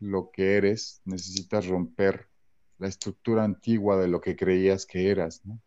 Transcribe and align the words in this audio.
lo 0.00 0.30
que 0.30 0.56
eres, 0.56 1.00
necesitas 1.04 1.66
romper 1.66 2.28
la 2.78 2.88
estructura 2.88 3.44
antigua 3.44 3.98
de 3.98 4.08
lo 4.08 4.20
que 4.20 4.36
creías 4.36 4.86
que 4.86 5.10
eras, 5.10 5.42
¿no? 5.44 5.60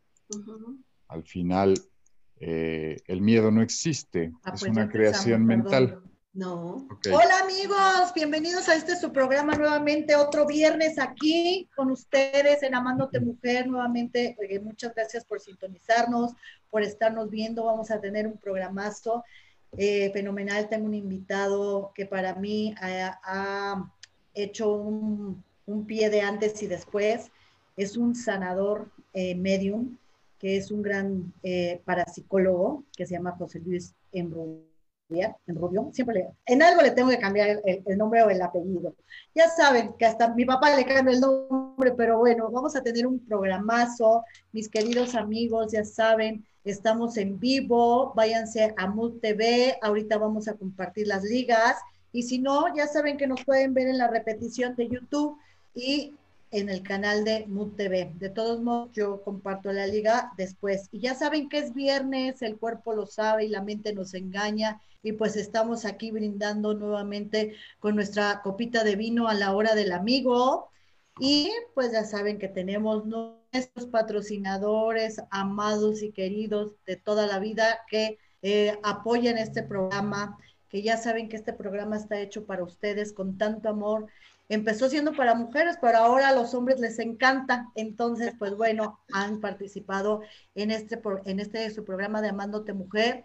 Al 1.08 1.24
final, 1.24 1.74
eh, 2.40 3.02
el 3.08 3.22
miedo 3.22 3.52
no 3.52 3.62
existe, 3.62 4.32
Ah, 4.44 4.52
es 4.54 4.62
pues 4.62 4.72
una 4.72 4.90
creación 4.90 5.46
mental. 5.46 6.02
No. 6.34 6.88
Hola 7.12 7.40
amigos, 7.44 8.14
bienvenidos 8.16 8.70
a 8.70 8.76
este 8.76 8.96
su 8.96 9.12
programa 9.12 9.54
nuevamente, 9.56 10.16
otro 10.16 10.48
viernes 10.48 10.98
aquí 10.98 11.70
con 11.76 11.92
ustedes 11.92 12.64
en 12.64 12.74
Amándote 12.74 13.20
Mujer. 13.20 13.68
Nuevamente, 13.68 14.38
eh, 14.40 14.60
muchas 14.62 14.96
gracias 14.96 15.26
por 15.26 15.42
sintonizarnos, 15.42 16.32
por 16.70 16.84
estarnos 16.84 17.30
viendo. 17.30 17.66
Vamos 17.66 17.92
a 17.92 18.00
tener 18.00 18.28
un 18.28 18.38
programazo 18.38 19.26
eh, 19.78 20.10
fenomenal. 20.14 20.70
Tengo 20.70 20.86
un 20.86 20.94
invitado 20.94 21.92
que 21.94 22.06
para 22.06 22.36
mí 22.36 22.74
ha, 22.80 23.20
ha 23.26 23.92
hecho 24.34 24.72
un, 24.74 25.44
un 25.66 25.86
pie 25.86 26.10
de 26.10 26.22
antes 26.22 26.62
y 26.64 26.68
después. 26.68 27.32
Es 27.78 27.98
un 27.98 28.16
sanador 28.16 28.90
eh, 29.14 29.36
medium, 29.36 29.98
que 30.40 30.58
es 30.58 30.72
un 30.72 30.82
gran 30.82 31.34
eh, 31.44 31.82
parapsicólogo, 31.86 32.84
que 32.96 33.06
se 33.06 33.14
llama 33.14 33.36
José 33.38 33.60
Luis 33.60 33.94
Enrubia 34.12 34.66
en 35.46 35.56
Rubio, 35.56 35.90
siempre 35.92 36.16
le, 36.16 36.30
en 36.46 36.64
algo 36.64 36.82
le 36.82 36.92
tengo 36.92 37.10
que 37.10 37.20
cambiar 37.20 37.62
el, 37.66 37.98
nombre 37.98 38.24
o 38.24 38.30
el 38.30 38.42
apellido. 38.42 38.96
Ya 39.36 39.50
saben 39.50 39.94
que 40.00 40.06
hasta 40.06 40.34
mi 40.34 40.46
papá 40.46 40.76
le 40.76 40.86
cambia 40.86 41.14
el 41.14 41.20
nombre, 41.20 41.92
pero 41.92 42.20
bueno, 42.20 42.50
vamos 42.50 42.76
a 42.76 42.82
tener 42.82 43.06
un 43.06 43.20
programazo, 43.20 44.24
mis 44.54 44.70
queridos 44.70 45.16
amigos, 45.16 45.72
ya 45.74 45.84
saben, 45.84 46.46
estamos 46.64 47.18
en 47.18 47.40
vivo, 47.40 48.14
váyanse 48.16 48.74
a 48.78 48.88
Mood 48.88 49.20
TV, 49.20 49.78
ahorita 49.82 50.18
vamos 50.18 50.48
a 50.48 50.54
compartir 50.54 51.08
las 51.08 51.24
ligas, 51.24 51.76
y 52.14 52.24
si 52.24 52.40
no, 52.40 52.76
ya 52.76 52.88
saben 52.88 53.18
que 53.18 53.28
nos 53.28 53.44
pueden 53.46 53.74
ver 53.74 53.88
en 53.88 53.98
la 53.98 54.08
repetición 54.08 54.76
de 54.76 54.90
YouTube 54.90 55.38
y 55.74 56.14
en 56.52 56.70
el 56.70 56.84
canal 56.84 57.24
de 57.24 57.46
Mood 57.48 57.76
TV. 57.76 58.12
De 58.16 58.30
todos 58.30 58.62
modos, 58.62 58.90
yo 58.94 59.22
comparto 59.24 59.72
la 59.72 59.88
liga 59.88 60.34
después. 60.38 60.90
Y 60.92 61.00
ya 61.00 61.16
saben 61.16 61.48
que 61.48 61.60
es 61.60 61.74
viernes, 61.74 62.42
el 62.42 62.58
cuerpo 62.58 62.94
lo 62.94 63.06
sabe 63.06 63.46
y 63.46 63.50
la 63.50 63.62
mente 63.62 63.94
nos 63.94 64.14
engaña. 64.14 64.82
Y 65.02 65.14
pues 65.14 65.38
estamos 65.38 65.86
aquí 65.86 66.12
brindando 66.12 66.74
nuevamente 66.74 67.56
con 67.80 67.96
nuestra 67.96 68.42
copita 68.42 68.84
de 68.84 68.98
vino 68.98 69.28
a 69.30 69.34
la 69.34 69.56
hora 69.56 69.74
del 69.76 69.94
amigo. 69.94 70.70
Y 71.20 71.50
pues 71.74 71.94
ya 71.94 72.04
saben 72.04 72.38
que 72.38 72.50
tenemos 72.50 73.06
nuestros 73.06 73.88
patrocinadores 73.90 75.22
amados 75.30 76.02
y 76.04 76.12
queridos 76.12 76.74
de 76.86 76.98
toda 76.98 77.28
la 77.28 77.40
vida 77.40 77.80
que 77.90 78.18
eh, 78.42 78.78
apoyan 78.84 79.38
este 79.38 79.64
programa, 79.64 80.38
que 80.72 80.82
ya 80.82 80.98
saben 80.98 81.30
que 81.30 81.36
este 81.36 81.54
programa 81.54 81.98
está 81.98 82.20
hecho 82.20 82.46
para 82.46 82.64
ustedes 82.64 83.14
con 83.14 83.38
tanto 83.38 83.70
amor 83.70 84.08
empezó 84.52 84.90
siendo 84.90 85.14
para 85.14 85.34
mujeres, 85.34 85.78
pero 85.80 86.00
ahora 86.00 86.28
a 86.28 86.36
los 86.36 86.54
hombres 86.54 86.78
les 86.82 87.00
encanta. 87.00 87.72
Entonces, 87.74 88.34
pues 88.38 88.54
bueno, 88.54 89.00
han 89.14 89.40
participado 89.40 90.22
en 90.56 90.72
este, 90.72 91.02
en 91.24 91.40
este 91.40 91.70
su 91.72 91.86
programa 91.86 92.22
de 92.22 92.30
Amándote 92.30 92.74
Mujer. 92.74 93.24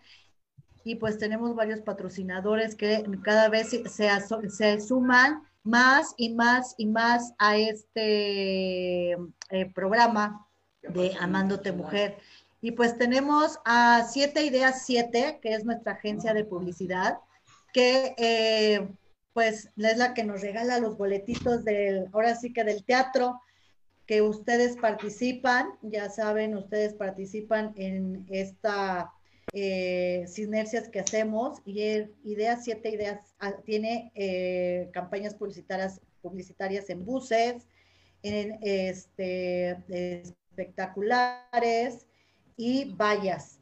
Y 0.85 0.95
pues 0.95 1.19
tenemos 1.19 1.57
varios 1.57 1.81
patrocinadores 1.81 2.77
que 2.77 3.05
cada 3.25 3.49
vez 3.49 3.71
se, 3.71 4.11
se 4.51 4.81
suman 4.81 5.43
más 5.65 6.15
y 6.17 6.33
más 6.33 6.77
y 6.79 6.87
más 6.87 7.35
a 7.39 7.57
este 7.57 9.15
eh, 9.51 9.73
programa 9.75 10.47
de 10.83 11.13
Amándote 11.19 11.73
Mujer. 11.73 12.19
Y 12.61 12.71
pues 12.71 12.97
tenemos 12.99 13.59
a 13.65 14.05
Siete 14.09 14.45
Ideas 14.45 14.85
7, 14.87 15.41
que 15.43 15.55
es 15.55 15.65
nuestra 15.65 15.95
agencia 15.95 16.35
de 16.35 16.45
publicidad, 16.45 17.19
que 17.77 18.15
eh, 18.17 18.89
pues 19.35 19.69
es 19.77 19.99
la 19.99 20.15
que 20.15 20.25
nos 20.25 20.41
regala 20.41 20.81
los 20.81 20.97
boletitos 20.97 21.63
del, 21.63 22.09
ahora 22.15 22.35
sí 22.35 22.55
que 22.55 22.65
del 22.65 22.87
teatro, 22.87 23.39
que 24.07 24.23
ustedes 24.23 24.79
participan, 24.79 25.69
ya 25.83 26.09
saben, 26.09 26.57
ustedes 26.57 26.95
participan 26.95 27.75
en 27.77 28.25
esta 28.31 29.13
eh, 29.53 30.25
sinergias 30.27 30.89
que 30.89 31.01
hacemos 31.01 31.59
y 31.67 31.83
Ideas 32.25 32.65
7 32.65 32.89
Ideas 32.89 33.35
ah, 33.41 33.53
tiene 33.63 34.11
eh, 34.15 34.89
campañas 34.95 35.35
publicitarias, 35.35 36.01
publicitarias 36.23 36.89
en 36.89 37.05
buses, 37.05 37.67
en 38.23 38.59
este, 38.63 40.23
espectaculares 40.23 42.07
y 42.57 42.95
vallas. 42.95 43.61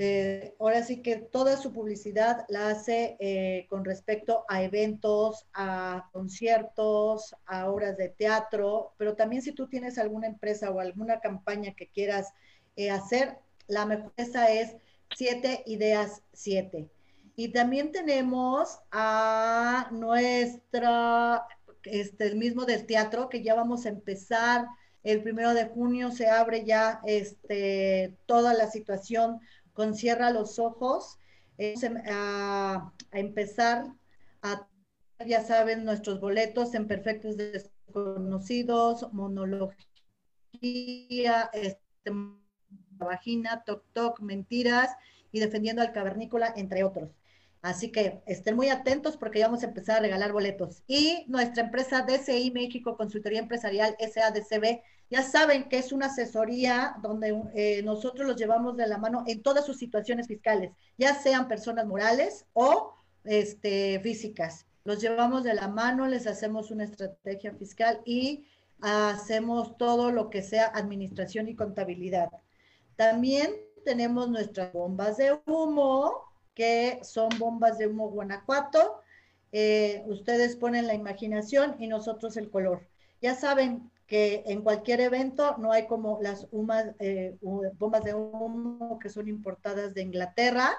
Eh, 0.00 0.54
ahora 0.60 0.84
sí 0.84 1.02
que 1.02 1.16
toda 1.16 1.56
su 1.56 1.72
publicidad 1.72 2.44
la 2.48 2.68
hace 2.68 3.16
eh, 3.18 3.66
con 3.68 3.84
respecto 3.84 4.44
a 4.46 4.62
eventos, 4.62 5.48
a 5.52 6.08
conciertos, 6.12 7.34
a 7.46 7.68
obras 7.68 7.96
de 7.96 8.08
teatro, 8.08 8.92
pero 8.96 9.16
también 9.16 9.42
si 9.42 9.50
tú 9.50 9.66
tienes 9.66 9.98
alguna 9.98 10.28
empresa 10.28 10.70
o 10.70 10.78
alguna 10.78 11.18
campaña 11.18 11.74
que 11.74 11.88
quieras 11.88 12.32
eh, 12.76 12.90
hacer, 12.90 13.38
la 13.66 13.86
mejor 13.86 14.12
es 14.16 14.76
7 15.16 15.64
ideas 15.66 16.22
7. 16.32 16.88
Y 17.34 17.48
también 17.48 17.90
tenemos 17.90 18.78
a 18.92 19.88
nuestra, 19.90 21.44
este, 21.82 22.24
el 22.28 22.36
mismo 22.36 22.66
del 22.66 22.86
teatro, 22.86 23.28
que 23.28 23.42
ya 23.42 23.56
vamos 23.56 23.84
a 23.84 23.88
empezar. 23.88 24.68
El 25.02 25.22
primero 25.24 25.54
de 25.54 25.66
junio 25.66 26.12
se 26.12 26.28
abre 26.28 26.64
ya 26.64 27.00
este, 27.04 28.16
toda 28.26 28.54
la 28.54 28.70
situación 28.70 29.40
con 29.78 29.94
Cierra 29.94 30.32
los 30.32 30.58
Ojos, 30.58 31.20
eh, 31.56 31.76
a, 32.10 32.92
a, 33.12 33.18
empezar 33.20 33.84
a, 34.42 34.66
ya 35.24 35.44
saben, 35.44 35.84
nuestros 35.84 36.18
boletos 36.18 36.74
en 36.74 36.88
Perfectos 36.88 37.36
Desconocidos, 37.36 39.06
Monología, 39.12 39.78
este, 41.52 42.10
Vagina, 42.90 43.62
Toc 43.64 43.84
Toc, 43.92 44.18
Mentiras 44.18 44.96
y 45.30 45.38
Defendiendo 45.38 45.80
al 45.80 45.92
Cavernícola, 45.92 46.52
entre 46.56 46.82
otros. 46.82 47.14
Así 47.62 47.92
que 47.92 48.20
estén 48.26 48.56
muy 48.56 48.70
atentos 48.70 49.16
porque 49.16 49.38
ya 49.38 49.46
vamos 49.46 49.62
a 49.62 49.68
empezar 49.68 49.98
a 49.98 50.00
regalar 50.00 50.32
boletos. 50.32 50.82
Y 50.88 51.24
nuestra 51.28 51.62
empresa 51.62 52.02
DCI 52.02 52.50
México 52.50 52.96
Consultoría 52.96 53.38
Empresarial 53.38 53.94
SADCB, 54.00 54.82
ya 55.10 55.22
saben 55.22 55.68
que 55.68 55.78
es 55.78 55.92
una 55.92 56.06
asesoría 56.06 56.96
donde 57.02 57.42
eh, 57.54 57.82
nosotros 57.82 58.26
los 58.26 58.36
llevamos 58.36 58.76
de 58.76 58.86
la 58.86 58.98
mano 58.98 59.24
en 59.26 59.42
todas 59.42 59.64
sus 59.64 59.78
situaciones 59.78 60.26
fiscales, 60.26 60.72
ya 60.98 61.14
sean 61.14 61.48
personas 61.48 61.86
morales 61.86 62.44
o 62.52 62.94
este, 63.24 64.00
físicas. 64.00 64.66
Los 64.84 65.00
llevamos 65.00 65.44
de 65.44 65.54
la 65.54 65.68
mano, 65.68 66.06
les 66.06 66.26
hacemos 66.26 66.70
una 66.70 66.84
estrategia 66.84 67.52
fiscal 67.54 68.00
y 68.04 68.46
hacemos 68.80 69.76
todo 69.76 70.10
lo 70.10 70.30
que 70.30 70.42
sea 70.42 70.66
administración 70.66 71.48
y 71.48 71.56
contabilidad. 71.56 72.30
También 72.96 73.54
tenemos 73.84 74.28
nuestras 74.28 74.72
bombas 74.72 75.16
de 75.16 75.38
humo, 75.46 76.12
que 76.54 77.00
son 77.02 77.28
bombas 77.38 77.78
de 77.78 77.86
humo 77.86 78.10
Guanajuato. 78.10 79.00
Eh, 79.52 80.02
ustedes 80.06 80.56
ponen 80.56 80.86
la 80.86 80.94
imaginación 80.94 81.76
y 81.78 81.86
nosotros 81.86 82.36
el 82.36 82.50
color. 82.50 82.86
Ya 83.20 83.34
saben 83.34 83.90
que 84.08 84.42
en 84.46 84.62
cualquier 84.62 85.00
evento 85.02 85.56
no 85.58 85.70
hay 85.70 85.86
como 85.86 86.18
las 86.20 86.48
humas, 86.50 86.86
eh, 86.98 87.36
bombas 87.40 88.02
de 88.02 88.14
humo 88.14 88.98
que 88.98 89.10
son 89.10 89.28
importadas 89.28 89.94
de 89.94 90.02
Inglaterra 90.02 90.70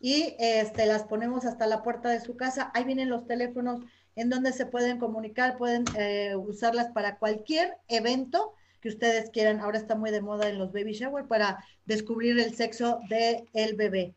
y 0.00 0.34
este, 0.38 0.86
las 0.86 1.04
ponemos 1.04 1.44
hasta 1.44 1.66
la 1.66 1.82
puerta 1.82 2.08
de 2.08 2.20
su 2.20 2.36
casa. 2.36 2.72
Ahí 2.74 2.84
vienen 2.84 3.10
los 3.10 3.26
teléfonos 3.26 3.80
en 4.16 4.30
donde 4.30 4.52
se 4.52 4.64
pueden 4.64 4.98
comunicar, 4.98 5.58
pueden 5.58 5.84
eh, 5.96 6.34
usarlas 6.36 6.90
para 6.92 7.18
cualquier 7.18 7.76
evento 7.88 8.54
que 8.80 8.88
ustedes 8.88 9.28
quieran. 9.30 9.60
Ahora 9.60 9.78
está 9.78 9.94
muy 9.94 10.10
de 10.10 10.22
moda 10.22 10.48
en 10.48 10.58
los 10.58 10.72
baby 10.72 10.94
shower 10.94 11.26
para 11.26 11.62
descubrir 11.84 12.38
el 12.38 12.54
sexo 12.54 12.98
del 13.10 13.48
el 13.52 13.76
bebé. 13.76 14.14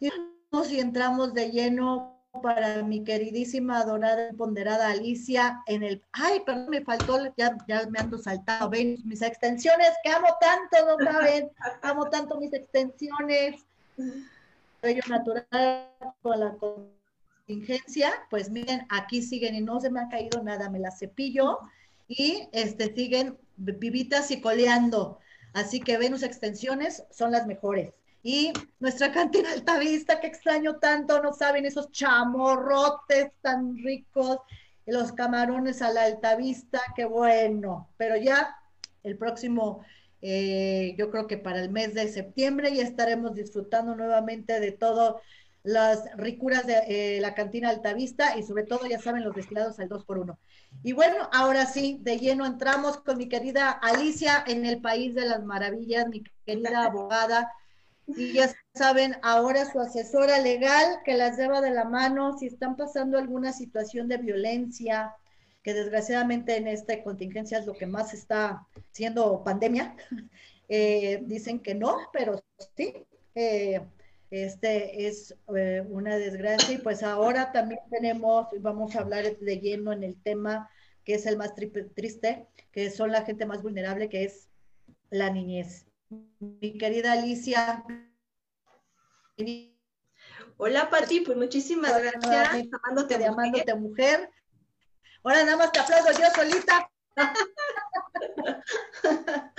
Y 0.00 0.10
y 0.70 0.78
entramos 0.78 1.34
de 1.34 1.50
lleno 1.50 2.13
para 2.42 2.82
mi 2.82 3.04
queridísima, 3.04 3.78
adorada, 3.78 4.30
ponderada 4.36 4.90
Alicia 4.90 5.62
en 5.66 5.82
el... 5.82 6.02
Ay, 6.12 6.40
perdón, 6.44 6.70
me 6.70 6.82
faltó, 6.82 7.18
ya, 7.36 7.56
ya 7.68 7.86
me 7.88 8.00
ando 8.00 8.18
saltado, 8.18 8.68
ven 8.70 8.98
mis 9.04 9.22
extensiones, 9.22 9.90
que 10.02 10.10
amo 10.10 10.28
tanto, 10.40 10.96
no 10.98 11.04
saben, 11.04 11.50
amo 11.82 12.08
tanto 12.10 12.38
mis 12.38 12.52
extensiones. 12.52 13.64
Bello 14.82 15.02
natural 15.08 15.88
con 16.22 16.40
la 16.40 16.56
contingencia, 17.46 18.12
pues 18.30 18.50
miren, 18.50 18.86
aquí 18.90 19.22
siguen 19.22 19.54
y 19.54 19.60
no 19.60 19.80
se 19.80 19.90
me 19.90 20.00
ha 20.00 20.08
caído 20.08 20.42
nada, 20.42 20.68
me 20.68 20.80
las 20.80 20.98
cepillo 20.98 21.58
y 22.08 22.48
este, 22.52 22.94
siguen 22.94 23.38
vivitas 23.56 24.30
y 24.30 24.40
coleando. 24.40 25.18
Así 25.52 25.80
que 25.80 25.98
Venus 25.98 26.24
Extensiones 26.24 27.04
son 27.10 27.30
las 27.30 27.46
mejores. 27.46 27.94
Y 28.26 28.54
nuestra 28.80 29.12
cantina 29.12 29.52
altavista, 29.52 30.18
que 30.18 30.28
extraño 30.28 30.76
tanto, 30.76 31.22
no 31.22 31.34
saben, 31.34 31.66
esos 31.66 31.90
chamorrotes 31.92 33.32
tan 33.42 33.76
ricos, 33.76 34.38
los 34.86 35.12
camarones 35.12 35.82
a 35.82 35.92
la 35.92 36.04
altavista, 36.04 36.80
qué 36.96 37.04
bueno. 37.04 37.90
Pero 37.98 38.16
ya 38.16 38.56
el 39.02 39.18
próximo, 39.18 39.84
eh, 40.22 40.94
yo 40.96 41.10
creo 41.10 41.26
que 41.26 41.36
para 41.36 41.60
el 41.60 41.70
mes 41.70 41.92
de 41.92 42.08
septiembre 42.08 42.74
ya 42.74 42.82
estaremos 42.82 43.34
disfrutando 43.34 43.94
nuevamente 43.94 44.58
de 44.58 44.72
todo 44.72 45.20
las 45.62 46.04
ricuras 46.16 46.66
de 46.66 46.78
eh, 46.88 47.20
la 47.20 47.34
cantina 47.34 47.68
Altavista 47.70 48.38
y 48.38 48.42
sobre 48.42 48.64
todo, 48.64 48.86
ya 48.86 49.00
saben, 49.00 49.24
los 49.24 49.34
destilados 49.34 49.78
al 49.80 49.88
2 49.88 50.04
por 50.06 50.18
1 50.18 50.38
Y 50.82 50.92
bueno, 50.92 51.28
ahora 51.32 51.66
sí, 51.66 51.98
de 52.02 52.18
lleno 52.18 52.46
entramos 52.46 52.98
con 52.98 53.18
mi 53.18 53.28
querida 53.28 53.70
Alicia 53.70 54.44
en 54.46 54.64
el 54.64 54.80
País 54.80 55.14
de 55.14 55.26
las 55.26 55.42
Maravillas, 55.42 56.08
mi 56.08 56.22
querida 56.46 56.84
abogada. 56.84 57.50
Y 58.06 58.34
ya 58.34 58.54
saben, 58.74 59.16
ahora 59.22 59.64
su 59.70 59.80
asesora 59.80 60.38
legal 60.40 61.00
que 61.04 61.14
las 61.14 61.38
lleva 61.38 61.60
de 61.60 61.70
la 61.70 61.84
mano 61.84 62.36
si 62.38 62.46
están 62.46 62.76
pasando 62.76 63.18
alguna 63.18 63.52
situación 63.52 64.08
de 64.08 64.18
violencia, 64.18 65.14
que 65.62 65.74
desgraciadamente 65.74 66.56
en 66.56 66.68
esta 66.68 67.02
contingencia 67.02 67.58
es 67.58 67.66
lo 67.66 67.74
que 67.74 67.86
más 67.86 68.12
está 68.14 68.66
siendo 68.92 69.42
pandemia. 69.44 69.96
Eh, 70.66 71.20
dicen 71.26 71.60
que 71.60 71.74
no, 71.74 71.94
pero 72.10 72.42
sí. 72.74 72.94
Eh, 73.34 73.82
este 74.30 75.06
es 75.06 75.36
eh, 75.54 75.84
una 75.90 76.16
desgracia 76.16 76.74
y 76.74 76.78
pues 76.78 77.02
ahora 77.02 77.52
también 77.52 77.80
tenemos, 77.90 78.48
vamos 78.60 78.96
a 78.96 79.00
hablar 79.00 79.36
de 79.36 79.60
lleno 79.60 79.92
en 79.92 80.02
el 80.02 80.16
tema 80.16 80.70
que 81.04 81.14
es 81.14 81.26
el 81.26 81.36
más 81.36 81.54
triste, 81.54 82.46
que 82.72 82.90
son 82.90 83.12
la 83.12 83.22
gente 83.22 83.46
más 83.46 83.62
vulnerable, 83.62 84.08
que 84.08 84.24
es 84.24 84.48
la 85.10 85.30
niñez. 85.30 85.86
Mi 86.38 86.78
querida 86.78 87.12
Alicia. 87.12 87.84
Hola 90.56 90.90
Pati, 90.90 91.20
pues 91.20 91.36
muchísimas 91.36 92.00
gracias. 92.00 92.68
Amándote, 92.82 93.18
de 93.18 93.26
amándote 93.26 93.74
mujer. 93.74 94.30
Ahora 95.22 95.44
nada 95.44 95.56
más 95.56 95.72
te 95.72 95.80
aplaudo 95.80 96.10
yo 96.12 96.26
solita. 96.34 96.88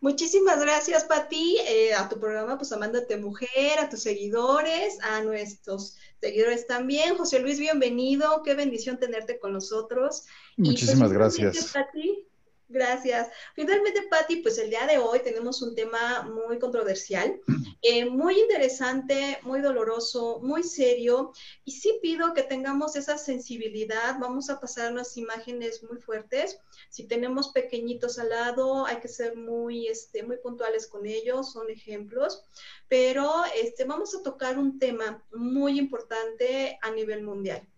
muchísimas 0.00 0.60
gracias, 0.60 1.04
Pati, 1.04 1.58
eh, 1.66 1.94
a 1.94 2.08
tu 2.08 2.18
programa, 2.18 2.58
pues 2.58 2.72
Amándote 2.72 3.16
Mujer, 3.16 3.78
a 3.78 3.88
tus 3.88 4.02
seguidores, 4.02 4.98
a 5.02 5.22
nuestros 5.22 5.96
seguidores 6.20 6.66
también. 6.66 7.16
José 7.16 7.40
Luis, 7.40 7.58
bienvenido, 7.58 8.42
qué 8.42 8.54
bendición 8.54 8.98
tenerte 8.98 9.38
con 9.38 9.52
nosotros. 9.52 10.26
Pues, 10.56 10.68
muchísimas 10.68 11.12
gracias. 11.12 11.72
Pati, 11.72 12.26
Gracias. 12.68 13.28
Finalmente, 13.54 14.06
Patti, 14.08 14.36
pues 14.36 14.56
el 14.56 14.70
día 14.70 14.86
de 14.86 14.96
hoy 14.96 15.20
tenemos 15.22 15.60
un 15.60 15.74
tema 15.74 16.22
muy 16.22 16.58
controversial, 16.58 17.38
eh, 17.82 18.06
muy 18.06 18.40
interesante, 18.40 19.38
muy 19.42 19.60
doloroso, 19.60 20.40
muy 20.42 20.62
serio, 20.62 21.32
y 21.64 21.72
sí 21.72 21.98
pido 22.00 22.32
que 22.32 22.42
tengamos 22.42 22.96
esa 22.96 23.18
sensibilidad. 23.18 24.18
Vamos 24.18 24.48
a 24.48 24.60
pasar 24.60 24.92
unas 24.92 25.14
imágenes 25.18 25.82
muy 25.82 25.98
fuertes. 25.98 26.58
Si 26.88 27.06
tenemos 27.06 27.50
pequeñitos 27.50 28.18
al 28.18 28.30
lado, 28.30 28.86
hay 28.86 28.96
que 28.96 29.08
ser 29.08 29.36
muy, 29.36 29.86
este, 29.88 30.22
muy 30.22 30.38
puntuales 30.38 30.86
con 30.86 31.04
ellos, 31.04 31.52
son 31.52 31.68
ejemplos, 31.68 32.44
pero 32.88 33.30
este, 33.54 33.84
vamos 33.84 34.14
a 34.14 34.22
tocar 34.22 34.58
un 34.58 34.78
tema 34.78 35.22
muy 35.32 35.78
importante 35.78 36.78
a 36.80 36.90
nivel 36.90 37.22
mundial. 37.22 37.68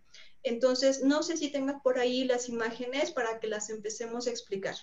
Entonces, 0.43 1.03
no 1.03 1.23
sé 1.23 1.37
si 1.37 1.51
tengas 1.51 1.81
por 1.83 1.99
ahí 1.99 2.25
las 2.25 2.49
imágenes 2.49 3.11
para 3.11 3.41
que 3.41 3.49
las 3.49 3.71
empecemos 3.71 4.27
a 4.27 4.31
explicar. 4.31 4.77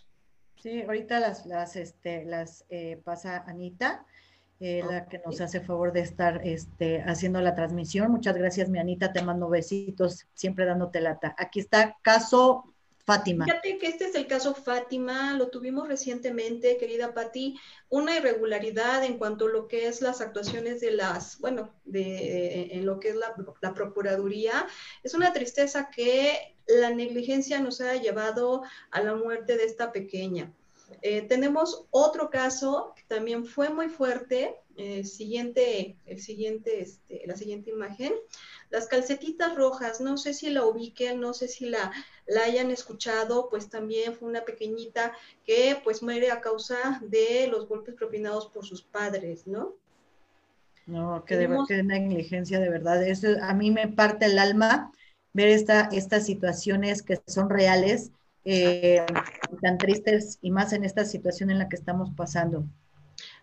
Sí, 0.61 0.81
ahorita 0.81 1.19
las, 1.19 1.45
las, 1.45 1.75
este, 1.75 2.25
las 2.25 2.65
eh, 2.69 3.01
pasa 3.03 3.43
Anita, 3.47 4.05
eh, 4.59 4.81
la 4.89 5.07
que 5.07 5.19
nos 5.19 5.41
hace 5.41 5.59
favor 5.59 5.91
de 5.91 6.01
estar 6.01 6.41
este, 6.45 7.01
haciendo 7.01 7.41
la 7.41 7.55
transmisión. 7.55 8.11
Muchas 8.11 8.35
gracias, 8.35 8.69
mi 8.69 8.79
Anita, 8.79 9.11
te 9.11 9.21
mando 9.21 9.49
besitos, 9.49 10.25
siempre 10.33 10.65
dándote 10.65 11.01
lata. 11.01 11.35
Aquí 11.37 11.59
está 11.59 11.97
caso 12.01 12.72
Fátima. 13.05 13.45
Fíjate 13.45 13.77
que 13.79 13.87
este 13.87 14.05
es 14.05 14.15
el 14.15 14.27
caso 14.27 14.55
Fátima, 14.55 15.33
lo 15.33 15.49
tuvimos 15.49 15.87
recientemente, 15.87 16.77
querida 16.77 17.13
Patti, 17.13 17.59
una 17.89 18.15
irregularidad 18.15 19.03
en 19.03 19.17
cuanto 19.17 19.47
a 19.47 19.49
lo 19.49 19.67
que 19.67 19.87
es 19.87 20.01
las 20.01 20.21
actuaciones 20.21 20.79
de 20.79 20.91
las, 20.91 21.37
bueno, 21.39 21.73
de, 21.83 22.69
en 22.71 22.85
lo 22.85 22.99
que 23.01 23.09
es 23.09 23.15
la, 23.15 23.35
la 23.61 23.73
Procuraduría. 23.73 24.67
Es 25.03 25.13
una 25.13 25.33
tristeza 25.33 25.89
que 25.89 26.55
la 26.65 26.91
negligencia 26.91 27.59
nos 27.59 27.81
haya 27.81 28.01
llevado 28.01 28.63
a 28.91 29.01
la 29.01 29.15
muerte 29.15 29.57
de 29.57 29.65
esta 29.65 29.91
pequeña. 29.91 30.53
Eh, 31.01 31.23
tenemos 31.23 31.85
otro 31.91 32.29
caso 32.29 32.93
que 32.95 33.03
también 33.07 33.45
fue 33.45 33.69
muy 33.69 33.89
fuerte, 33.89 34.55
eh, 34.77 35.03
siguiente, 35.03 35.97
el 36.05 36.19
siguiente, 36.19 36.81
este, 36.81 37.23
la 37.25 37.35
siguiente 37.35 37.69
imagen. 37.69 38.13
Las 38.69 38.87
calcetitas 38.87 39.55
rojas, 39.55 40.01
no 40.01 40.17
sé 40.17 40.33
si 40.33 40.49
la 40.49 40.65
ubiquen, 40.65 41.19
no 41.19 41.33
sé 41.33 41.47
si 41.47 41.65
la, 41.65 41.91
la 42.25 42.43
hayan 42.43 42.71
escuchado, 42.71 43.49
pues 43.49 43.69
también 43.69 44.15
fue 44.15 44.29
una 44.29 44.45
pequeñita 44.45 45.13
que 45.45 45.79
pues 45.83 46.01
muere 46.01 46.31
a 46.31 46.41
causa 46.41 46.99
de 47.03 47.47
los 47.47 47.67
golpes 47.67 47.95
propinados 47.95 48.47
por 48.47 48.65
sus 48.65 48.81
padres, 48.81 49.45
¿no? 49.45 49.73
No, 50.85 51.23
que 51.23 51.37
de 51.37 51.47
que 51.67 51.83
negligencia 51.83 52.59
de 52.59 52.69
verdad. 52.69 53.07
Eso 53.07 53.27
a 53.41 53.53
mí 53.53 53.71
me 53.71 53.87
parte 53.87 54.25
el 54.25 54.37
alma 54.37 54.91
ver 55.33 55.49
esta, 55.49 55.89
estas 55.91 56.25
situaciones 56.25 57.01
que 57.01 57.19
son 57.27 57.49
reales, 57.49 58.11
eh, 58.45 59.05
tan 59.63 59.77
tristes 59.77 60.37
y 60.41 60.51
más 60.51 60.73
en 60.73 60.83
esta 60.83 61.05
situación 61.05 61.49
en 61.49 61.57
la 61.57 61.69
que 61.69 61.77
estamos 61.77 62.11
pasando. 62.15 62.65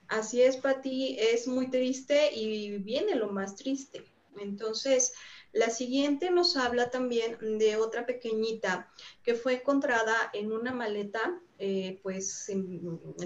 Así 0.06 0.43
es, 0.43 0.56
Pati, 0.58 1.17
es 1.19 1.49
muy 1.49 1.70
triste 1.70 2.32
y 2.34 2.78
viene 2.78 3.14
lo 3.14 3.32
más 3.32 3.56
triste. 3.56 4.05
Entonces, 4.38 5.14
la 5.52 5.70
siguiente 5.70 6.31
nos 6.31 6.56
habla 6.56 6.90
también 6.90 7.38
de 7.58 7.76
otra 7.76 8.06
pequeñita 8.06 8.93
que 9.22 9.34
fue 9.34 9.55
encontrada 9.55 10.14
en 10.32 10.52
una 10.52 10.72
maleta, 10.72 11.40
eh, 11.58 11.99
pues 12.02 12.50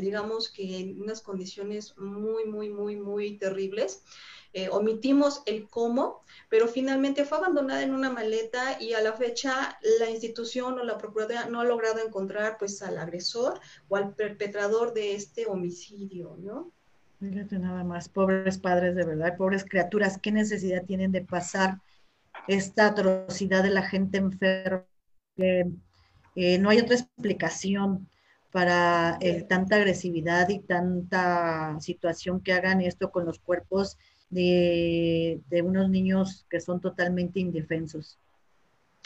digamos 0.01 0.49
que 0.51 0.79
en 0.79 1.03
unas 1.03 1.21
condiciones 1.21 1.97
muy, 1.99 2.45
muy, 2.47 2.71
muy, 2.71 2.97
muy 2.97 3.39
terribles. 3.39 4.03
Eh, 4.57 4.69
omitimos 4.71 5.43
el 5.47 5.69
cómo, 5.69 6.23
pero 6.49 6.69
finalmente 6.69 7.25
fue 7.25 7.39
abandonada 7.39 7.83
en 7.83 7.93
una 7.93 8.09
maleta 8.09 8.81
y 8.81 8.93
a 8.93 9.01
la 9.01 9.13
fecha 9.13 9.77
la 9.99 10.09
institución 10.09 10.79
o 10.79 10.85
la 10.85 10.97
Procuraduría 10.97 11.47
no 11.47 11.61
ha 11.61 11.65
logrado 11.65 11.99
encontrar 11.99 12.57
pues 12.57 12.81
al 12.81 12.99
agresor 12.99 13.59
o 13.89 13.97
al 13.97 14.15
perpetrador 14.15 14.95
de 14.95 15.17
este 15.17 15.47
homicidio, 15.47 16.37
¿no? 16.39 16.71
Fíjate 17.19 17.59
nada 17.59 17.83
más, 17.83 18.09
pobres 18.09 18.59
padres 18.59 18.95
de 18.95 19.05
verdad, 19.05 19.37
pobres 19.37 19.65
criaturas, 19.65 20.19
¿qué 20.19 20.31
necesidad 20.31 20.85
tienen 20.85 21.11
de 21.11 21.23
pasar 21.23 21.81
esta 22.47 22.87
atrocidad 22.87 23.65
de 23.65 23.71
la 23.71 23.83
gente 23.83 24.19
enferma? 24.19 24.87
Eh, 25.37 26.59
no 26.61 26.71
hay 26.71 26.79
otra 26.79 26.95
explicación 26.95 28.09
para 28.53 29.19
eh, 29.21 29.43
tanta 29.43 29.75
agresividad 29.75 30.49
y 30.49 30.61
tanta 30.61 31.77
situación 31.81 32.41
que 32.41 32.53
hagan 32.53 32.81
esto 32.83 33.11
con 33.11 33.25
los 33.25 33.41
cuerpos 33.41 33.99
de, 34.31 35.43
unos 35.63 35.89
niños 35.89 36.47
que 36.51 36.61
son 36.61 36.81
totalmente 36.81 37.41
indefensos. 37.41 38.19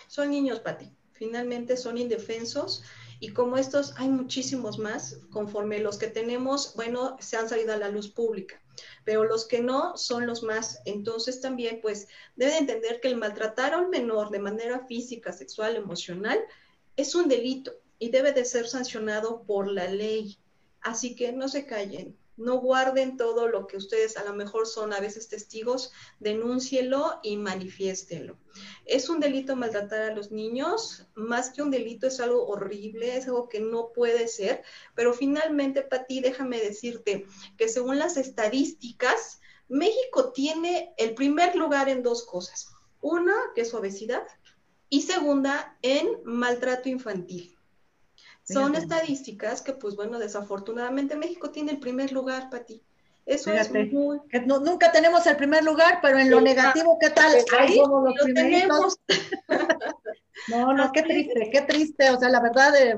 Son 0.07 0.31
niños, 0.31 0.61
Pati, 0.61 0.91
finalmente 1.13 1.77
son 1.77 1.99
indefensos 1.99 2.83
y 3.21 3.33
como 3.33 3.57
estos 3.57 3.95
hay 3.97 4.09
muchísimos 4.09 4.79
más, 4.79 5.21
conforme 5.31 5.81
los 5.81 5.99
que 5.99 6.07
tenemos, 6.07 6.75
bueno, 6.77 7.17
se 7.21 7.37
han 7.37 7.49
salido 7.49 7.73
a 7.73 7.79
la 7.79 7.89
luz 7.89 8.09
pública, 8.09 8.63
pero 9.05 9.25
los 9.25 9.47
que 9.47 9.61
no 9.61 9.97
son 9.97 10.27
los 10.27 10.43
más. 10.43 10.81
Entonces 10.85 11.41
también, 11.41 11.81
pues, 11.83 12.07
debe 12.37 12.57
entender 12.59 13.01
que 13.01 13.09
el 13.09 13.17
maltratar 13.17 13.75
a 13.75 13.79
un 13.79 13.91
menor 13.91 14.31
de 14.31 14.39
manera 14.39 14.87
física, 14.87 15.33
sexual, 15.33 15.75
emocional, 15.75 16.39
es 16.97 17.15
un 17.15 17.29
delito 17.29 17.73
y 17.99 18.11
debe 18.11 18.33
de 18.33 18.45
ser 18.45 18.69
sancionado 18.69 19.43
por 19.43 19.67
la 19.69 19.89
ley. 19.89 20.39
Así 20.81 21.17
que 21.17 21.33
no 21.33 21.49
se 21.49 21.67
callen, 21.67 22.17
no 22.39 22.61
guarden 22.61 23.17
todo 23.17 23.49
lo 23.49 23.67
que 23.67 23.77
ustedes 23.77 24.17
a 24.17 24.25
lo 24.25 24.33
mejor 24.33 24.67
son 24.67 24.93
a 24.93 25.01
veces 25.01 25.29
testigos, 25.29 25.93
denúncielo 26.21 27.21
y 27.23 27.37
manifiéstelo. 27.37 28.39
Es 28.87 29.09
un 29.09 29.21
delito 29.21 29.57
maltratar 29.57 30.03
a 30.03 30.15
los 30.15 30.31
niños, 30.31 31.07
más 31.15 31.51
que 31.51 31.63
un 31.63 31.71
delito 31.71 32.07
es 32.07 32.21
algo 32.21 32.47
horrible, 32.47 33.17
es 33.17 33.27
algo 33.27 33.49
que 33.49 33.61
no 33.61 33.93
puede 33.93 34.29
ser, 34.29 34.63
pero 34.95 35.13
finalmente, 35.13 35.83
Pati, 35.83 36.21
déjame 36.21 36.61
decirte 36.61 37.27
que 37.57 37.69
según 37.69 37.99
las 37.99 38.17
estadísticas, 38.17 39.41
México 39.69 40.33
tiene 40.33 40.95
el 40.97 41.15
primer 41.15 41.57
lugar 41.57 41.89
en 41.89 42.03
dos 42.03 42.25
cosas. 42.25 42.69
Una, 43.01 43.35
que 43.55 43.63
es 43.63 43.75
obesidad, 43.75 44.27
y 44.89 45.03
segunda, 45.03 45.77
en 45.83 46.09
maltrato 46.25 46.89
infantil. 46.89 47.58
Son 48.49 48.75
estadísticas 48.75 49.61
que, 49.61 49.75
pues 49.75 49.95
bueno, 49.95 50.19
desafortunadamente 50.19 51.17
México 51.17 51.51
tiene 51.51 51.73
el 51.73 51.79
primer 51.79 52.13
lugar, 52.13 52.49
Pati. 52.49 52.83
Eso 53.27 53.53
es 53.53 53.71
muy... 53.71 54.21
nunca 54.47 54.91
tenemos 54.91 55.27
el 55.27 55.37
primer 55.37 55.63
lugar, 55.63 55.99
pero 56.01 56.19
en 56.19 56.31
lo 56.31 56.41
negativo, 56.41 56.99
¿qué 56.99 57.11
tal? 57.11 57.31
Ahí 57.59 57.77
somos 57.77 58.15
los 58.17 58.25
Tenemos. 58.33 58.97
no, 60.49 60.73
no, 60.73 60.91
qué 60.93 61.03
triste, 61.03 61.51
qué 61.53 61.61
triste. 61.61 62.11
O 62.11 62.19
sea, 62.19 62.31
la 62.31 62.41
verdad 62.41 62.75
eh, 62.75 62.97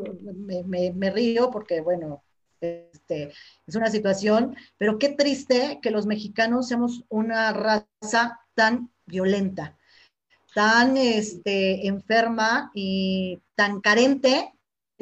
me, 0.94 1.10
río 1.10 1.50
porque, 1.50 1.80
bueno, 1.80 2.22
este, 2.60 3.32
es 3.66 3.74
una 3.74 3.90
situación, 3.90 4.54
pero 4.78 5.00
qué 5.00 5.08
triste 5.08 5.80
que 5.82 5.90
los 5.90 6.06
mexicanos 6.06 6.68
seamos 6.68 7.04
una 7.08 7.52
raza 7.52 8.40
tan 8.54 8.92
violenta, 9.06 9.76
tan 10.54 10.96
este, 10.96 11.88
enferma 11.88 12.70
y 12.72 13.42
tan 13.56 13.80
carente 13.80 14.52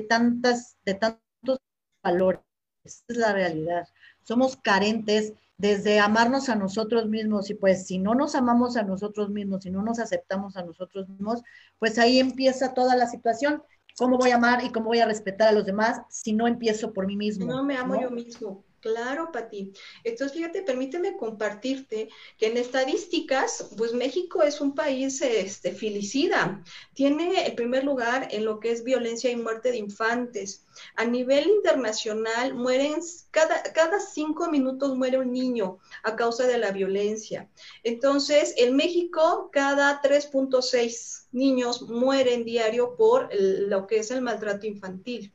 tantas, 0.04 0.76
de 0.84 0.94
tantos 0.94 1.58
valores. 2.02 2.40
Esa 2.84 3.04
es 3.08 3.16
la 3.16 3.32
realidad. 3.32 3.88
Somos 4.22 4.56
carentes 4.56 5.34
desde 5.58 5.98
amarnos 5.98 6.48
a 6.48 6.54
nosotros 6.54 7.06
mismos 7.06 7.50
y 7.50 7.54
pues 7.54 7.86
si 7.86 7.98
no 7.98 8.14
nos 8.14 8.34
amamos 8.34 8.76
a 8.76 8.84
nosotros 8.84 9.28
mismos, 9.28 9.64
si 9.64 9.70
no 9.70 9.82
nos 9.82 9.98
aceptamos 9.98 10.56
a 10.56 10.62
nosotros 10.62 11.08
mismos, 11.08 11.42
pues 11.78 11.98
ahí 11.98 12.20
empieza 12.20 12.74
toda 12.74 12.94
la 12.96 13.06
situación. 13.06 13.62
¿Cómo 13.96 14.16
voy 14.16 14.30
a 14.30 14.36
amar 14.36 14.64
y 14.64 14.70
cómo 14.70 14.86
voy 14.86 15.00
a 15.00 15.06
respetar 15.06 15.48
a 15.48 15.52
los 15.52 15.66
demás 15.66 16.00
si 16.08 16.32
no 16.32 16.46
empiezo 16.46 16.92
por 16.92 17.06
mí 17.06 17.16
mismo? 17.16 17.46
No 17.46 17.64
me 17.64 17.76
amo 17.76 18.00
yo 18.00 18.10
mismo. 18.10 18.64
Claro, 18.80 19.32
Pati. 19.32 19.72
Entonces, 20.04 20.36
fíjate, 20.36 20.62
permíteme 20.62 21.16
compartirte 21.16 22.08
que 22.36 22.46
en 22.46 22.56
estadísticas, 22.56 23.70
pues 23.76 23.92
México 23.92 24.44
es 24.44 24.60
un 24.60 24.76
país 24.76 25.20
este, 25.20 25.72
filicida. 25.72 26.62
Tiene 26.94 27.44
el 27.46 27.56
primer 27.56 27.82
lugar 27.82 28.28
en 28.30 28.44
lo 28.44 28.60
que 28.60 28.70
es 28.70 28.84
violencia 28.84 29.30
y 29.30 29.36
muerte 29.36 29.72
de 29.72 29.78
infantes. 29.78 30.64
A 30.94 31.04
nivel 31.04 31.48
internacional, 31.48 32.54
mueren, 32.54 33.00
cada, 33.32 33.64
cada 33.74 33.98
cinco 33.98 34.48
minutos 34.48 34.96
muere 34.96 35.18
un 35.18 35.32
niño 35.32 35.78
a 36.04 36.14
causa 36.14 36.46
de 36.46 36.58
la 36.58 36.70
violencia. 36.70 37.50
Entonces, 37.82 38.54
en 38.58 38.76
México, 38.76 39.50
cada 39.52 40.00
3.6 40.00 41.26
niños 41.32 41.82
mueren 41.82 42.44
diario 42.44 42.94
por 42.96 43.28
lo 43.34 43.88
que 43.88 43.98
es 43.98 44.12
el 44.12 44.22
maltrato 44.22 44.68
infantil. 44.68 45.32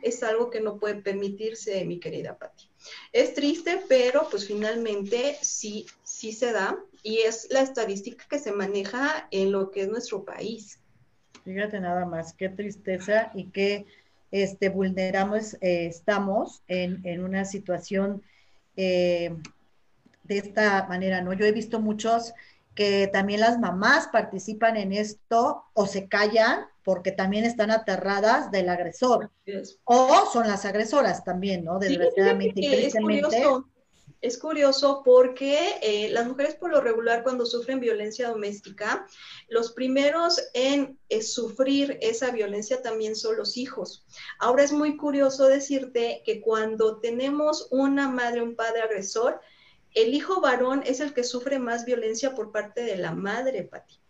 Es 0.00 0.22
algo 0.22 0.50
que 0.50 0.60
no 0.60 0.78
puede 0.78 1.02
permitirse, 1.02 1.84
mi 1.84 1.98
querida 1.98 2.38
Pati. 2.38 2.73
Es 3.12 3.34
triste, 3.34 3.82
pero 3.88 4.28
pues 4.30 4.46
finalmente 4.46 5.36
sí, 5.42 5.86
sí 6.02 6.32
se 6.32 6.52
da 6.52 6.78
y 7.02 7.18
es 7.18 7.48
la 7.50 7.60
estadística 7.60 8.24
que 8.28 8.38
se 8.38 8.52
maneja 8.52 9.28
en 9.30 9.52
lo 9.52 9.70
que 9.70 9.82
es 9.82 9.88
nuestro 9.88 10.24
país. 10.24 10.80
Fíjate 11.44 11.80
nada 11.80 12.06
más, 12.06 12.32
qué 12.32 12.48
tristeza 12.48 13.30
y 13.34 13.50
qué 13.50 13.86
este, 14.30 14.68
vulneramos 14.68 15.54
eh, 15.60 15.86
estamos 15.86 16.62
en, 16.66 17.22
una 17.22 17.44
situación 17.44 18.22
eh, 18.76 19.36
de 20.24 20.38
esta 20.38 20.86
manera, 20.88 21.20
¿no? 21.20 21.34
Yo 21.34 21.44
he 21.44 21.52
visto 21.52 21.80
muchos 21.80 22.32
que 22.74 23.08
también 23.12 23.40
las 23.40 23.58
mamás 23.58 24.08
participan 24.08 24.76
en 24.76 24.92
esto 24.92 25.64
o 25.74 25.86
se 25.86 26.08
callan 26.08 26.66
porque 26.84 27.12
también 27.12 27.44
están 27.44 27.70
aterradas 27.70 28.50
del 28.50 28.68
agresor. 28.68 29.30
O 29.84 30.28
son 30.32 30.46
las 30.46 30.64
agresoras 30.64 31.24
también, 31.24 31.64
¿no? 31.64 31.78
Desgraciadamente 31.78 32.60
y 32.60 32.70
tristemente. 32.70 33.44
Es 34.20 34.38
curioso, 34.38 35.02
porque 35.04 35.76
eh, 35.82 36.08
las 36.10 36.26
mujeres 36.26 36.54
por 36.54 36.70
lo 36.70 36.80
regular 36.80 37.22
cuando 37.22 37.44
sufren 37.44 37.78
violencia 37.78 38.30
doméstica, 38.30 39.06
los 39.48 39.72
primeros 39.72 40.40
en 40.54 40.98
eh, 41.10 41.20
sufrir 41.20 41.98
esa 42.00 42.30
violencia 42.30 42.80
también 42.80 43.16
son 43.16 43.36
los 43.36 43.58
hijos. 43.58 44.06
Ahora 44.38 44.62
es 44.62 44.72
muy 44.72 44.96
curioso 44.96 45.46
decirte 45.46 46.22
que 46.24 46.40
cuando 46.40 47.00
tenemos 47.00 47.68
una 47.70 48.08
madre, 48.08 48.40
un 48.40 48.56
padre 48.56 48.80
agresor, 48.80 49.42
el 49.92 50.14
hijo 50.14 50.40
varón 50.40 50.82
es 50.86 51.00
el 51.00 51.12
que 51.12 51.22
sufre 51.22 51.58
más 51.58 51.84
violencia 51.84 52.34
por 52.34 52.50
parte 52.50 52.82
de 52.82 52.96
la 52.96 53.12
madre, 53.12 53.62
Pati. 53.64 54.00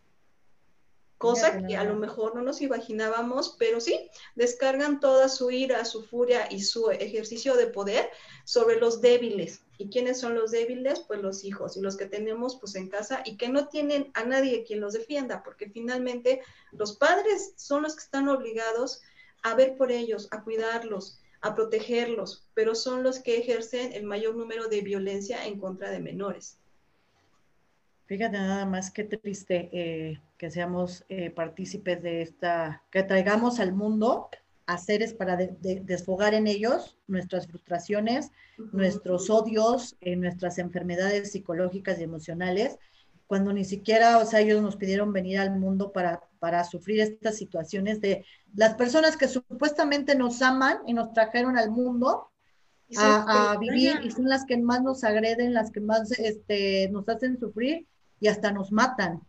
Cosa 1.19 1.65
que 1.67 1.77
a 1.77 1.85
lo 1.85 1.95
mejor 1.95 2.35
no 2.35 2.43
nos 2.43 2.61
imaginábamos, 2.61 3.57
pero 3.59 3.81
sí, 3.81 4.11
descargan 4.35 5.01
toda 5.01 5.29
su 5.29 5.51
ira, 5.51 5.85
su 5.85 6.03
furia 6.03 6.49
y 6.51 6.63
su 6.63 6.91
ejercicio 6.91 7.57
de 7.57 7.69
poder 7.69 8.11
sobre 8.45 8.79
los 8.79 9.01
débiles. 9.01 9.63
¿Y 9.79 9.89
quiénes 9.89 10.21
son 10.21 10.35
los 10.35 10.51
débiles? 10.51 11.01
Pues 11.01 11.21
los 11.21 11.45
hijos 11.45 11.77
y 11.77 11.81
los 11.81 11.97
que 11.97 12.07
tenemos 12.07 12.57
pues 12.61 12.75
en 12.75 12.89
casa 12.89 13.23
y 13.25 13.37
que 13.37 13.49
no 13.49 13.69
tienen 13.69 14.11
a 14.15 14.25
nadie 14.25 14.65
quien 14.65 14.81
los 14.81 14.93
defienda, 14.93 15.43
porque 15.43 15.71
finalmente 15.71 16.43
los 16.73 16.97
padres 16.97 17.55
son 17.57 17.83
los 17.83 17.95
que 17.95 18.03
están 18.03 18.29
obligados 18.29 19.03
a 19.43 19.55
ver 19.55 19.77
por 19.77 19.93
ellos, 19.93 20.29
a 20.31 20.43
cuidarlos, 20.43 21.21
a 21.41 21.55
protegerlos, 21.55 22.49
pero 22.55 22.75
son 22.75 23.03
los 23.03 23.21
que 23.21 23.37
ejercen 23.37 23.93
el 23.93 24.05
mayor 24.05 24.35
número 24.35 24.69
de 24.69 24.81
violencia 24.81 25.47
en 25.47 25.59
contra 25.59 25.91
de 25.91 26.01
menores. 26.01 26.59
Fíjate 28.07 28.37
nada 28.37 28.67
más 28.67 28.91
qué 28.91 29.05
triste 29.05 29.71
eh, 29.73 30.21
que 30.45 30.51
seamos 30.51 31.07
eh, 31.09 31.31
partícipes 31.31 32.03
de 32.03 32.21
esta, 32.21 32.83
que 32.91 33.03
traigamos 33.03 33.61
al 33.61 33.73
mundo 33.73 34.29
a 34.67 34.77
seres 34.77 35.15
para 35.15 35.39
desfogar 35.39 36.35
en 36.35 36.47
ellos 36.47 36.99
nuestras 37.07 37.47
frustraciones, 37.47 38.31
nuestros 38.73 39.31
odios, 39.31 39.97
eh, 40.03 40.17
nuestras 40.17 40.59
enfermedades 40.59 41.33
psicológicas 41.33 41.99
y 41.99 42.03
emocionales, 42.03 42.79
cuando 43.27 43.55
ni 43.55 43.65
siquiera, 43.65 44.19
o 44.19 44.27
sea, 44.27 44.41
ellos 44.41 44.61
nos 44.61 44.77
pidieron 44.77 45.15
venir 45.15 45.39
al 45.39 45.59
mundo 45.59 45.93
para, 45.93 46.21
para 46.41 46.63
sufrir 46.65 47.01
estas 47.01 47.37
situaciones 47.37 48.03
de 48.03 48.27
las 48.55 48.75
personas 48.75 49.17
que 49.17 49.29
supuestamente 49.29 50.15
nos 50.15 50.43
aman 50.43 50.77
y 50.87 50.93
nos 50.93 51.15
trajeron 51.15 51.57
al 51.57 51.71
mundo 51.71 52.29
a, 52.99 53.57
vivir 53.59 53.99
y 54.05 54.11
son 54.11 54.29
las 54.29 54.45
que 54.45 54.59
más 54.59 54.83
nos 54.83 55.05
agreden, 55.05 55.55
las 55.55 55.71
que 55.71 55.81
más 55.81 56.11
este, 56.19 56.91
nos 56.91 57.09
hacen 57.09 57.41
sufrir 57.41 57.87
y 58.21 58.29
hasta 58.29 58.53
nos 58.53 58.73
matan. 58.73 59.23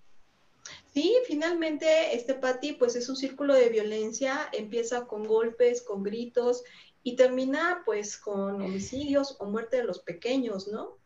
Sí, 0.95 1.13
finalmente, 1.27 2.15
este 2.15 2.35
Pati, 2.35 2.71
pues 2.71 2.95
es 2.95 3.09
un 3.09 3.17
círculo 3.17 3.53
de 3.53 3.67
violencia, 3.67 4.47
empieza 4.53 5.05
con 5.05 5.25
golpes, 5.27 5.81
con 5.81 6.03
gritos 6.03 6.63
y 7.03 7.17
termina 7.17 7.81
pues 7.83 8.15
con 8.17 8.61
homicidios 8.61 9.35
o 9.41 9.45
muerte 9.45 9.75
de 9.75 9.83
los 9.83 9.99
pequeños, 9.99 10.69
¿no? 10.69 10.97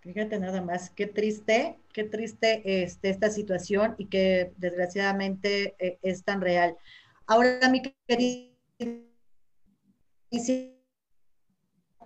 Fíjate 0.00 0.38
nada 0.38 0.62
más, 0.62 0.88
qué 0.88 1.06
triste, 1.06 1.78
qué 1.92 2.04
triste 2.04 2.62
este, 2.82 3.10
esta 3.10 3.28
situación 3.28 3.94
y 3.98 4.06
que 4.06 4.54
desgraciadamente 4.56 5.74
eh, 5.78 5.98
es 6.00 6.24
tan 6.24 6.40
real. 6.40 6.78
Ahora, 7.26 7.68
mi 7.68 7.82
querida, 8.08 8.54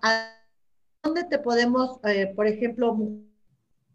¿a 0.01 0.37
dónde 1.01 1.23
te 1.23 1.39
podemos, 1.39 1.97
eh, 2.03 2.33
por 2.35 2.45
ejemplo, 2.45 2.93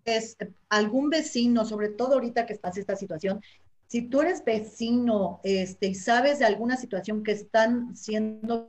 es 0.04 0.37
algún 0.69 1.11
vecino, 1.11 1.64
sobre 1.64 1.88
todo 1.88 2.14
ahorita 2.14 2.47
que 2.47 2.54
en 2.54 2.61
esta 2.76 2.97
situación, 2.97 3.40
si 3.87 4.02
tú 4.02 4.21
eres 4.21 4.45
vecino 4.45 5.40
este, 5.42 5.88
y 5.88 5.95
sabes 5.95 6.38
de 6.38 6.45
alguna 6.45 6.76
situación 6.76 7.25
que 7.25 7.33
están 7.33 7.97
siendo 7.97 8.66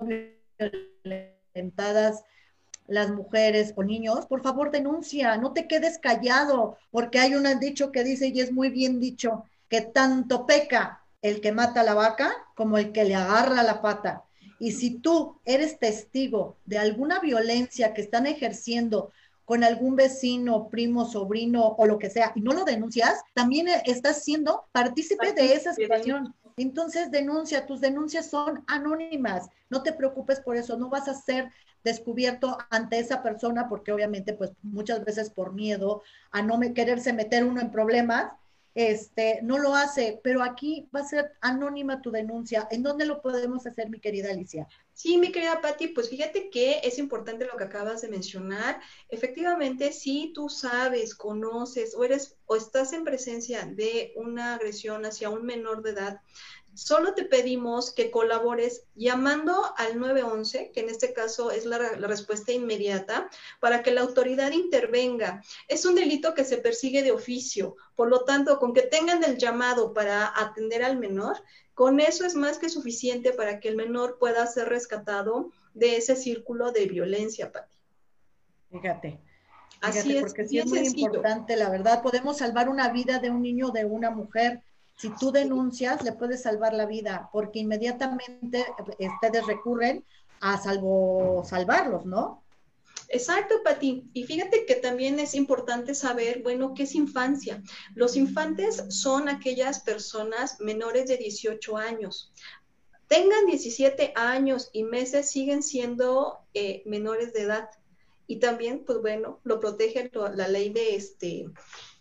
violentadas, 1.03 2.23
las 2.87 3.11
mujeres 3.11 3.73
o 3.77 3.83
niños, 3.83 4.25
por 4.25 4.41
favor 4.41 4.71
denuncia, 4.71 5.37
no 5.37 5.53
te 5.53 5.67
quedes 5.67 5.97
callado, 5.97 6.77
porque 6.91 7.19
hay 7.19 7.35
un 7.35 7.47
dicho 7.59 7.91
que 7.91 8.03
dice, 8.03 8.27
y 8.27 8.41
es 8.41 8.51
muy 8.51 8.69
bien 8.69 8.99
dicho, 8.99 9.45
que 9.69 9.81
tanto 9.81 10.45
peca 10.45 11.01
el 11.21 11.39
que 11.39 11.51
mata 11.51 11.81
a 11.81 11.85
la 11.85 11.93
vaca 11.93 12.33
como 12.55 12.77
el 12.77 12.91
que 12.91 13.05
le 13.05 13.15
agarra 13.15 13.63
la 13.63 13.81
pata. 13.81 14.25
Y 14.59 14.73
si 14.73 14.99
tú 14.99 15.39
eres 15.45 15.79
testigo 15.79 16.57
de 16.65 16.77
alguna 16.77 17.19
violencia 17.19 17.93
que 17.93 18.01
están 18.01 18.27
ejerciendo 18.27 19.11
con 19.51 19.65
algún 19.65 19.97
vecino, 19.97 20.69
primo, 20.69 21.03
sobrino 21.03 21.75
o 21.77 21.85
lo 21.85 21.99
que 21.99 22.09
sea, 22.09 22.31
y 22.35 22.39
no 22.39 22.53
lo 22.53 22.63
denuncias, 22.63 23.21
también 23.33 23.67
estás 23.83 24.23
siendo 24.23 24.63
partícipe 24.71 25.33
de 25.33 25.55
esa 25.55 25.73
situación. 25.73 26.33
Entonces 26.55 27.11
denuncia, 27.11 27.65
tus 27.65 27.81
denuncias 27.81 28.29
son 28.29 28.63
anónimas, 28.67 29.49
no 29.69 29.83
te 29.83 29.91
preocupes 29.91 30.39
por 30.39 30.55
eso, 30.55 30.77
no 30.77 30.87
vas 30.87 31.09
a 31.09 31.13
ser 31.13 31.51
descubierto 31.83 32.57
ante 32.69 32.97
esa 32.97 33.21
persona, 33.21 33.67
porque 33.67 33.91
obviamente, 33.91 34.31
pues 34.31 34.51
muchas 34.61 35.03
veces 35.03 35.29
por 35.29 35.51
miedo 35.51 36.01
a 36.31 36.41
no 36.41 36.57
me 36.57 36.73
quererse 36.73 37.11
meter 37.11 37.43
uno 37.43 37.59
en 37.59 37.71
problemas, 37.71 38.31
este, 38.73 39.39
no 39.43 39.57
lo 39.57 39.75
hace, 39.75 40.19
pero 40.23 40.43
aquí 40.43 40.89
va 40.95 41.01
a 41.01 41.07
ser 41.07 41.33
anónima 41.41 42.01
tu 42.01 42.11
denuncia. 42.11 42.67
¿En 42.71 42.83
dónde 42.83 43.05
lo 43.05 43.21
podemos 43.21 43.65
hacer, 43.65 43.89
mi 43.89 43.99
querida 43.99 44.31
Alicia? 44.31 44.67
Sí, 44.93 45.17
mi 45.17 45.31
querida 45.31 45.61
Patti, 45.61 45.87
pues 45.87 46.09
fíjate 46.09 46.49
que 46.49 46.81
es 46.83 46.99
importante 46.99 47.45
lo 47.45 47.57
que 47.57 47.63
acabas 47.63 48.01
de 48.01 48.09
mencionar. 48.09 48.79
Efectivamente, 49.09 49.91
si 49.91 50.31
tú 50.33 50.47
sabes, 50.47 51.15
conoces 51.15 51.95
o 51.95 52.03
eres 52.03 52.37
o 52.45 52.55
estás 52.55 52.93
en 52.93 53.03
presencia 53.03 53.65
de 53.65 54.13
una 54.15 54.55
agresión 54.55 55.05
hacia 55.05 55.29
un 55.29 55.45
menor 55.45 55.81
de 55.81 55.91
edad, 55.91 56.21
Solo 56.73 57.13
te 57.13 57.25
pedimos 57.25 57.91
que 57.91 58.11
colabores 58.11 58.85
llamando 58.95 59.73
al 59.77 59.99
911, 59.99 60.71
que 60.71 60.79
en 60.79 60.89
este 60.89 61.11
caso 61.13 61.51
es 61.51 61.65
la, 61.65 61.77
respuesta 61.77 62.53
inmediata, 62.53 63.29
para 63.59 63.83
que 63.83 63.91
la 63.91 64.01
autoridad 64.01 64.51
intervenga. 64.51 65.43
Es 65.67 65.85
un 65.85 65.95
delito 65.95 66.33
que 66.33 66.45
se 66.45 66.57
persigue 66.57 67.03
de 67.03 67.11
oficio, 67.11 67.75
por 67.95 68.09
lo 68.09 68.23
tanto, 68.23 68.57
con 68.57 68.73
que 68.73 68.83
tengan 68.83 69.23
el 69.23 69.37
llamado 69.37 69.93
para 69.93 70.31
atender 70.39 70.83
al 70.83 70.97
menor, 70.97 71.43
con 71.73 71.99
eso 71.99 72.25
es 72.25 72.35
más 72.35 72.57
que 72.57 72.69
suficiente 72.69 73.33
para 73.33 73.59
que 73.59 73.67
el 73.67 73.75
menor 73.75 74.17
pueda 74.17 74.45
ser 74.47 74.69
rescatado 74.69 75.51
de 75.73 75.97
ese 75.97 76.15
círculo 76.15 76.71
de 76.71 76.85
violencia, 76.85 77.51
Pati. 77.51 77.77
Fíjate. 78.71 79.19
Así 79.81 80.15
es. 80.15 80.21
Porque 80.23 80.47
sí 80.47 80.59
es 80.59 80.67
muy 80.67 80.79
importante, 80.79 81.55
la 81.55 81.69
verdad, 81.69 82.01
podemos 82.01 82.37
salvar 82.37 82.69
una 82.69 82.89
vida 82.89 83.19
de 83.19 83.29
un 83.29 83.41
niño, 83.41 83.71
de 83.71 83.83
una 83.83 84.11
mujer 84.11 84.61
si 85.01 85.09
tú 85.09 85.31
denuncias, 85.31 86.03
le 86.03 86.11
puedes 86.11 86.43
salvar 86.43 86.75
la 86.75 86.85
vida, 86.85 87.27
porque 87.33 87.57
inmediatamente 87.57 88.67
ustedes 88.99 89.47
recurren 89.47 90.05
a 90.41 90.61
salvo 90.61 91.43
salvarlos, 91.43 92.05
¿no? 92.05 92.43
Exacto, 93.07 93.63
Pati. 93.63 94.11
Y 94.13 94.25
fíjate 94.25 94.67
que 94.67 94.75
también 94.75 95.19
es 95.19 95.33
importante 95.33 95.95
saber, 95.95 96.43
bueno, 96.43 96.75
¿qué 96.75 96.83
es 96.83 96.93
infancia? 96.93 97.63
Los 97.95 98.15
infantes 98.15 98.83
son 98.89 99.27
aquellas 99.27 99.79
personas 99.79 100.61
menores 100.61 101.07
de 101.07 101.17
18 101.17 101.77
años. 101.77 102.31
Tengan 103.07 103.47
17 103.47 104.13
años 104.15 104.69
y 104.71 104.83
meses, 104.83 105.31
siguen 105.31 105.63
siendo 105.63 106.41
eh, 106.53 106.83
menores 106.85 107.33
de 107.33 107.41
edad 107.41 107.69
y 108.27 108.37
también, 108.37 108.85
pues 108.85 108.99
bueno, 109.01 109.39
lo 109.43 109.59
protege 109.59 110.11
la 110.13 110.47
ley 110.47 110.69
de 110.69 110.95
este, 110.95 111.47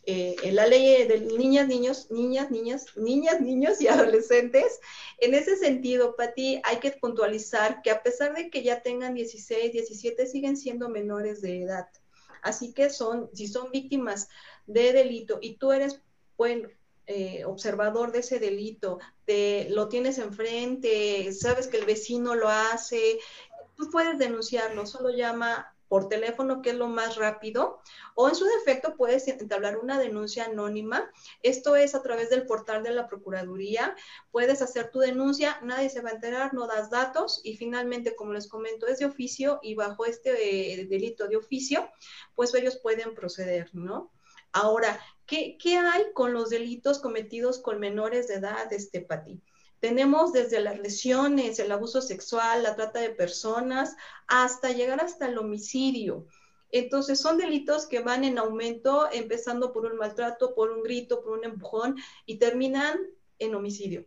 eh, 0.05 0.51
la 0.53 0.67
ley 0.67 1.07
de 1.07 1.21
niñas, 1.21 1.69
niños, 1.69 2.11
niñas, 2.11 2.51
niñas, 2.51 2.87
niñas, 2.97 3.41
niños 3.41 3.81
y 3.81 3.89
adolescentes. 3.89 4.81
En 5.19 5.35
ese 5.35 5.57
sentido, 5.57 6.17
Pati, 6.17 6.61
hay 6.65 6.79
que 6.79 6.93
puntualizar 6.93 7.83
que 7.83 7.91
a 7.91 8.03
pesar 8.03 8.35
de 8.35 8.51
que 8.51 8.63
ya 8.63 8.83
tengan 8.83 9.15
16, 9.15 9.73
17, 9.73 10.27
siguen 10.27 10.57
siendo 10.57 10.89
menores 10.89 11.43
de 11.43 11.63
edad. 11.63 11.89
Así 12.43 12.73
que 12.73 12.89
son, 12.91 13.29
si 13.35 13.47
son 13.47 13.71
víctimas 13.71 14.29
de 14.67 14.93
delito 14.93 15.39
y 15.43 15.57
tú 15.57 15.73
eres, 15.73 16.01
bueno, 16.39 16.69
eh, 17.07 17.45
observador 17.45 18.13
de 18.13 18.21
ese 18.21 18.39
delito, 18.39 18.99
te, 19.27 19.69
lo 19.71 19.89
tienes 19.89 20.19
enfrente, 20.19 21.31
sabes 21.33 21.67
que 21.67 21.77
el 21.77 21.85
vecino 21.85 22.35
lo 22.35 22.49
hace, 22.49 23.19
tú 23.77 23.91
puedes 23.91 24.19
denunciarlo, 24.19 24.87
solo 24.87 25.11
llama 25.11 25.75
por 25.91 26.09
teléfono, 26.09 26.63
que 26.63 26.71
es 26.71 26.77
lo 26.77 26.87
más 26.87 27.17
rápido, 27.17 27.81
o 28.15 28.29
en 28.29 28.37
su 28.37 28.45
defecto 28.45 28.95
puedes 28.95 29.27
entablar 29.27 29.77
una 29.77 29.99
denuncia 29.99 30.45
anónima. 30.45 31.11
Esto 31.43 31.75
es 31.75 31.97
a 31.97 32.03
través 32.03 32.31
del 32.31 32.47
portal 32.47 32.85
de 32.85 32.93
la 32.93 33.09
Procuraduría. 33.09 33.97
Puedes 34.31 34.63
hacer 34.63 34.93
tu 34.93 35.01
denuncia, 35.01 35.59
nadie 35.65 35.91
se 35.91 36.01
va 36.01 36.11
a 36.11 36.13
enterar, 36.13 36.55
no 36.55 36.69
das 36.69 36.91
datos 36.91 37.41
y 37.43 37.57
finalmente, 37.57 38.15
como 38.15 38.33
les 38.33 38.47
comento, 38.47 38.87
es 38.87 39.01
de 39.01 39.07
oficio 39.07 39.59
y 39.65 39.75
bajo 39.75 40.07
este 40.07 40.31
eh, 40.81 40.87
delito 40.87 41.27
de 41.27 41.39
oficio, 41.39 41.91
pues 42.37 42.55
ellos 42.55 42.79
pueden 42.81 43.17
proceder, 43.17 43.71
¿no? 43.73 44.13
Ahora, 44.53 45.01
¿qué, 45.27 45.59
¿qué, 45.61 45.77
hay 45.77 46.13
con 46.15 46.33
los 46.33 46.51
delitos 46.51 47.01
cometidos 47.01 47.59
con 47.59 47.81
menores 47.81 48.29
de 48.29 48.35
edad, 48.35 48.73
este, 48.73 49.01
Pati? 49.01 49.43
Tenemos 49.81 50.33
desde 50.33 50.61
las 50.61 50.79
lesiones, 50.79 51.59
el 51.59 51.73
abuso 51.73 52.03
sexual, 52.03 52.63
la 52.63 52.77
trata 52.77 53.01
de 53.01 53.11
personas, 53.11 53.97
hasta 54.29 54.73
llegar 54.73 55.03
hasta 55.03 55.27
el 55.27 55.39
homicidio. 55.39 56.27
Entonces 56.71 57.19
son 57.19 57.39
delitos 57.39 57.87
que 57.87 58.01
van 58.01 58.23
en 58.25 58.39
aumento, 58.39 59.09
empezando 59.11 59.73
por 59.73 59.87
un 59.87 59.97
maltrato, 59.97 60.55
por 60.55 60.71
un 60.71 60.83
grito, 60.83 61.23
por 61.23 61.39
un 61.39 61.45
empujón 61.45 61.97
y 62.27 62.39
terminan 62.39 63.01
en 63.39 63.55
homicidio. 63.55 64.05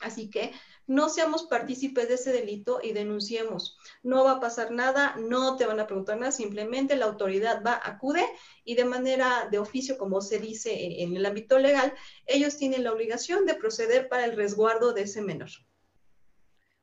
Así 0.00 0.30
que 0.30 0.52
no 0.86 1.08
seamos 1.08 1.44
partícipes 1.44 2.08
de 2.08 2.14
ese 2.14 2.32
delito 2.32 2.80
y 2.82 2.92
denunciemos. 2.92 3.78
No 4.02 4.24
va 4.24 4.32
a 4.32 4.40
pasar 4.40 4.72
nada, 4.72 5.14
no 5.18 5.56
te 5.56 5.66
van 5.66 5.78
a 5.78 5.86
preguntar 5.86 6.18
nada, 6.18 6.32
simplemente 6.32 6.96
la 6.96 7.06
autoridad 7.06 7.62
va, 7.64 7.80
acude 7.82 8.24
y 8.64 8.74
de 8.74 8.84
manera 8.84 9.48
de 9.50 9.58
oficio, 9.58 9.98
como 9.98 10.20
se 10.20 10.38
dice 10.38 11.02
en 11.02 11.16
el 11.16 11.26
ámbito 11.26 11.58
legal, 11.58 11.92
ellos 12.26 12.56
tienen 12.56 12.84
la 12.84 12.92
obligación 12.92 13.46
de 13.46 13.54
proceder 13.54 14.08
para 14.08 14.24
el 14.24 14.36
resguardo 14.36 14.92
de 14.92 15.02
ese 15.02 15.22
menor. 15.22 15.50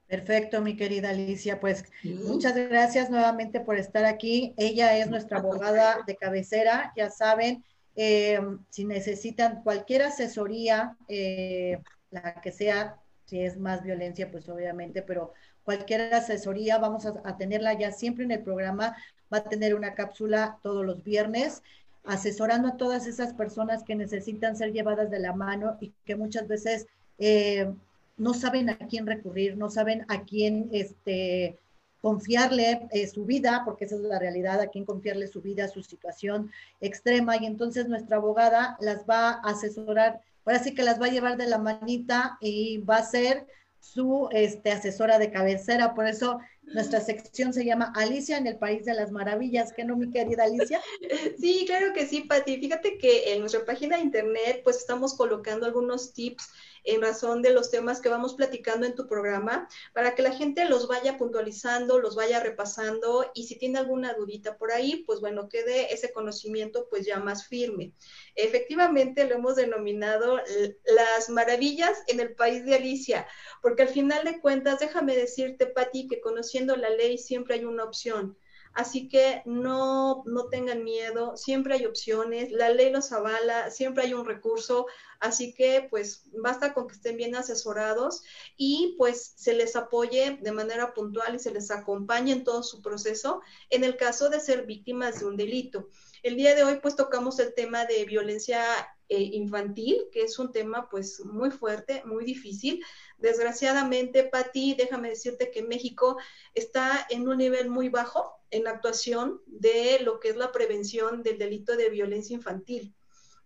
Perfecto, 0.07 0.62
mi 0.62 0.77
querida 0.77 1.09
Alicia. 1.09 1.59
Pues 1.59 1.83
muchas 2.03 2.55
gracias 2.55 3.09
nuevamente 3.09 3.59
por 3.59 3.77
estar 3.77 4.05
aquí. 4.05 4.53
Ella 4.55 4.97
es 4.97 5.09
nuestra 5.09 5.39
abogada 5.39 6.03
de 6.07 6.15
cabecera, 6.15 6.93
ya 6.95 7.09
saben, 7.09 7.65
eh, 7.97 8.39
si 8.69 8.86
necesitan 8.86 9.63
cualquier 9.63 10.03
asesoría, 10.03 10.95
eh, 11.09 11.81
la 12.09 12.39
que 12.41 12.53
sea, 12.53 13.01
si 13.27 13.41
es 13.41 13.57
más 13.57 13.84
violencia, 13.84 14.31
pues 14.31 14.50
obviamente, 14.50 15.01
pero 15.01 15.34
cualquier 15.63 16.13
asesoría 16.13 16.77
vamos 16.77 17.05
a, 17.05 17.38
tenerla 17.38 17.74
ya 17.74 17.91
siempre 17.91 18.24
en 18.24 18.31
el 18.31 18.41
programa, 18.41 18.96
va 19.31 19.39
a 19.39 19.43
tener 19.43 19.75
una 19.75 19.93
cápsula 19.93 20.60
todos 20.63 20.86
los 20.86 21.03
viernes 21.03 21.62
asesorando 22.05 22.69
a 22.69 22.77
todas 22.77 23.05
esas 23.05 23.34
personas 23.34 23.84
que 23.84 23.96
necesitan 23.96 24.55
ser 24.55 24.72
llevadas 24.72 25.12
de 25.12 25.19
la 25.19 25.34
mano 25.34 25.77
y 25.81 25.91
que 26.05 26.15
muchas 26.15 26.48
veces 26.48 26.88
eh, 27.19 27.69
no 28.15 28.34
saben 28.34 28.69
a 28.69 28.77
quién 28.77 29.05
recurrir, 29.05 29.57
no 29.57 29.69
saben 29.69 30.05
a 30.07 30.24
quién 30.24 30.69
este, 30.72 31.57
confiarle 32.01 32.88
eh, 32.91 33.07
su 33.07 33.25
vida, 33.25 33.63
porque 33.65 33.84
esa 33.84 33.96
es 33.96 34.01
la 34.01 34.19
realidad, 34.19 34.62
a 34.62 34.67
quién 34.67 34.86
confiarle 34.86 35.27
su 35.27 35.41
vida, 35.41 35.67
su 35.67 35.84
situación 35.84 36.50
extrema. 36.79 37.36
Y 37.36 37.46
entonces 37.46 37.89
nuestra 37.89 38.15
abogada 38.15 38.77
las 38.79 39.05
va 39.05 39.31
a 39.31 39.41
asesorar 39.41 40.22
ahora 40.48 40.63
sí 40.63 40.74
que 40.74 40.84
las 40.84 41.00
va 41.00 41.08
a 41.08 41.12
llevar 41.12 41.36
de 41.36 41.46
la 41.46 41.58
manita 41.58 42.38
y 42.39 42.77
va 42.77 42.98
a 42.98 43.04
ser 43.04 43.46
su 43.80 44.30
este, 44.32 44.72
asesora 44.72 45.20
de 45.20 45.30
cabecera. 45.30 45.94
Por 45.94 46.08
eso 46.08 46.39
nuestra 46.63 47.01
sección 47.01 47.53
se 47.53 47.66
llama 47.66 47.92
Alicia 47.96 48.38
en 48.38 48.48
el 48.48 48.57
País 48.57 48.86
de 48.86 48.94
las 48.94 49.12
Maravillas. 49.12 49.74
¿Qué 49.74 49.83
no, 49.83 49.98
mi 49.98 50.12
querida 50.12 50.46
Alicia? 50.46 50.81
Sí, 51.40 51.66
claro 51.68 51.94
que 51.94 52.07
sí, 52.07 52.22
Pati. 52.22 52.60
Fíjate 52.60 52.98
que 52.98 53.33
en 53.33 53.42
nuestra 53.42 53.66
página 53.66 53.98
de 53.98 54.03
internet, 54.03 54.62
pues 54.64 54.77
estamos 54.77 55.16
colocando 55.16 55.66
algunos 55.66 56.14
tips 56.14 56.50
en 56.87 57.01
razón 57.01 57.41
de 57.41 57.51
los 57.51 57.69
temas 57.69 58.01
que 58.01 58.09
vamos 58.09 58.33
platicando 58.33 58.85
en 58.85 58.95
tu 58.95 59.07
programa, 59.07 59.67
para 59.93 60.15
que 60.15 60.21
la 60.21 60.31
gente 60.31 60.65
los 60.65 60.87
vaya 60.87 61.17
puntualizando, 61.17 62.00
los 62.00 62.15
vaya 62.15 62.39
repasando 62.39 63.29
y 63.33 63.43
si 63.43 63.57
tiene 63.57 63.77
alguna 63.77 64.13
dudita 64.13 64.57
por 64.57 64.71
ahí, 64.71 65.03
pues 65.05 65.19
bueno, 65.19 65.50
quede 65.50 65.93
ese 65.93 66.11
conocimiento 66.13 66.87
pues 66.89 67.05
ya 67.05 67.19
más 67.19 67.47
firme. 67.47 67.93
Efectivamente 68.35 69.25
lo 69.25 69.35
hemos 69.35 69.57
denominado 69.57 70.37
las 70.85 71.29
maravillas 71.29 72.03
en 72.07 72.21
el 72.21 72.35
país 72.35 72.65
de 72.65 72.75
Alicia, 72.75 73.27
porque 73.61 73.83
al 73.83 73.89
final 73.89 74.23
de 74.23 74.39
cuentas, 74.39 74.79
déjame 74.79 75.15
decirte, 75.15 75.67
Patti, 75.67 76.07
que 76.07 76.21
conociendo 76.21 76.75
la 76.75 76.89
ley 76.89 77.17
siempre 77.17 77.55
hay 77.55 77.65
una 77.65 77.83
opción 77.83 78.37
Así 78.77 79.09
que 79.09 79.42
no, 79.46 80.22
no 80.27 80.50
tengan 80.50 80.83
miedo, 80.83 81.35
siempre 81.35 81.74
hay 81.74 81.87
opciones, 81.87 82.51
la 82.51 82.70
ley 82.70 82.92
los 82.92 83.11
avala, 83.11 83.72
siempre 83.72 84.03
hay 84.03 84.13
un 84.13 84.24
recurso, 84.24 84.85
así 85.20 85.55
que 85.55 85.87
pues 85.90 86.29
basta 86.44 86.75
con 86.75 86.87
que 86.87 86.94
estén 86.94 87.18
bien 87.18 87.35
asesorados 87.35 88.22
y 88.55 88.94
pues 89.00 89.33
se 89.35 89.53
les 89.53 89.75
apoye 89.75 90.37
de 90.44 90.51
manera 90.51 90.94
puntual 90.94 91.33
y 91.33 91.40
se 91.40 91.50
les 91.50 91.72
acompañe 91.72 92.31
en 92.31 92.44
todo 92.44 92.61
su 92.61 92.83
proceso 92.83 93.42
en 93.72 93.83
el 93.83 93.98
caso 93.98 94.29
de 94.29 94.40
ser 94.40 94.68
víctimas 94.68 95.22
de 95.22 95.25
un 95.25 95.37
delito. 95.37 95.90
El 96.22 96.35
día 96.35 96.53
de 96.53 96.63
hoy 96.63 96.77
pues 96.79 96.96
tocamos 96.96 97.40
el 97.40 97.55
tema 97.55 97.85
de 97.85 98.05
violencia 98.05 98.61
eh, 99.09 99.22
infantil, 99.33 100.07
que 100.11 100.24
es 100.24 100.37
un 100.37 100.51
tema 100.51 100.89
pues 100.89 101.24
muy 101.24 101.50
fuerte, 101.51 102.03
muy 102.05 102.25
difícil. 102.25 102.83
Desgraciadamente, 103.17 104.24
Patti, 104.24 104.75
déjame 104.75 105.09
decirte 105.09 105.50
que 105.50 105.63
México 105.63 106.17
está 106.53 107.07
en 107.09 107.27
un 107.27 107.37
nivel 107.37 107.70
muy 107.70 107.89
bajo 107.89 108.41
en 108.51 108.65
la 108.65 108.72
actuación 108.72 109.41
de 109.46 110.00
lo 110.03 110.20
que 110.20 110.29
es 110.29 110.35
la 110.35 110.51
prevención 110.51 111.24
del 111.24 111.37
delito 111.37 111.75
de 111.75 111.89
violencia 111.89 112.33
infantil. 112.33 112.93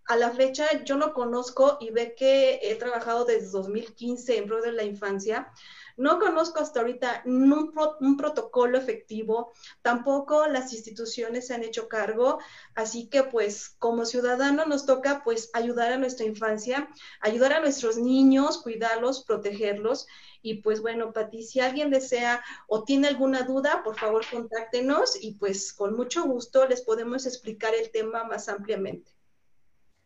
A 0.06 0.15
la 0.15 0.32
fecha 0.32 0.84
yo 0.84 0.97
no 0.97 1.13
conozco 1.13 1.78
y 1.80 1.91
ve 1.91 2.15
que 2.15 2.60
he 2.63 2.76
trabajado 2.76 3.26
desde 3.26 3.52
2015 3.52 4.38
en 4.38 4.47
pro 4.47 4.62
de 4.62 4.71
la 4.71 4.84
infancia. 4.84 5.52
No 5.97 6.19
conozco 6.19 6.60
hasta 6.60 6.82
ahorita 6.82 7.23
un, 7.25 8.17
protocolo 8.17 8.77
efectivo, 8.77 9.51
tampoco 9.82 10.47
las 10.47 10.73
instituciones 10.73 11.47
se 11.47 11.54
han 11.54 11.63
hecho 11.63 11.88
cargo, 11.88 12.39
así 12.75 13.08
que 13.10 13.23
pues 13.23 13.69
como 13.80 14.06
ciudadano 14.06 14.65
nos 14.65 14.86
toca 14.86 15.21
pues 15.23 15.49
ayudar 15.54 15.93
a 15.93 15.97
nuestra 15.97 16.25
infancia, 16.25 16.89
ayudar 17.19 17.54
a 17.54 17.62
nuestros 17.62 17.97
niños, 17.97 18.62
cuidarlos, 18.62 19.23
protegerlos 19.23 20.08
y 20.41 20.56
pues 20.56 20.82
bueno, 20.82 21.13
Pati, 21.13 21.43
si 21.43 21.60
alguien 21.60 21.91
desea 21.91 22.43
o 22.67 22.84
tiene 22.84 23.08
alguna 23.08 23.43
duda, 23.43 23.84
por 23.84 23.97
favor 23.97 24.25
contáctenos 24.30 25.17
y 25.21 25.36
pues 25.36 25.73
con 25.73 25.95
mucho 25.95 26.23
gusto 26.23 26.67
les 26.67 26.82
podemos 26.82 27.25
explicar 27.25 27.73
el 27.75 27.91
tema 27.91 28.23
más 28.23 28.49
ampliamente. 28.49 29.12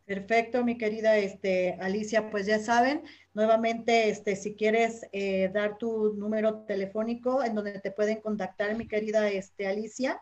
Perfecto, 0.05 0.63
mi 0.63 0.77
querida 0.77 1.17
este, 1.17 1.77
Alicia, 1.81 2.29
pues 2.29 2.45
ya 2.45 2.59
saben, 2.59 3.03
nuevamente, 3.35 4.09
este, 4.09 4.35
si 4.35 4.55
quieres 4.55 5.05
eh, 5.11 5.51
dar 5.53 5.77
tu 5.77 6.13
número 6.13 6.63
telefónico 6.65 7.43
en 7.43 7.53
donde 7.53 7.79
te 7.79 7.91
pueden 7.91 8.21
contactar, 8.21 8.75
mi 8.75 8.87
querida 8.87 9.29
este, 9.29 9.67
Alicia. 9.67 10.21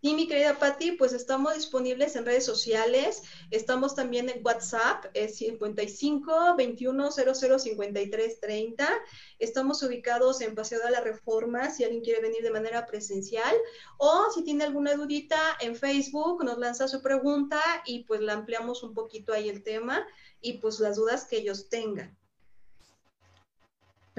Sí, 0.00 0.14
mi 0.14 0.28
querida 0.28 0.56
Patti, 0.60 0.92
pues 0.92 1.12
estamos 1.12 1.54
disponibles 1.54 2.14
en 2.14 2.24
redes 2.24 2.44
sociales, 2.44 3.22
estamos 3.50 3.96
también 3.96 4.28
en 4.28 4.44
WhatsApp, 4.44 5.06
es 5.12 5.38
55 5.38 6.54
21 6.56 7.10
00 7.10 7.58
53 7.58 8.40
30. 8.40 8.88
Estamos 9.40 9.82
ubicados 9.82 10.40
en 10.40 10.54
Paseo 10.54 10.78
de 10.84 10.92
la 10.92 11.00
Reforma, 11.00 11.70
si 11.70 11.82
alguien 11.82 12.04
quiere 12.04 12.20
venir 12.20 12.42
de 12.42 12.52
manera 12.52 12.86
presencial, 12.86 13.56
o 13.96 14.30
si 14.32 14.44
tiene 14.44 14.62
alguna 14.62 14.94
dudita 14.94 15.40
en 15.60 15.74
Facebook, 15.74 16.44
nos 16.44 16.58
lanza 16.58 16.86
su 16.86 17.02
pregunta 17.02 17.60
y 17.84 18.04
pues 18.04 18.20
la 18.20 18.34
ampliamos 18.34 18.84
un 18.84 18.94
poquito 18.94 19.32
ahí 19.32 19.48
el 19.48 19.64
tema 19.64 20.06
y 20.40 20.54
pues 20.54 20.78
las 20.78 20.94
dudas 20.94 21.24
que 21.24 21.38
ellos 21.38 21.68
tengan. 21.68 22.17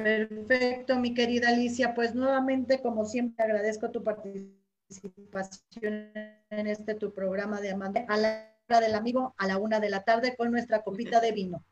Perfecto, 0.04 0.98
mi 0.98 1.14
querida 1.14 1.50
Alicia, 1.50 1.94
pues 1.94 2.16
nuevamente, 2.16 2.82
como 2.82 3.06
siempre, 3.06 3.44
agradezco 3.44 3.92
tu 3.92 4.04
participación 4.04 6.12
en 6.50 6.68
este 6.68 6.96
tu 6.96 7.14
programa 7.14 7.62
de 7.62 7.72
Amanda 7.72 8.06
a 8.08 8.18
la 8.18 8.56
hora 8.68 8.82
del 8.82 8.96
amigo 8.96 9.34
a 9.38 9.48
la 9.48 9.58
una 9.58 9.80
de 9.80 9.90
la 9.90 10.04
tarde 10.04 10.36
con 10.36 10.52
nuestra 10.52 10.84
copita 10.84 11.20
de 11.20 11.32
vino. 11.32 11.64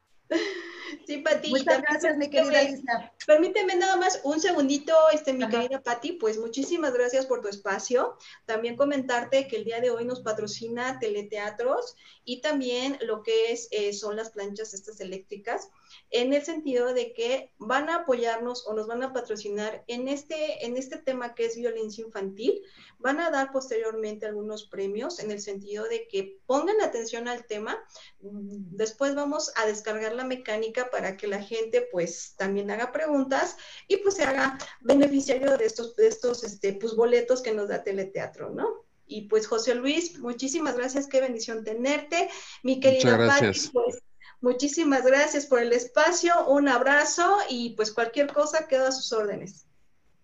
Sí, 1.06 1.20
Pati. 1.20 1.50
Muchas 1.50 1.82
gracias, 1.82 2.18
mi 2.18 2.30
querida 2.30 2.64
Lisa. 2.64 3.14
Permíteme 3.26 3.76
nada 3.76 3.98
más 3.98 4.20
un 4.24 4.40
segundito, 4.40 4.94
este, 5.14 5.34
mi 5.34 5.48
querida 5.48 5.82
Pati, 5.82 6.14
pues 6.14 6.38
muchísimas 6.38 6.94
gracias 6.94 7.26
por 7.26 7.42
tu 7.42 7.48
espacio. 7.48 8.18
También 8.46 8.76
comentarte 8.76 9.48
que 9.48 9.58
el 9.58 9.64
día 9.64 9.80
de 9.80 9.90
hoy 9.90 10.06
nos 10.06 10.22
patrocina 10.22 11.00
Teleteatros 11.00 11.96
y 12.24 12.42
también 12.42 12.98
lo 13.02 13.24
que 13.24 13.52
es, 13.52 13.68
eh, 13.72 13.94
son 13.94 14.16
las 14.16 14.32
planchas 14.32 14.74
estas 14.74 15.00
eléctricas. 15.00 15.70
En 16.10 16.34
el 16.34 16.44
sentido 16.44 16.94
de 16.94 17.14
que 17.14 17.52
van 17.58 17.90
a 17.90 17.98
apoyarnos 17.98 18.66
o 18.68 18.74
nos 18.74 18.88
van 18.88 19.04
a 19.04 19.14
patrocinar 19.14 19.84
en 19.88 20.08
este, 20.08 20.66
en 20.66 20.78
este 20.78 20.98
tema 20.98 21.36
que 21.36 21.46
es 21.46 21.56
violencia 21.56 22.04
infantil. 22.04 22.62
Van 23.00 23.20
a 23.20 23.30
dar 23.30 23.52
posteriormente 23.52 24.26
algunos 24.26 24.68
premios 24.68 25.20
en 25.20 25.32
el 25.32 25.42
sentido 25.42 25.86
de 25.86 26.08
que 26.08 26.40
pongan 26.46 26.82
atención 26.82 27.28
al 27.28 27.46
tema. 27.46 27.78
Después 28.20 29.16
vamos 29.16 29.52
a 29.56 29.66
descargar 29.66 30.14
la 30.14 30.24
mecánica 30.24 30.90
para 30.90 31.18
que 31.18 31.28
la 31.28 31.42
gente 31.42 31.88
pues 31.92 32.36
también 32.38 32.72
haga 32.72 32.92
preguntas 32.92 33.58
y 33.88 33.98
pues 33.98 34.16
se 34.16 34.24
haga 34.24 34.58
beneficiario 34.82 35.58
de 35.58 35.66
estos, 35.66 35.96
de 35.96 36.08
estos 36.08 36.44
este, 36.44 36.74
pues, 36.74 36.96
boletos 36.96 37.42
que 37.42 37.54
nos 37.54 37.70
da 37.70 37.84
Teleteatro, 37.84 38.50
¿no? 38.50 38.86
Y 39.08 39.24
pues 39.24 39.48
José 39.48 39.74
Luis, 39.76 40.20
muchísimas 40.20 40.76
gracias, 40.76 41.08
qué 41.08 41.22
bendición 41.22 41.64
tenerte. 41.64 42.30
Mi 42.62 42.80
querida 42.80 43.18
Patti, 43.18 43.58
pues 43.72 44.02
muchísimas 44.42 45.06
gracias 45.06 45.46
por 45.46 45.62
el 45.62 45.74
espacio, 45.74 46.48
un 46.48 46.68
abrazo 46.68 47.38
y 47.50 47.72
pues 47.72 47.92
cualquier 47.92 48.32
cosa 48.32 48.68
queda 48.68 48.90
a 48.90 48.92
sus 48.92 49.12
órdenes. 49.14 49.66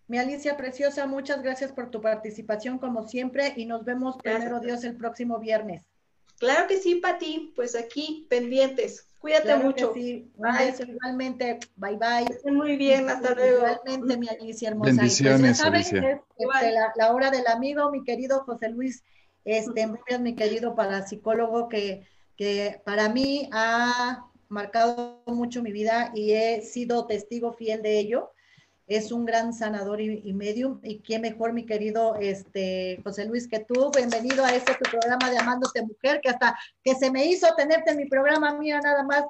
Mi 0.07 0.17
Alicia 0.17 0.57
Preciosa, 0.57 1.07
muchas 1.07 1.41
gracias 1.41 1.71
por 1.71 1.89
tu 1.89 2.01
participación 2.01 2.77
como 2.77 3.07
siempre 3.07 3.53
y 3.55 3.65
nos 3.65 3.85
vemos 3.85 4.17
primero 4.17 4.59
Dios 4.59 4.83
el 4.83 4.97
próximo 4.97 5.39
viernes. 5.39 5.83
Claro 6.39 6.67
que 6.67 6.77
sí, 6.77 6.95
Pati, 6.95 7.53
pues 7.55 7.75
aquí 7.75 8.27
pendientes. 8.29 9.07
Cuídate 9.19 9.55
mucho. 9.55 9.93
sí. 9.93 10.29
igualmente. 10.85 11.57
Bye 11.77 11.95
bye. 11.95 12.25
Estén 12.29 12.55
muy 12.55 12.75
bien, 12.75 13.09
hasta 13.09 13.33
luego. 13.33 13.59
Igualmente, 13.59 14.17
mi 14.17 14.27
Alicia 14.27 14.67
hermosa. 14.67 14.91
Bendiciones, 14.91 15.61
pues, 15.61 15.63
Alicia. 15.63 16.21
Este, 16.35 16.71
la, 16.97 17.13
hora 17.13 17.31
del 17.31 17.47
amigo, 17.47 17.89
mi 17.89 18.03
querido 18.03 18.43
José 18.43 18.67
Luis, 18.67 19.01
este, 19.45 19.87
mi 20.19 20.35
querido 20.35 20.75
parapsicólogo, 20.75 21.69
que, 21.69 22.05
que 22.37 22.81
para 22.85 23.09
mí 23.09 23.49
ha 23.51 24.25
marcado 24.49 25.23
mucho 25.25 25.63
mi 25.63 25.71
vida 25.71 26.11
y 26.13 26.31
he 26.33 26.61
sido 26.61 27.05
testigo 27.05 27.53
fiel 27.53 27.81
de 27.81 27.99
ello 27.99 28.33
es 28.87 29.11
un 29.11 29.25
gran 29.25 29.53
sanador 29.53 30.01
y, 30.01 30.33
medium. 30.33 30.79
Y 30.83 30.99
qué 30.99 31.19
mejor, 31.19 31.53
mi 31.53 31.65
querido 31.65 32.15
este, 32.15 32.99
José 33.03 33.25
Luis, 33.25 33.47
que 33.47 33.59
tú. 33.59 33.91
Bienvenido 33.95 34.43
a 34.43 34.53
este 34.53 34.73
tu 34.75 34.89
programa 34.89 35.29
de 35.29 35.37
Amándote 35.37 35.81
Mujer, 35.83 36.19
que 36.21 36.29
hasta 36.29 36.57
que 36.83 36.95
se 36.95 37.09
me 37.09 37.25
hizo 37.25 37.47
tenerte 37.55 37.91
en 37.91 37.97
mi 37.97 38.05
programa, 38.07 38.57
mía, 38.57 38.79
nada 38.81 39.03
más. 39.03 39.23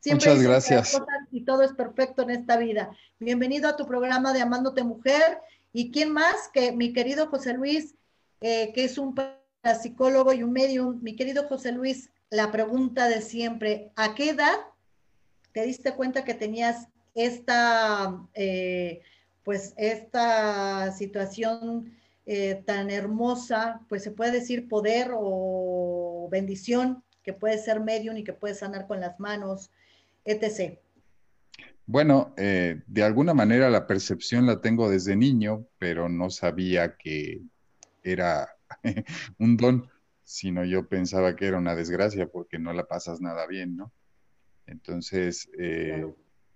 Siempre 0.00 0.30
Muchas 0.30 0.42
gracias. 0.42 1.02
Y 1.30 1.44
todo 1.44 1.62
es 1.62 1.72
perfecto 1.72 2.22
en 2.22 2.30
esta 2.30 2.56
vida. 2.56 2.90
Bienvenido 3.18 3.68
a 3.68 3.76
tu 3.76 3.86
programa 3.86 4.32
de 4.32 4.40
Amándote 4.40 4.84
Mujer. 4.84 5.38
¿Y 5.72 5.90
quién 5.90 6.12
más 6.12 6.48
que 6.52 6.72
mi 6.72 6.92
querido 6.92 7.26
José 7.28 7.54
Luis, 7.54 7.94
eh, 8.40 8.72
que 8.72 8.84
es 8.84 8.98
un 8.98 9.14
psicólogo 9.80 10.32
y 10.32 10.42
un 10.42 10.52
medium? 10.52 11.00
Mi 11.02 11.16
querido 11.16 11.48
José 11.48 11.72
Luis, 11.72 12.10
la 12.32 12.50
pregunta 12.50 13.08
de 13.08 13.20
siempre, 13.20 13.92
¿a 13.94 14.14
qué 14.14 14.30
edad 14.30 14.56
te 15.52 15.66
diste 15.66 15.92
cuenta 15.92 16.24
que 16.24 16.32
tenías 16.32 16.88
esta, 17.14 18.26
eh, 18.32 19.02
pues 19.44 19.74
esta 19.76 20.90
situación 20.92 21.92
eh, 22.24 22.62
tan 22.64 22.90
hermosa, 22.90 23.82
pues 23.90 24.02
se 24.02 24.12
puede 24.12 24.32
decir 24.32 24.66
poder 24.66 25.10
o 25.14 26.26
bendición, 26.30 27.04
que 27.22 27.34
puede 27.34 27.58
ser 27.58 27.80
medium 27.80 28.16
y 28.16 28.24
que 28.24 28.32
puede 28.32 28.54
sanar 28.54 28.86
con 28.86 28.98
las 29.00 29.20
manos, 29.20 29.70
etc. 30.24 30.78
Bueno, 31.84 32.32
eh, 32.38 32.80
de 32.86 33.02
alguna 33.02 33.34
manera 33.34 33.68
la 33.68 33.86
percepción 33.86 34.46
la 34.46 34.62
tengo 34.62 34.88
desde 34.88 35.16
niño, 35.16 35.66
pero 35.78 36.08
no 36.08 36.30
sabía 36.30 36.96
que 36.96 37.42
era 38.02 38.48
un 39.38 39.58
don, 39.58 39.91
sino 40.24 40.64
yo 40.64 40.88
pensaba 40.88 41.36
que 41.36 41.46
era 41.46 41.58
una 41.58 41.74
desgracia 41.74 42.26
porque 42.26 42.58
no 42.58 42.72
la 42.72 42.86
pasas 42.86 43.20
nada 43.20 43.46
bien, 43.46 43.76
¿no? 43.76 43.92
Entonces, 44.66 45.50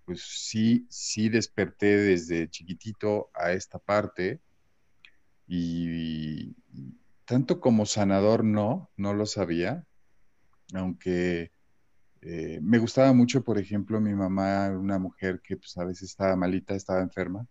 pues 0.04 0.22
sí, 0.22 0.86
sí 0.88 1.28
desperté 1.28 1.96
desde 1.96 2.48
chiquitito 2.48 3.30
a 3.34 3.52
esta 3.52 3.78
parte 3.78 4.40
y, 5.48 6.54
tanto 7.24 7.60
como 7.60 7.86
sanador 7.86 8.44
no, 8.44 8.90
no 8.96 9.12
lo 9.14 9.26
sabía, 9.26 9.84
aunque 10.74 11.50
eh, 12.22 12.60
me 12.62 12.78
gustaba 12.78 13.12
mucho, 13.12 13.44
por 13.44 13.58
ejemplo, 13.58 14.00
mi 14.00 14.14
mamá, 14.14 14.70
una 14.70 14.98
mujer 14.98 15.40
que 15.42 15.56
pues 15.56 15.76
a 15.76 15.84
veces 15.84 16.10
estaba 16.10 16.36
malita, 16.36 16.74
estaba 16.74 17.00
enferma, 17.00 17.46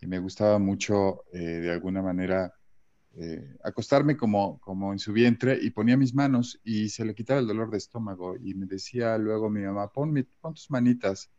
y 0.00 0.06
me 0.06 0.18
gustaba 0.18 0.58
mucho 0.58 1.24
eh, 1.32 1.38
de 1.38 1.72
alguna 1.72 2.02
manera 2.02 2.54
eh, 3.18 3.56
acostarme 3.64 4.16
como, 4.16 4.60
como 4.60 4.92
en 4.92 4.98
su 4.98 5.12
vientre 5.12 5.58
y 5.60 5.70
ponía 5.70 5.96
mis 5.96 6.14
manos 6.14 6.60
y 6.62 6.90
se 6.90 7.04
le 7.04 7.14
quitaba 7.14 7.40
el 7.40 7.46
dolor 7.46 7.70
de 7.70 7.78
estómago 7.78 8.36
y 8.36 8.54
me 8.54 8.66
decía 8.66 9.16
luego 9.16 9.48
mi 9.48 9.62
mamá, 9.62 9.90
pon, 9.90 10.26
pon 10.40 10.54
tus 10.54 10.70
manitas 10.70 11.30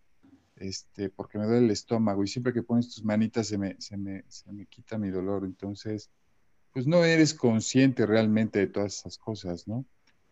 este, 0.56 1.10
porque 1.10 1.38
me 1.38 1.46
duele 1.46 1.66
el 1.66 1.72
estómago 1.72 2.24
y 2.24 2.28
siempre 2.28 2.54
que 2.54 2.64
pones 2.64 2.94
tus 2.94 3.04
manitas 3.04 3.48
se 3.48 3.58
me, 3.58 3.76
se 3.80 3.96
me, 3.96 4.24
se 4.28 4.52
me 4.52 4.66
quita 4.66 4.98
mi 4.98 5.10
dolor. 5.10 5.46
Entonces, 5.46 6.10
pues 6.74 6.88
no 6.88 7.04
eres 7.04 7.34
consciente 7.34 8.06
realmente 8.06 8.60
de 8.60 8.68
todas 8.68 9.00
esas 9.00 9.18
cosas, 9.18 9.68
¿no? 9.68 9.86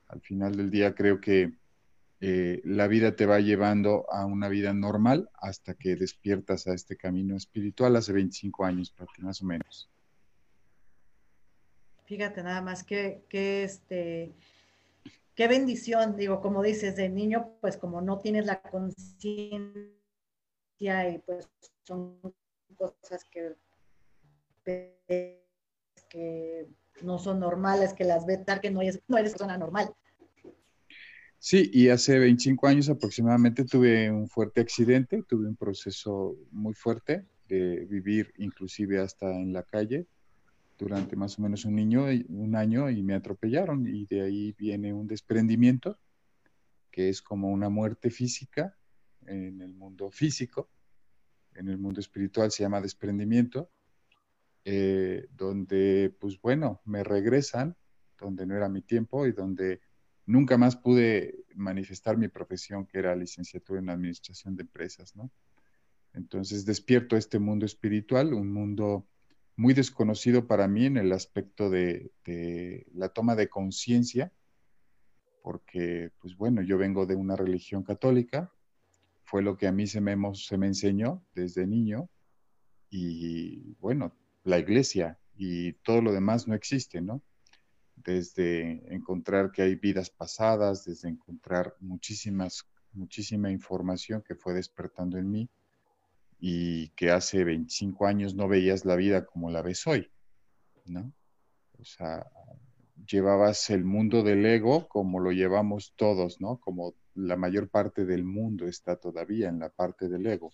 Al 0.08 0.22
final 0.22 0.56
del 0.56 0.70
día 0.72 0.96
creo 0.96 1.20
que 1.20 1.54
eh, 2.22 2.62
la 2.64 2.88
vida 2.88 3.16
te 3.16 3.26
va 3.26 3.40
llevando 3.40 4.06
a 4.12 4.26
una 4.26 4.50
vida 4.50 4.74
normal 4.74 5.30
hasta 5.36 5.76
que 5.76 5.96
despiertas 5.96 6.68
a 6.68 6.74
este 6.74 6.98
camino 6.98 7.36
espiritual 7.36 7.96
hace 7.96 8.14
25 8.14 8.66
años, 8.66 8.96
más 9.20 9.42
o 9.42 9.46
menos. 9.46 9.90
Fíjate 12.06 12.44
nada 12.44 12.62
más 12.62 12.84
que, 12.84 13.26
que 13.30 13.64
este, 13.64 14.36
qué 15.34 15.48
bendición, 15.48 16.16
digo, 16.16 16.40
como 16.40 16.62
dices, 16.62 16.96
de 16.96 17.10
niño, 17.10 17.58
pues 17.62 17.78
como 17.78 18.02
no 18.02 18.20
tienes 18.20 18.46
la 18.46 18.62
conciencia 18.62 19.90
y 21.10 21.18
pues 21.20 21.50
son 21.84 22.20
cosas 22.76 23.24
que, 23.26 23.56
que 26.10 26.68
no 27.02 27.18
son 27.18 27.40
normales, 27.40 27.94
que 27.94 28.04
las 28.04 28.26
ves 28.26 28.46
tal 28.46 28.62
que 28.62 28.70
no 28.70 28.82
eres, 28.82 29.02
no 29.08 29.18
eres 29.18 29.32
persona 29.32 29.58
normal. 29.58 29.94
Sí, 31.40 31.70
y 31.74 31.90
hace 31.90 32.18
25 32.18 32.68
años 32.68 32.90
aproximadamente 32.90 33.66
tuve 33.66 34.10
un 34.10 34.28
fuerte 34.28 34.62
accidente, 34.62 35.24
tuve 35.28 35.48
un 35.48 35.56
proceso 35.56 36.36
muy 36.52 36.74
fuerte 36.74 37.26
de 37.48 37.86
vivir 37.86 38.34
inclusive 38.38 39.00
hasta 39.00 39.32
en 39.32 39.54
la 39.54 39.64
calle 39.64 40.08
durante 40.78 41.16
más 41.16 41.40
o 41.40 41.42
menos 41.42 41.66
un, 41.66 41.76
niño, 41.76 42.06
un 42.30 42.56
año 42.56 42.90
y 42.90 43.02
me 43.04 43.14
atropellaron 43.14 43.88
y 43.88 44.06
de 44.06 44.22
ahí 44.22 44.52
viene 44.58 44.94
un 44.94 45.08
desprendimiento 45.08 46.00
que 46.92 47.10
es 47.10 47.22
como 47.22 47.50
una 47.50 47.70
muerte 47.70 48.10
física 48.10 48.78
en 49.26 49.62
el 49.62 49.74
mundo 49.74 50.12
físico, 50.12 50.70
en 51.54 51.70
el 51.70 51.78
mundo 51.78 52.00
espiritual 52.00 52.52
se 52.52 52.64
llama 52.64 52.82
desprendimiento, 52.82 53.70
eh, 54.64 55.28
donde, 55.32 56.16
pues 56.20 56.40
bueno, 56.40 56.82
me 56.86 57.04
regresan, 57.04 57.76
donde 58.18 58.46
no 58.46 58.56
era 58.56 58.70
mi 58.70 58.82
tiempo 58.82 59.26
y 59.26 59.32
donde 59.32 59.82
nunca 60.26 60.58
más 60.58 60.76
pude 60.76 61.46
manifestar 61.56 62.18
mi 62.18 62.28
profesión, 62.28 62.86
que 62.86 63.00
era 63.00 63.16
licenciatura 63.16 63.80
en 63.80 63.90
administración 63.90 64.56
de 64.56 64.64
empresas, 64.64 65.16
¿no? 65.16 65.32
Entonces 66.14 66.66
despierto 66.66 67.18
este 67.18 67.40
mundo 67.40 67.66
espiritual, 67.66 68.34
un 68.34 68.52
mundo 68.52 69.08
muy 69.58 69.74
desconocido 69.74 70.48
para 70.48 70.68
mí 70.68 70.86
en 70.86 70.98
el 70.98 71.12
aspecto 71.12 71.70
de, 71.70 72.12
la 72.94 73.10
toma 73.10 73.36
de 73.36 73.50
conciencia, 73.50 74.34
porque, 75.42 76.12
pues 76.20 76.36
bueno, 76.36 76.62
yo 76.62 76.78
vengo 76.78 77.06
de 77.06 77.16
una 77.16 77.36
religión 77.36 77.84
católica, 77.84 78.52
fue 79.24 79.42
lo 79.42 79.58
que 79.58 79.68
a 79.68 79.72
mí 79.72 79.88
se 79.88 80.02
me, 80.02 80.16
se 80.34 80.58
me 80.58 80.68
enseñó 80.68 81.24
desde 81.34 81.66
niño 81.66 82.10
y 82.90 83.74
bueno, 83.76 84.16
la 84.44 84.60
iglesia 84.60 85.20
y 85.36 85.74
todo 85.74 86.02
lo 86.02 86.14
demás 86.14 86.48
no 86.48 86.54
existe, 86.56 87.02
¿no? 87.02 87.22
Desde 87.96 88.94
encontrar 88.94 89.52
que 89.52 89.64
hay 89.64 89.76
vidas 89.76 90.10
pasadas, 90.10 90.86
desde 90.86 91.10
encontrar 91.10 91.76
muchísimas, 91.80 92.68
muchísima 92.92 93.50
información 93.52 94.22
que 94.22 94.36
fue 94.36 94.54
despertando 94.54 95.18
en 95.18 95.32
mí 95.32 95.50
y 96.40 96.90
que 96.90 97.12
hace 97.12 97.44
25 97.44 98.06
años 98.06 98.36
no 98.36 98.48
veías 98.48 98.86
la 98.86 98.96
vida 98.96 99.26
como 99.26 99.50
la 99.52 99.62
ves 99.62 99.86
hoy, 99.88 100.12
¿no? 100.86 101.12
O 101.80 101.84
sea, 101.84 102.26
llevabas 103.08 103.70
el 103.70 103.84
mundo 103.84 104.24
del 104.24 104.46
ego 104.46 104.88
como 104.88 105.20
lo 105.20 105.32
llevamos 105.32 105.94
todos, 105.96 106.42
¿no? 106.42 106.58
Como 106.60 106.96
la 107.14 107.36
mayor 107.36 107.70
parte 107.70 108.06
del 108.06 108.24
mundo 108.24 108.68
está 108.68 108.96
todavía 108.98 109.50
en 109.50 109.60
la 109.60 109.70
parte 109.70 110.10
del 110.10 110.26
ego, 110.28 110.52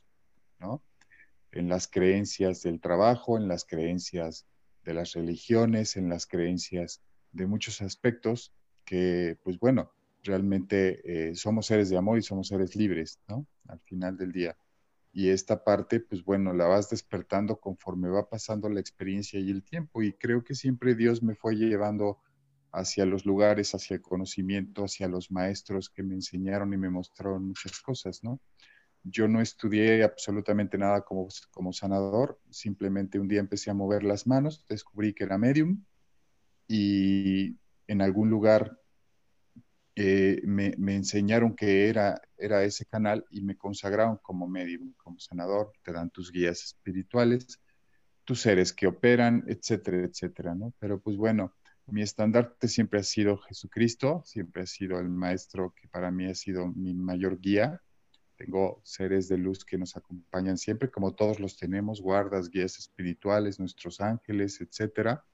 ¿no? 0.59 0.83
En 1.51 1.69
las 1.69 1.87
creencias 1.87 2.61
del 2.63 2.79
trabajo, 2.79 3.37
en 3.37 3.47
las 3.47 3.65
creencias 3.65 4.45
de 4.83 4.93
las 4.93 5.13
religiones, 5.13 5.97
en 5.97 6.09
las 6.09 6.25
creencias 6.25 7.01
de 7.31 7.47
muchos 7.47 7.81
aspectos 7.81 8.53
que, 8.85 9.37
pues 9.43 9.59
bueno, 9.59 9.91
realmente 10.23 11.01
eh, 11.03 11.35
somos 11.35 11.65
seres 11.65 11.89
de 11.89 11.97
amor 11.97 12.17
y 12.17 12.21
somos 12.21 12.47
seres 12.47 12.75
libres, 12.75 13.19
¿no? 13.27 13.45
Al 13.67 13.79
final 13.81 14.17
del 14.17 14.31
día. 14.31 14.57
Y 15.13 15.29
esta 15.29 15.63
parte, 15.63 15.99
pues 15.99 16.23
bueno, 16.23 16.53
la 16.53 16.65
vas 16.67 16.89
despertando 16.89 17.59
conforme 17.59 18.09
va 18.09 18.29
pasando 18.29 18.69
la 18.69 18.79
experiencia 18.79 19.39
y 19.39 19.49
el 19.49 19.63
tiempo. 19.63 20.01
Y 20.01 20.13
creo 20.13 20.43
que 20.43 20.55
siempre 20.55 20.95
Dios 20.95 21.21
me 21.21 21.35
fue 21.35 21.55
llevando 21.55 22.19
hacia 22.71 23.05
los 23.05 23.25
lugares, 23.25 23.75
hacia 23.75 23.95
el 23.95 24.01
conocimiento, 24.01 24.85
hacia 24.85 25.07
los 25.07 25.31
maestros 25.31 25.89
que 25.89 26.03
me 26.03 26.15
enseñaron 26.15 26.73
y 26.73 26.77
me 26.77 26.89
mostraron 26.89 27.47
muchas 27.47 27.81
cosas, 27.81 28.23
¿no? 28.23 28.39
Yo 29.03 29.27
no 29.27 29.41
estudié 29.41 30.03
absolutamente 30.03 30.77
nada 30.77 31.01
como, 31.01 31.27
como 31.49 31.73
sanador, 31.73 32.39
simplemente 32.49 33.19
un 33.19 33.27
día 33.27 33.39
empecé 33.39 33.71
a 33.71 33.73
mover 33.73 34.03
las 34.03 34.27
manos, 34.27 34.65
descubrí 34.69 35.13
que 35.13 35.23
era 35.23 35.37
medium 35.37 35.83
y 36.67 37.57
en 37.87 38.01
algún 38.01 38.29
lugar 38.29 38.80
eh, 39.95 40.41
me, 40.45 40.73
enseñaron 40.95 41.55
que 41.55 41.89
era, 41.89 42.21
era 42.37 42.63
ese 42.63 42.85
canal 42.85 43.25
y 43.29 43.41
me 43.41 43.57
consagraron 43.57 44.17
como 44.21 44.47
medium, 44.47 44.93
como 44.97 45.19
sanador, 45.19 45.73
te 45.83 45.91
dan 45.91 46.09
tus 46.09 46.31
guías 46.31 46.63
espirituales, 46.63 47.59
tus 48.23 48.41
seres 48.41 48.71
que 48.73 48.87
operan, 48.87 49.43
etcétera, 49.47 50.05
etcétera, 50.05 50.55
¿no? 50.55 50.73
Pero 50.79 51.01
pues 51.01 51.17
bueno, 51.17 51.53
mi 51.87 52.01
estandarte 52.01 52.67
siempre 52.67 53.01
ha 53.01 53.03
sido 53.03 53.37
Jesucristo, 53.37 54.23
siempre 54.25 54.63
ha 54.63 54.65
sido 54.65 54.99
el 54.99 55.09
maestro 55.09 55.73
que 55.75 55.87
para 55.89 56.09
mí 56.09 56.25
ha 56.25 56.35
sido 56.35 56.67
mi 56.67 56.93
mayor 56.93 57.39
guía. 57.41 57.81
Tengo 58.37 58.81
seres 58.85 59.27
de 59.27 59.37
luz 59.37 59.65
que 59.65 59.77
nos 59.77 59.97
acompañan 59.97 60.57
siempre, 60.57 60.89
como 60.89 61.13
todos 61.13 61.39
los 61.39 61.57
tenemos, 61.57 62.01
guardas, 62.01 62.49
guías 62.49 62.79
espirituales, 62.79 63.59
nuestros 63.59 63.99
ángeles, 63.99 64.61
etcétera. 64.61 65.25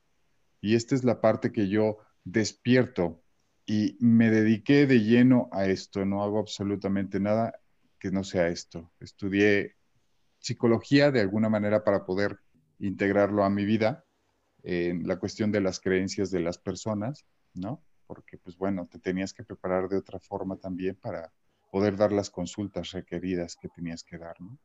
Y 0.60 0.76
esta 0.76 0.96
es 0.96 1.04
la 1.04 1.22
parte 1.22 1.52
que 1.52 1.70
yo 1.70 2.00
despierto 2.24 3.24
y 3.68 3.98
me 4.00 4.32
dediqué 4.32 4.88
de 4.88 5.02
lleno 5.02 5.50
a 5.52 5.66
esto. 5.66 6.06
No 6.06 6.24
hago 6.24 6.40
absolutamente 6.40 7.20
nada 7.20 7.60
que 8.00 8.10
no 8.10 8.24
sea 8.24 8.48
esto. 8.48 8.92
Estudié 9.02 9.76
psicología 10.40 11.12
de 11.12 11.20
alguna 11.20 11.50
manera 11.50 11.84
para 11.84 12.06
poder 12.06 12.40
integrarlo 12.80 13.44
a 13.44 13.50
mi 13.50 13.66
vida 13.66 14.06
en 14.64 15.06
la 15.06 15.20
cuestión 15.20 15.52
de 15.52 15.60
las 15.60 15.82
creencias 15.82 16.32
de 16.32 16.40
las 16.40 16.58
personas, 16.58 17.26
¿no? 17.54 17.84
Porque, 18.08 18.38
pues 18.38 18.58
bueno, 18.58 18.88
te 18.90 19.00
tenías 19.00 19.34
que 19.34 19.44
preparar 19.44 19.90
de 19.90 19.98
otra 19.98 20.20
forma 20.20 20.56
también 20.56 20.96
para 20.96 21.34
poder 21.70 21.98
dar 21.98 22.14
las 22.14 22.30
consultas 22.30 22.92
requeridas 22.92 23.58
que 23.62 23.68
tenías 23.68 24.04
que 24.04 24.18
dar, 24.18 24.40
¿no? 24.40 24.58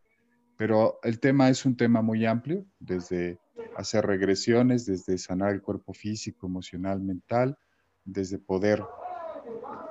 Pero 0.57 1.01
el 1.03 1.19
tema 1.19 1.49
es 1.49 1.67
un 1.67 1.77
tema 1.77 2.03
muy 2.03 2.25
amplio, 2.25 2.65
desde 2.79 3.41
hacer 3.77 4.07
regresiones, 4.07 4.87
desde 4.87 5.19
sanar 5.19 5.53
el 5.53 5.63
cuerpo 5.63 5.93
físico, 5.93 6.47
emocional, 6.47 7.01
mental, 7.01 7.59
desde 8.05 8.39
poder 8.39 8.83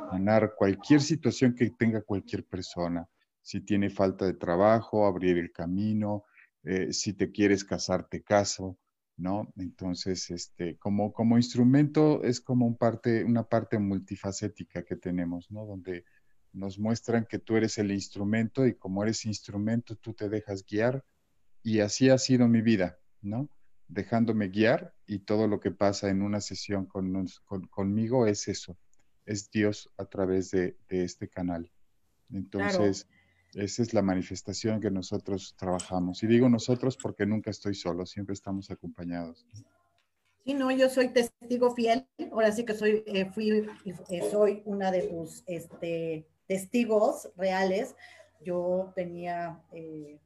sanar 0.09 0.55
cualquier 0.55 1.01
situación 1.01 1.55
que 1.55 1.69
tenga 1.71 2.01
cualquier 2.01 2.45
persona. 2.45 3.07
Si 3.41 3.61
tiene 3.61 3.89
falta 3.89 4.25
de 4.25 4.33
trabajo, 4.33 5.05
abrir 5.05 5.37
el 5.37 5.51
camino, 5.51 6.25
eh, 6.63 6.93
si 6.93 7.13
te 7.13 7.31
quieres 7.31 7.63
casar, 7.63 8.07
te 8.07 8.21
caso, 8.21 8.77
¿no? 9.17 9.51
Entonces, 9.57 10.29
este, 10.29 10.77
como, 10.77 11.11
como 11.13 11.37
instrumento 11.37 12.23
es 12.23 12.41
como 12.41 12.65
un 12.65 12.77
parte, 12.77 13.23
una 13.23 13.43
parte 13.43 13.79
multifacética 13.79 14.83
que 14.83 14.95
tenemos, 14.95 15.49
¿no? 15.49 15.65
Donde 15.65 16.05
nos 16.53 16.77
muestran 16.77 17.25
que 17.25 17.39
tú 17.39 17.55
eres 17.55 17.77
el 17.77 17.91
instrumento 17.91 18.65
y 18.65 18.75
como 18.75 19.03
eres 19.03 19.25
instrumento, 19.25 19.95
tú 19.95 20.13
te 20.13 20.29
dejas 20.29 20.65
guiar 20.65 21.03
y 21.63 21.79
así 21.79 22.09
ha 22.09 22.17
sido 22.17 22.47
mi 22.47 22.61
vida, 22.61 22.99
¿no? 23.21 23.49
Dejándome 23.87 24.49
guiar 24.49 24.93
y 25.11 25.19
todo 25.19 25.45
lo 25.45 25.59
que 25.59 25.71
pasa 25.71 26.07
en 26.07 26.21
una 26.21 26.39
sesión 26.39 26.85
con, 26.85 27.27
conmigo 27.69 28.27
es 28.27 28.47
eso, 28.47 28.77
es 29.25 29.51
Dios 29.51 29.89
a 29.97 30.05
través 30.05 30.51
de, 30.51 30.77
este 30.87 31.27
canal. 31.27 31.69
Entonces, 32.31 33.09
esa 33.53 33.81
es 33.81 33.93
la 33.93 34.01
manifestación 34.03 34.79
que 34.79 34.89
nosotros 34.89 35.53
trabajamos. 35.57 36.23
Y 36.23 36.27
digo 36.27 36.47
nosotros 36.47 36.95
porque 36.95 37.25
nunca 37.25 37.51
estoy 37.51 37.75
solo, 37.75 38.05
siempre 38.05 38.31
estamos 38.31 38.71
acompañados. 38.71 39.45
Sí, 40.45 40.53
no, 40.53 40.71
yo 40.71 40.89
soy 40.89 41.09
testigo 41.09 41.75
fiel. 41.75 42.07
Ahora 42.31 42.53
sí 42.53 42.63
que 42.63 42.73
soy, 42.73 43.03
eh, 43.05 43.29
fui, 43.33 43.67
eh, 44.09 44.31
soy 44.31 44.61
una 44.63 44.91
de 44.91 45.09
tus 45.09 45.43
este, 45.45 46.25
testigos 46.47 47.27
reales. 47.35 47.97
Yo 48.39 48.93
tenía, 48.95 49.61
eh, 49.73 50.21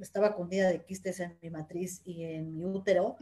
estaba 0.00 0.34
cundida 0.34 0.70
de 0.70 0.82
quistes 0.82 1.20
en 1.20 1.36
mi 1.42 1.50
matriz 1.50 2.00
y 2.06 2.24
en 2.24 2.56
mi 2.56 2.64
útero. 2.64 3.18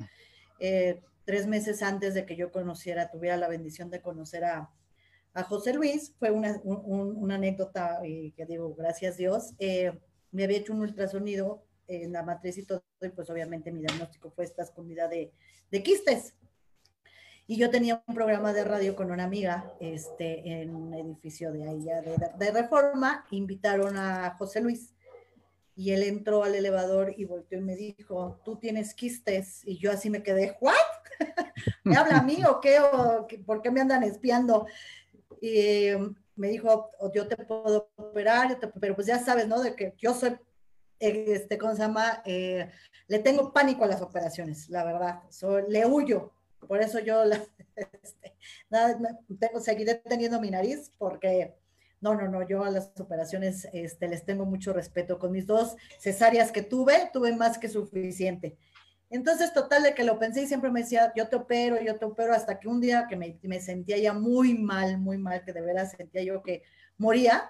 Tres 1.27 1.47
meses 1.47 1.83
antes 1.83 2.15
de 2.15 2.25
que 2.25 2.37
yo 2.37 2.51
conociera, 2.51 3.11
tuviera 3.11 3.37
la 3.37 3.49
bendición 3.49 3.91
de 3.91 4.01
conocer 4.01 4.45
a, 4.45 4.73
José 5.51 5.75
Luis, 5.75 6.15
fue 6.19 6.31
una, 6.31 6.59
anécdota 7.35 8.01
eh, 8.03 8.33
que 8.35 8.47
digo, 8.47 8.75
gracias 8.75 9.19
Dios, 9.19 9.53
eh, 9.59 9.93
me 10.31 10.45
había 10.45 10.57
hecho 10.57 10.73
un 10.73 10.81
ultrasonido 10.81 11.63
en 11.89 12.13
la 12.13 12.23
matriz 12.23 12.57
y 12.57 12.65
todo, 12.65 12.83
y 13.03 13.11
pues 13.11 13.29
obviamente 13.29 13.71
mi 13.71 13.81
diagnóstico 13.81 14.31
fue 14.31 14.45
esta 14.45 14.63
escondida 14.63 15.09
de, 15.09 15.35
quistes. 15.85 16.35
Y 17.47 17.59
yo 17.59 17.69
tenía 17.69 18.03
un 18.07 18.15
programa 18.15 18.55
de 18.55 18.65
radio 18.65 18.97
con 18.97 19.11
una 19.11 19.25
amiga 19.25 19.75
este, 19.79 20.63
en 20.63 20.75
un 20.75 20.95
edificio 20.95 21.53
de 21.53 21.69
ahí 21.69 21.85
de, 21.85 22.31
de, 22.39 22.51
Reforma, 22.51 23.27
invitaron 23.31 23.99
a 23.99 24.35
José 24.39 24.63
Luis 24.63 24.96
y 25.77 25.93
él 25.93 26.03
entró 26.03 26.43
al 26.43 26.57
elevador 26.57 27.15
y 27.17 27.27
volteó 27.27 27.59
y 27.59 27.63
me 27.63 27.77
dijo, 27.77 28.41
tú 28.45 28.57
tienes 28.57 28.95
quistes. 28.95 29.61
Y 29.65 29.79
yo 29.79 29.93
así 29.93 30.11
me 30.11 30.23
quedé, 30.23 30.57
¿what? 30.61 30.75
¿Me 31.85 31.97
habla 31.97 32.19
a 32.19 32.23
mí 32.23 32.39
o 32.49 32.61
qué? 32.61 32.81
¿O 32.81 33.29
¿Por 33.45 33.63
qué 33.63 33.71
me 33.71 33.83
andan 33.83 34.03
espiando? 34.03 34.67
y 35.41 35.89
me 36.35 36.49
dijo, 36.49 36.91
yo 37.15 37.29
te 37.29 37.37
puedo 37.37 37.91
operar, 37.97 38.59
pero 38.81 38.95
pues 38.95 39.07
ya 39.07 39.19
sabes, 39.19 39.47
¿no? 39.49 39.61
De 39.61 39.75
que 39.75 39.95
yo 39.99 40.15
soy, 40.15 40.37
este, 40.99 41.59
¿cómo 41.59 41.75
se 41.75 41.83
llama? 41.83 42.23
Eh, 42.25 42.71
le 43.09 43.19
tengo 43.21 43.53
pánico 43.53 43.85
a 43.85 43.89
las 43.89 44.03
operaciones, 44.03 44.69
la 44.69 44.85
verdad, 44.85 45.23
soy, 45.31 45.65
le 45.69 45.87
huyo, 45.87 46.33
por 46.67 46.81
eso 46.81 46.99
yo 46.99 47.23
este, 47.77 48.37
tengo, 49.39 49.61
seguiré 49.61 49.97
teniendo 49.97 50.41
mi 50.41 50.51
nariz 50.51 50.93
porque 50.99 51.55
no, 52.15 52.15
no, 52.15 52.29
no, 52.29 52.47
yo 52.47 52.63
a 52.63 52.71
las 52.71 52.93
operaciones 53.01 53.69
este, 53.73 54.07
les 54.07 54.25
tengo 54.25 54.45
mucho 54.45 54.73
respeto. 54.73 55.19
Con 55.19 55.33
mis 55.33 55.47
dos 55.47 55.77
cesáreas 55.99 56.53
que 56.53 56.63
tuve, 56.63 57.11
tuve 57.13 57.35
más 57.35 57.59
que 57.59 57.69
suficiente. 57.69 58.57
Entonces, 59.11 59.53
total 59.53 59.83
de 59.83 59.95
que 59.95 60.05
lo 60.05 60.19
pensé 60.19 60.43
y 60.43 60.47
siempre 60.47 60.71
me 60.71 60.83
decía, 60.83 61.13
yo 61.17 61.29
te 61.29 61.37
opero, 61.37 61.81
yo 61.81 61.97
te 61.97 62.05
opero, 62.05 62.33
hasta 62.33 62.59
que 62.59 62.69
un 62.69 62.81
día 62.81 63.07
que 63.09 63.17
me, 63.17 63.61
sentía 63.61 63.99
ya 63.99 64.13
muy 64.13 64.55
mal, 64.55 64.99
muy 64.99 65.17
mal, 65.17 65.45
que 65.45 65.53
de 65.53 65.61
veras 65.61 65.93
sentía 65.93 66.23
yo 66.23 66.43
que 66.43 66.63
moría, 66.99 67.49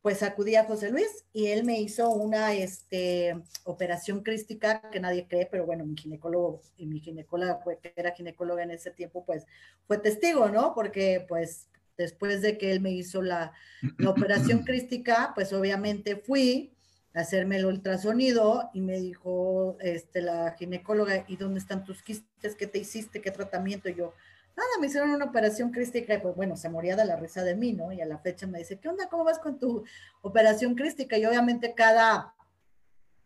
pues 0.00 0.22
acudí 0.22 0.56
a 0.56 0.64
José 0.64 0.90
Luis 0.90 1.26
y 1.32 1.48
él 1.48 1.64
me 1.64 1.80
hizo 1.80 2.10
una 2.10 2.54
este, 2.54 3.34
operación 3.64 4.22
crística 4.22 4.82
que 4.90 5.00
nadie 5.00 5.26
cree, 5.26 5.48
pero 5.50 5.66
bueno, 5.66 5.84
mi 5.84 5.96
ginecólogo 5.96 6.62
y 6.76 6.86
mi 6.86 7.00
ginecóloga, 7.00 7.60
que 7.82 7.92
era 7.96 8.12
ginecóloga 8.12 8.62
en 8.62 8.70
ese 8.70 8.90
tiempo, 8.90 9.24
pues 9.24 9.46
fue 9.86 9.98
testigo, 9.98 10.48
¿no? 10.48 10.74
Porque 10.74 11.24
pues 11.28 11.68
después 11.96 12.42
de 12.42 12.58
que 12.58 12.72
él 12.72 12.80
me 12.80 12.92
hizo 12.92 13.22
la, 13.22 13.52
la 13.98 14.10
operación 14.10 14.64
crística, 14.64 15.32
pues 15.34 15.52
obviamente 15.52 16.16
fui, 16.16 16.72
hacerme 17.14 17.56
el 17.56 17.66
ultrasonido 17.66 18.70
y 18.74 18.82
me 18.82 18.98
dijo 18.98 19.78
este, 19.80 20.20
la 20.20 20.52
ginecóloga, 20.52 21.24
¿y 21.26 21.36
dónde 21.36 21.60
están 21.60 21.84
tus 21.84 22.02
quistes? 22.02 22.54
¿Qué 22.56 22.66
te 22.66 22.78
hiciste? 22.78 23.22
¿Qué 23.22 23.30
tratamiento? 23.30 23.88
Y 23.88 23.94
yo, 23.94 24.12
nada, 24.54 24.68
me 24.80 24.86
hicieron 24.86 25.10
una 25.10 25.24
operación 25.24 25.70
crística 25.70 26.14
y 26.14 26.18
pues 26.18 26.36
bueno, 26.36 26.56
se 26.56 26.68
moría 26.68 26.94
de 26.94 27.06
la 27.06 27.16
risa 27.16 27.42
de 27.42 27.54
mí, 27.54 27.72
¿no? 27.72 27.90
Y 27.90 28.02
a 28.02 28.06
la 28.06 28.18
fecha 28.18 28.46
me 28.46 28.58
dice, 28.58 28.78
¿qué 28.78 28.88
onda? 28.88 29.08
¿Cómo 29.08 29.24
vas 29.24 29.38
con 29.38 29.58
tu 29.58 29.84
operación 30.20 30.74
crística? 30.74 31.16
Y 31.16 31.24
obviamente 31.24 31.74
cada 31.74 32.34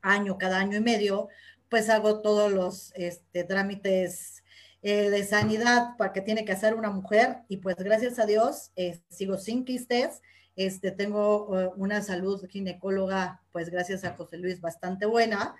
año, 0.03 0.39
cada 0.39 0.59
año 0.59 0.79
y 0.79 0.83
medio, 0.83 1.29
pues 1.69 1.91
hago 1.91 2.21
todos 2.21 2.53
los 2.53 2.93
este, 2.95 3.43
trámites 3.43 4.39
eh, 4.83 5.11
de 5.11 5.25
sanidad 5.25 5.97
para 5.97 6.12
que 6.12 6.21
tiene 6.21 6.45
que 6.45 6.53
hacer 6.53 6.75
una 6.75 6.90
mujer 6.90 7.38
y 7.49 7.59
pues 7.59 7.77
gracias 7.77 8.19
a 8.19 8.27
Dios 8.27 8.73
eh, 8.77 9.01
sigo 9.11 9.37
sin 9.38 9.64
quistes 9.64 10.23
este, 10.57 10.90
tengo 10.90 11.59
eh, 11.59 11.71
una 11.77 12.03
salud 12.03 12.47
ginecóloga, 12.47 13.40
pues 13.51 13.71
gracias 13.71 14.05
a 14.05 14.14
José 14.14 14.37
Luis, 14.37 14.61
bastante 14.61 15.07
buena. 15.07 15.55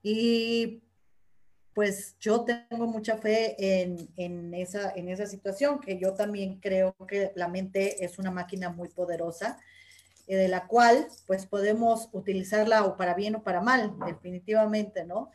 Y 0.00 0.84
pues 1.74 2.16
yo 2.20 2.44
tengo 2.44 2.86
mucha 2.86 3.16
fe 3.16 3.56
en, 3.58 4.54
esa, 4.54 4.92
en 4.94 5.08
esa 5.08 5.26
situación, 5.26 5.80
que 5.80 5.98
yo 5.98 6.14
también 6.14 6.60
creo 6.60 6.94
que 7.08 7.32
la 7.34 7.48
mente 7.48 8.04
es 8.04 8.18
una 8.20 8.30
máquina 8.30 8.70
muy 8.70 8.90
poderosa, 8.90 9.58
eh, 10.28 10.36
de 10.36 10.48
la 10.48 10.68
cual 10.68 11.08
pues 11.26 11.46
podemos 11.46 12.08
utilizarla 12.12 12.84
o 12.84 12.96
para 12.96 13.14
bien 13.14 13.34
o 13.34 13.42
para 13.42 13.60
mal, 13.60 13.92
definitivamente, 14.06 15.04
¿no? 15.04 15.30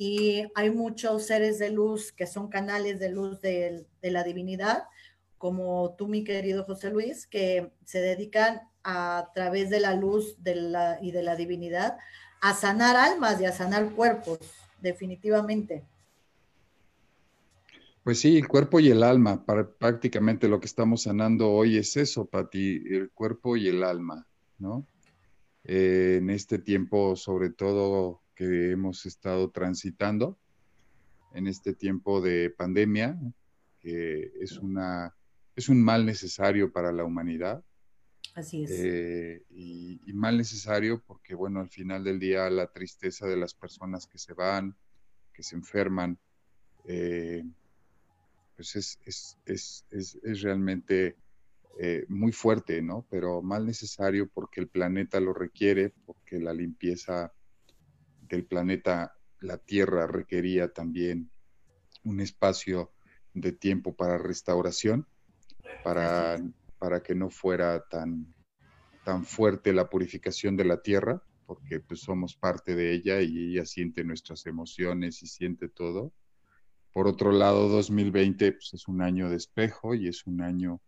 Y 0.00 0.44
hay 0.54 0.70
muchos 0.70 1.26
seres 1.26 1.58
de 1.58 1.70
luz 1.70 2.12
que 2.12 2.28
son 2.28 2.48
canales 2.48 3.00
de 3.00 3.10
luz 3.10 3.40
de, 3.40 3.84
la 4.00 4.22
divinidad, 4.22 4.84
como 5.38 5.96
tú, 5.98 6.06
mi 6.06 6.22
querido 6.22 6.62
José 6.64 6.90
Luis, 6.90 7.26
que 7.26 7.72
se 7.84 8.00
dedican 8.00 8.60
a, 8.84 9.30
través 9.34 9.70
de 9.70 9.80
la 9.80 9.94
luz 9.94 10.36
de 10.42 10.54
la, 10.54 10.98
y 11.02 11.10
de 11.10 11.22
la 11.24 11.34
divinidad 11.34 11.98
a 12.40 12.54
sanar 12.54 12.94
almas 12.94 13.40
y 13.40 13.44
a 13.44 13.52
sanar 13.52 13.90
cuerpos, 13.90 14.38
definitivamente. 14.80 15.84
Pues 18.04 18.20
sí, 18.20 18.38
el 18.38 18.46
cuerpo 18.46 18.78
y 18.78 18.90
el 18.90 19.02
alma, 19.02 19.44
prácticamente 19.44 20.46
lo 20.46 20.60
que 20.60 20.66
estamos 20.66 21.02
sanando 21.02 21.50
hoy 21.50 21.76
es 21.76 21.96
eso, 21.96 22.24
Pati, 22.24 22.84
el 22.88 23.10
cuerpo 23.10 23.56
y 23.56 23.66
el 23.66 23.82
alma, 23.82 24.26
¿no? 24.58 24.86
Eh, 25.64 26.18
en 26.18 26.30
este 26.30 26.58
tiempo, 26.58 27.16
sobre 27.16 27.50
todo 27.50 28.22
que 28.38 28.70
hemos 28.70 29.04
estado 29.04 29.50
transitando, 29.50 30.38
en 31.34 31.48
este 31.48 31.74
tiempo 31.74 32.20
de 32.20 32.50
pandemia, 32.50 33.18
que 33.80 34.30
es, 34.40 34.58
una, 34.58 35.12
es 35.56 35.68
un 35.68 35.82
mal 35.82 36.06
necesario 36.06 36.72
para 36.72 36.92
la 36.92 37.02
humanidad. 37.02 37.64
Así 38.36 38.62
es. 38.62 38.70
Eh, 38.70 39.42
y, 39.50 40.12
mal 40.12 40.36
necesario 40.36 41.02
porque, 41.04 41.34
bueno, 41.34 41.58
al 41.58 41.68
final 41.68 42.04
del 42.04 42.20
día 42.20 42.48
la 42.48 42.68
tristeza 42.68 43.26
de 43.26 43.36
las 43.36 43.54
personas 43.54 44.06
que 44.06 44.18
se 44.18 44.34
van, 44.34 44.76
que 45.32 45.42
se 45.42 45.56
enferman, 45.56 46.16
eh, 46.84 47.44
pues 48.54 48.76
es, 48.76 49.00
es, 49.04 49.36
es, 49.46 49.84
es 50.22 50.42
realmente 50.42 51.16
eh, 51.80 52.04
muy 52.08 52.30
fuerte, 52.30 52.82
¿no? 52.82 53.04
Pero 53.10 53.42
mal 53.42 53.66
necesario 53.66 54.28
porque 54.28 54.60
el 54.60 54.68
planeta 54.68 55.18
lo 55.18 55.34
requiere, 55.34 55.92
porque 56.06 56.38
la 56.38 56.52
limpieza 56.52 57.32
del 58.28 58.44
planeta, 58.44 59.16
la 59.40 59.58
Tierra, 59.58 60.06
requería 60.06 60.72
también 60.72 61.30
un 62.04 62.20
espacio 62.20 62.92
de 63.34 63.52
tiempo 63.52 63.94
para 63.94 64.18
restauración, 64.18 65.06
para, 65.84 66.38
para 66.78 67.02
que 67.02 67.14
no 67.14 67.30
fuera 67.30 67.86
tan, 67.88 68.34
tan 69.04 69.24
fuerte 69.24 69.72
la 69.72 69.88
purificación 69.88 70.56
de 70.56 70.64
la 70.64 70.82
Tierra, 70.82 71.22
porque 71.46 71.80
pues 71.80 72.00
somos 72.00 72.36
parte 72.36 72.74
de 72.74 72.92
ella 72.92 73.20
y 73.22 73.52
ella 73.52 73.64
siente 73.64 74.04
nuestras 74.04 74.44
emociones 74.46 75.22
y 75.22 75.26
siente 75.26 75.68
todo. 75.68 76.12
Por 76.92 77.06
otro 77.06 77.32
lado, 77.32 77.68
2020 77.68 78.52
pues, 78.52 78.74
es 78.74 78.88
un 78.88 79.02
año 79.02 79.30
de 79.30 79.36
espejo 79.36 79.94
y 79.94 80.08
es 80.08 80.26
un 80.26 80.42
año 80.42 80.80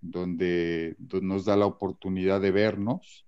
donde, 0.00 0.96
nos 1.22 1.44
da 1.44 1.56
la 1.56 1.66
oportunidad 1.66 2.40
de 2.40 2.50
vernos, 2.50 3.26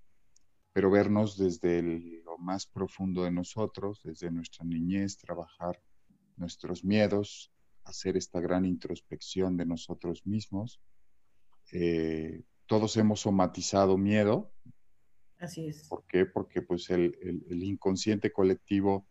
pero 0.73 0.91
vernos 0.91 1.39
desde 1.39 2.23
lo 2.37 2.45
más 2.45 2.67
profundo 2.67 3.25
de 3.25 3.31
nosotros, 3.31 4.01
desde 4.03 4.31
nuestra 4.31 4.65
niñez, 4.65 5.19
trabajar 5.19 5.81
nuestros 6.37 6.85
miedos, 6.85 7.53
hacer 7.85 8.17
esta 8.17 8.41
gran 8.41 8.65
introspección 8.65 9.57
de 9.57 9.67
nosotros 9.67 10.27
mismos. 10.27 10.81
Eh, 11.73 12.43
todos 12.67 12.97
hemos 12.97 13.21
somatizado 13.21 13.97
miedo. 13.97 14.53
Así 15.39 15.67
es. 15.67 15.89
¿Por 15.89 16.05
qué? 16.07 16.27
Porque 16.27 16.63
pues 16.63 16.91
el, 16.91 17.15
inconsciente 17.63 18.33
colectivo, 18.33 19.07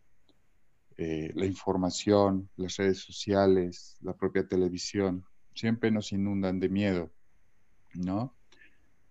eh, 0.97 1.31
la 1.35 1.45
información, 1.45 2.49
las 2.57 2.77
redes 2.77 2.99
sociales, 2.99 3.97
la 4.01 4.15
propia 4.15 4.47
televisión, 4.47 5.25
siempre 5.53 5.91
nos 5.91 6.11
inundan 6.11 6.59
de 6.59 6.69
miedo. 6.69 7.11
¿no? 7.93 8.34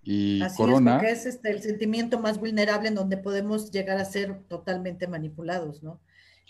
Y 0.05 0.41
Corona. 0.57 0.97
Es 0.97 0.99
porque 0.99 1.13
es 1.13 1.27
este, 1.27 1.51
el 1.51 1.63
sentimiento 1.63 2.21
más 2.21 2.39
vulnerable 2.39 2.89
en 2.89 2.95
donde 2.95 3.17
podemos 3.17 3.71
llegar 3.71 3.99
a 3.99 4.05
ser 4.05 4.43
totalmente 4.49 5.07
manipulados, 5.07 5.83
¿no? 5.83 6.01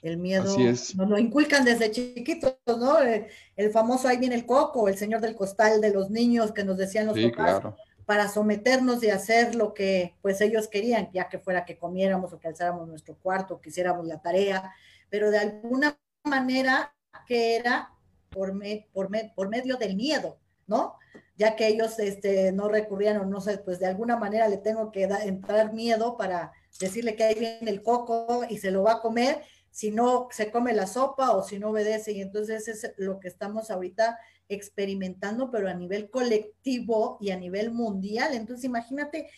El 0.03 0.19
miedo 0.19 0.55
nos 0.59 1.09
lo 1.09 1.19
inculcan 1.19 1.65
desde 1.65 1.91
chiquitos, 1.91 2.57
¿no? 2.67 2.99
El, 2.99 3.71
famoso 3.73 4.07
ahí 4.07 4.19
viene 4.19 4.35
el 4.35 4.45
coco, 4.45 4.87
el 4.87 4.99
señor 4.99 5.23
del 5.23 5.35
costal 5.35 5.81
de 5.81 5.95
los 5.95 6.11
niños 6.11 6.53
que 6.53 6.63
nos 6.63 6.77
decían 6.77 7.07
los 7.07 7.19
papás 7.19 7.75
para 8.05 8.29
someternos 8.29 9.03
y 9.03 9.09
hacer 9.09 9.55
lo 9.55 9.73
que 9.73 10.15
pues 10.21 10.43
ellos 10.43 10.69
querían, 10.69 11.09
ya 11.15 11.31
que 11.31 11.39
fuera 11.39 11.65
que 11.65 11.79
comiéramos 11.79 12.35
o 12.35 12.39
que 12.39 12.49
alzáramos 12.49 12.87
nuestro 12.87 13.17
cuarto, 13.17 13.63
que 13.63 13.71
hiciéramos 13.71 14.07
la 14.07 14.21
tarea, 14.21 14.75
pero 15.09 15.31
de 15.31 15.39
alguna 15.39 15.99
manera 16.23 16.95
que 17.27 17.57
era 17.57 17.91
por, 18.29 18.53
por, 18.93 19.09
por 19.35 19.49
medio 19.49 19.77
del 19.77 19.97
miedo, 19.97 20.39
¿no? 20.67 20.97
Ya 21.37 21.57
que 21.57 21.67
ellos 21.67 21.99
este, 21.99 22.53
no 22.53 22.69
recurrían 22.69 23.19
o 23.19 23.25
no 23.25 23.41
sé, 23.41 23.59
pues 23.59 23.79
de 23.79 23.87
alguna 23.87 24.17
manera 24.17 24.49
le 24.49 24.59
tengo 24.59 24.93
que 24.93 25.05
entrar 25.05 25.73
miedo 25.73 26.17
para 26.17 26.53
decirle 26.79 27.17
que 27.17 27.25
ahí 27.25 27.35
viene 27.35 27.71
el 27.71 27.83
coco 27.83 28.45
y 28.49 28.59
se 28.59 28.71
lo 28.71 28.83
va 28.83 28.95
a 28.95 29.01
comer, 29.01 29.43
si 29.71 29.91
no 29.91 30.29
se 30.31 30.51
come 30.51 30.73
la 30.73 30.87
sopa 30.87 31.33
o 31.33 31.43
si 31.43 31.59
no 31.59 31.71
obedece. 31.71 32.13
Y 32.13 32.21
entonces 32.21 32.69
es 32.69 32.93
lo 32.97 33.19
que 33.19 33.29
estamos 33.29 33.71
ahorita 33.71 34.19
experimentando, 34.49 35.51
pero 35.51 35.69
a 35.69 35.75
nivel 35.75 36.11
colectivo 36.11 37.19
y 37.21 37.31
a 37.31 37.37
nivel 37.37 37.73
mundial. 37.73 38.35
Entonces 38.35 38.65
imagínate 38.65 39.31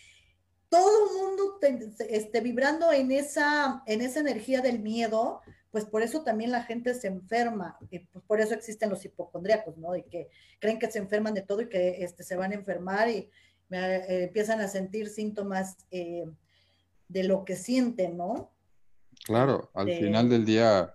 todo 0.69 1.07
el 1.07 1.17
mundo 1.17 1.59
este, 2.09 2.41
vibrando 2.41 2.93
en 2.93 3.13
esa, 3.13 3.83
en 3.87 4.01
esa 4.01 4.21
energía 4.21 4.61
del 4.61 4.81
miedo, 4.81 5.41
pues 5.77 5.85
por 5.85 6.01
eso 6.01 6.23
también 6.23 6.53
la 6.53 6.63
gente 6.63 6.95
se 6.95 7.07
enferma, 7.07 7.77
y 7.91 7.99
pues 7.99 8.25
por 8.25 8.41
eso 8.41 8.55
existen 8.55 8.89
los 8.89 9.05
hipocondríacos, 9.05 9.77
¿no? 9.77 9.95
Y 9.95 10.05
que 10.05 10.31
creen 10.59 10.79
que 10.79 10.91
se 10.91 10.99
enferman 10.99 11.35
de 11.35 11.43
todo 11.43 11.61
y 11.61 11.69
que 11.69 12.03
este, 12.03 12.23
se 12.23 12.35
van 12.35 12.53
a 12.53 12.55
enfermar 12.55 13.11
y 13.11 13.29
eh, 13.69 14.07
empiezan 14.09 14.63
a 14.63 14.69
sentir 14.69 15.11
síntomas 15.11 15.77
eh, 15.91 16.25
de 17.09 17.25
lo 17.25 17.45
que 17.45 17.57
sienten, 17.57 18.17
¿no? 18.17 18.53
Claro, 19.27 19.71
al 19.75 19.89
final 19.89 20.31
del 20.31 20.47
día 20.47 20.95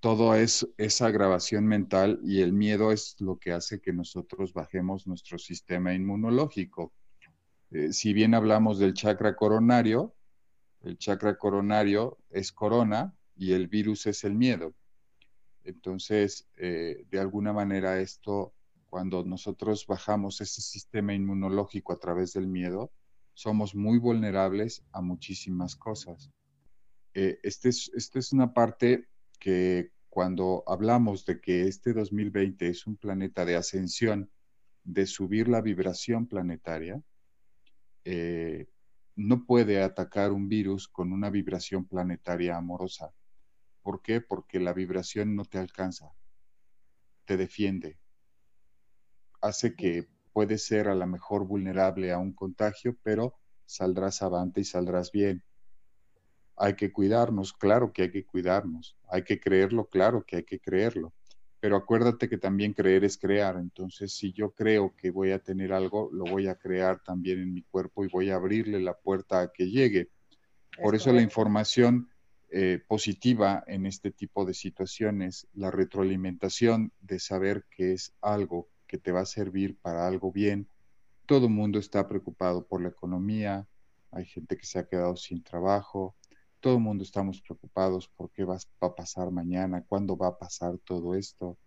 todo 0.00 0.34
es 0.34 0.66
esa 0.78 1.12
grabación 1.12 1.64
mental 1.64 2.18
y 2.24 2.42
el 2.42 2.52
miedo 2.52 2.90
es 2.90 3.14
lo 3.20 3.38
que 3.38 3.52
hace 3.52 3.80
que 3.80 3.92
nosotros 3.92 4.52
bajemos 4.52 5.06
nuestro 5.06 5.38
sistema 5.38 5.94
inmunológico. 5.94 6.92
Eh, 7.70 7.92
si 7.92 8.12
bien 8.12 8.34
hablamos 8.34 8.80
del 8.80 8.94
chakra 8.94 9.36
coronario, 9.36 10.16
el 10.82 10.98
chakra 10.98 11.38
coronario 11.38 12.18
es 12.30 12.50
corona, 12.50 13.14
y 13.38 13.52
el 13.52 13.68
virus 13.68 14.06
es 14.06 14.24
el 14.24 14.34
miedo. 14.34 14.74
Entonces, 15.64 16.48
eh, 16.56 17.04
de 17.10 17.20
alguna 17.20 17.52
manera 17.52 18.00
esto, 18.00 18.52
cuando 18.90 19.24
nosotros 19.24 19.86
bajamos 19.86 20.40
ese 20.40 20.60
sistema 20.60 21.14
inmunológico 21.14 21.92
a 21.92 21.98
través 21.98 22.32
del 22.32 22.48
miedo, 22.48 22.90
somos 23.34 23.74
muy 23.74 23.98
vulnerables 23.98 24.84
a 24.92 25.00
muchísimas 25.00 25.76
cosas. 25.76 26.30
Eh, 27.14 27.38
esta 27.42 27.68
es, 27.68 27.90
es 27.94 28.32
una 28.32 28.52
parte 28.52 29.06
que 29.38 29.92
cuando 30.08 30.64
hablamos 30.66 31.24
de 31.24 31.40
que 31.40 31.68
este 31.68 31.92
2020 31.92 32.68
es 32.68 32.86
un 32.86 32.96
planeta 32.96 33.44
de 33.44 33.54
ascensión, 33.54 34.30
de 34.82 35.06
subir 35.06 35.48
la 35.48 35.60
vibración 35.60 36.26
planetaria, 36.26 37.00
eh, 38.04 38.66
no 39.14 39.44
puede 39.44 39.82
atacar 39.82 40.32
un 40.32 40.48
virus 40.48 40.88
con 40.88 41.12
una 41.12 41.30
vibración 41.30 41.84
planetaria 41.84 42.56
amorosa. 42.56 43.12
¿Por 43.82 44.02
qué? 44.02 44.20
Porque 44.20 44.60
la 44.60 44.72
vibración 44.72 45.34
no 45.34 45.44
te 45.44 45.58
alcanza, 45.58 46.12
te 47.24 47.36
defiende, 47.36 47.98
hace 49.40 49.74
que 49.74 50.08
puedes 50.32 50.64
ser 50.64 50.88
a 50.88 50.94
lo 50.94 51.06
mejor 51.06 51.46
vulnerable 51.46 52.12
a 52.12 52.18
un 52.18 52.32
contagio, 52.32 52.96
pero 53.02 53.36
saldrás 53.66 54.22
avante 54.22 54.60
y 54.60 54.64
saldrás 54.64 55.12
bien. 55.12 55.42
Hay 56.56 56.74
que 56.74 56.92
cuidarnos, 56.92 57.52
claro 57.52 57.92
que 57.92 58.02
hay 58.02 58.10
que 58.10 58.24
cuidarnos, 58.24 58.96
hay 59.08 59.22
que 59.22 59.40
creerlo, 59.40 59.86
claro 59.86 60.24
que 60.24 60.36
hay 60.36 60.44
que 60.44 60.58
creerlo, 60.58 61.14
pero 61.60 61.76
acuérdate 61.76 62.28
que 62.28 62.38
también 62.38 62.72
creer 62.72 63.04
es 63.04 63.16
crear, 63.16 63.56
entonces 63.56 64.14
si 64.14 64.32
yo 64.32 64.52
creo 64.52 64.94
que 64.96 65.10
voy 65.10 65.30
a 65.30 65.38
tener 65.38 65.72
algo, 65.72 66.10
lo 66.12 66.24
voy 66.24 66.48
a 66.48 66.56
crear 66.56 67.00
también 67.02 67.40
en 67.40 67.52
mi 67.52 67.62
cuerpo 67.62 68.04
y 68.04 68.08
voy 68.08 68.30
a 68.30 68.36
abrirle 68.36 68.80
la 68.80 68.94
puerta 68.94 69.40
a 69.40 69.52
que 69.52 69.70
llegue. 69.70 70.10
Por 70.82 70.94
eso 70.94 71.12
la 71.12 71.22
información 71.22 72.08
eh, 72.50 72.82
positiva 72.86 73.62
en 73.66 73.86
este 73.86 74.10
tipo 74.10 74.44
de 74.44 74.54
situaciones, 74.54 75.46
la 75.52 75.70
retroalimentación 75.70 76.92
de 77.00 77.18
saber 77.18 77.66
que 77.70 77.92
es 77.92 78.14
algo 78.20 78.68
que 78.86 78.98
te 78.98 79.12
va 79.12 79.20
a 79.20 79.26
servir 79.26 79.78
para 79.78 80.06
algo 80.06 80.32
bien. 80.32 80.68
Todo 81.26 81.46
el 81.46 81.52
mundo 81.52 81.78
está 81.78 82.08
preocupado 82.08 82.66
por 82.66 82.80
la 82.80 82.88
economía, 82.88 83.68
hay 84.10 84.24
gente 84.24 84.56
que 84.56 84.64
se 84.64 84.78
ha 84.78 84.88
quedado 84.88 85.16
sin 85.16 85.42
trabajo, 85.42 86.16
todo 86.60 86.76
el 86.76 86.82
mundo 86.82 87.04
estamos 87.04 87.40
preocupados 87.40 88.08
por 88.08 88.30
qué 88.32 88.44
va 88.44 88.58
a 88.80 88.94
pasar 88.94 89.30
mañana, 89.30 89.84
cuándo 89.86 90.16
va 90.16 90.28
a 90.28 90.38
pasar 90.38 90.78
todo 90.78 91.14
esto. 91.14 91.58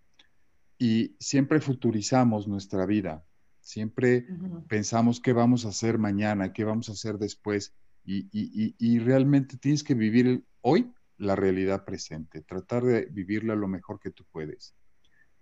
Y 0.77 1.15
siempre 1.19 1.61
futurizamos 1.61 2.47
nuestra 2.47 2.85
vida, 2.85 3.23
siempre 3.59 4.25
pensamos 4.67 5.19
qué 5.19 5.31
vamos 5.31 5.65
a 5.65 5.69
hacer 5.69 5.97
mañana, 5.97 6.53
qué 6.53 6.63
vamos 6.63 6.89
a 6.89 6.93
hacer 6.93 7.17
después. 7.17 7.73
Y, 8.03 8.27
y, 8.31 8.97
realmente 8.97 9.57
tienes 9.57 9.83
que 9.83 9.93
vivir 9.93 10.43
hoy 10.61 10.93
la 11.17 11.35
realidad 11.35 11.85
presente, 11.85 12.41
tratar 12.41 12.83
de 12.83 13.05
vivirla 13.05 13.55
lo 13.55 13.67
mejor 13.67 13.99
que 13.99 14.11
tú 14.11 14.25
puedes, 14.31 14.75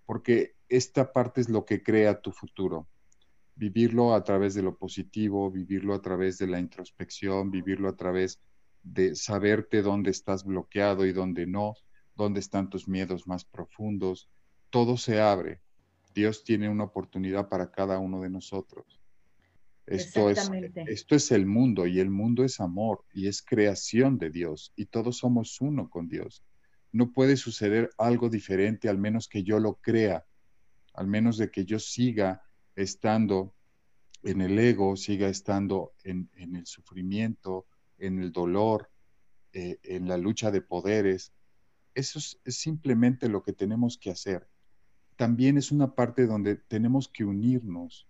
porque 0.04 0.56
esta 0.68 1.12
parte 1.12 1.40
es 1.40 1.48
lo 1.48 1.64
que 1.64 1.82
crea 1.82 2.20
tu 2.20 2.32
futuro. 2.32 2.88
Vivirlo 3.54 4.14
a 4.14 4.22
través 4.24 4.54
de 4.54 4.62
lo 4.62 4.76
positivo, 4.76 5.50
vivirlo 5.50 5.94
a 5.94 6.00
través 6.00 6.38
de 6.38 6.46
la 6.46 6.58
introspección, 6.58 7.50
vivirlo 7.50 7.88
a 7.88 7.96
través 7.96 8.40
de 8.82 9.14
saberte 9.14 9.82
dónde 9.82 10.10
estás 10.10 10.44
bloqueado 10.44 11.04
y 11.06 11.12
dónde 11.12 11.46
no, 11.46 11.74
dónde 12.14 12.40
están 12.40 12.70
tus 12.70 12.88
miedos 12.88 13.26
más 13.26 13.44
profundos. 13.44 14.30
Todo 14.70 14.96
se 14.96 15.20
abre. 15.20 15.60
Dios 16.14 16.44
tiene 16.44 16.68
una 16.68 16.84
oportunidad 16.84 17.48
para 17.48 17.70
cada 17.70 17.98
uno 17.98 18.20
de 18.20 18.30
nosotros. 18.30 18.99
Esto 19.90 20.30
es, 20.30 20.50
esto 20.86 21.16
es 21.16 21.32
el 21.32 21.46
mundo 21.46 21.86
y 21.86 21.98
el 21.98 22.10
mundo 22.10 22.44
es 22.44 22.60
amor 22.60 23.04
y 23.12 23.26
es 23.26 23.42
creación 23.42 24.18
de 24.18 24.30
Dios 24.30 24.72
y 24.76 24.86
todos 24.86 25.18
somos 25.18 25.60
uno 25.60 25.90
con 25.90 26.08
Dios. 26.08 26.44
No 26.92 27.12
puede 27.12 27.36
suceder 27.36 27.90
algo 27.98 28.28
diferente 28.28 28.88
al 28.88 28.98
menos 28.98 29.28
que 29.28 29.42
yo 29.42 29.58
lo 29.58 29.74
crea, 29.74 30.24
al 30.94 31.06
menos 31.06 31.38
de 31.38 31.50
que 31.50 31.64
yo 31.64 31.78
siga 31.78 32.42
estando 32.76 33.54
en 34.22 34.40
el 34.40 34.58
ego, 34.58 34.96
siga 34.96 35.28
estando 35.28 35.92
en, 36.04 36.30
el 36.36 36.66
sufrimiento, 36.66 37.66
en 37.98 38.20
el 38.20 38.32
dolor, 38.32 38.90
eh, 39.52 39.78
en 39.82 40.08
la 40.08 40.16
lucha 40.16 40.50
de 40.50 40.62
poderes. 40.62 41.32
Eso 41.94 42.18
es 42.18 42.56
simplemente 42.56 43.28
lo 43.28 43.42
que 43.42 43.52
tenemos 43.52 43.98
que 43.98 44.10
hacer 44.10 44.48
también 45.20 45.58
es 45.58 45.70
una 45.70 45.94
parte 45.94 46.26
donde 46.26 46.56
tenemos 46.56 47.06
que 47.06 47.26
unirnos, 47.26 48.08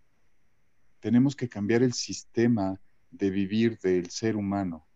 tenemos 1.01 1.35
que 1.35 1.49
cambiar 1.49 1.83
el 1.83 1.93
sistema 1.93 2.81
de 3.11 3.31
vivir 3.31 3.79
del 3.79 4.11
ser 4.11 4.37
humano, 4.37 4.87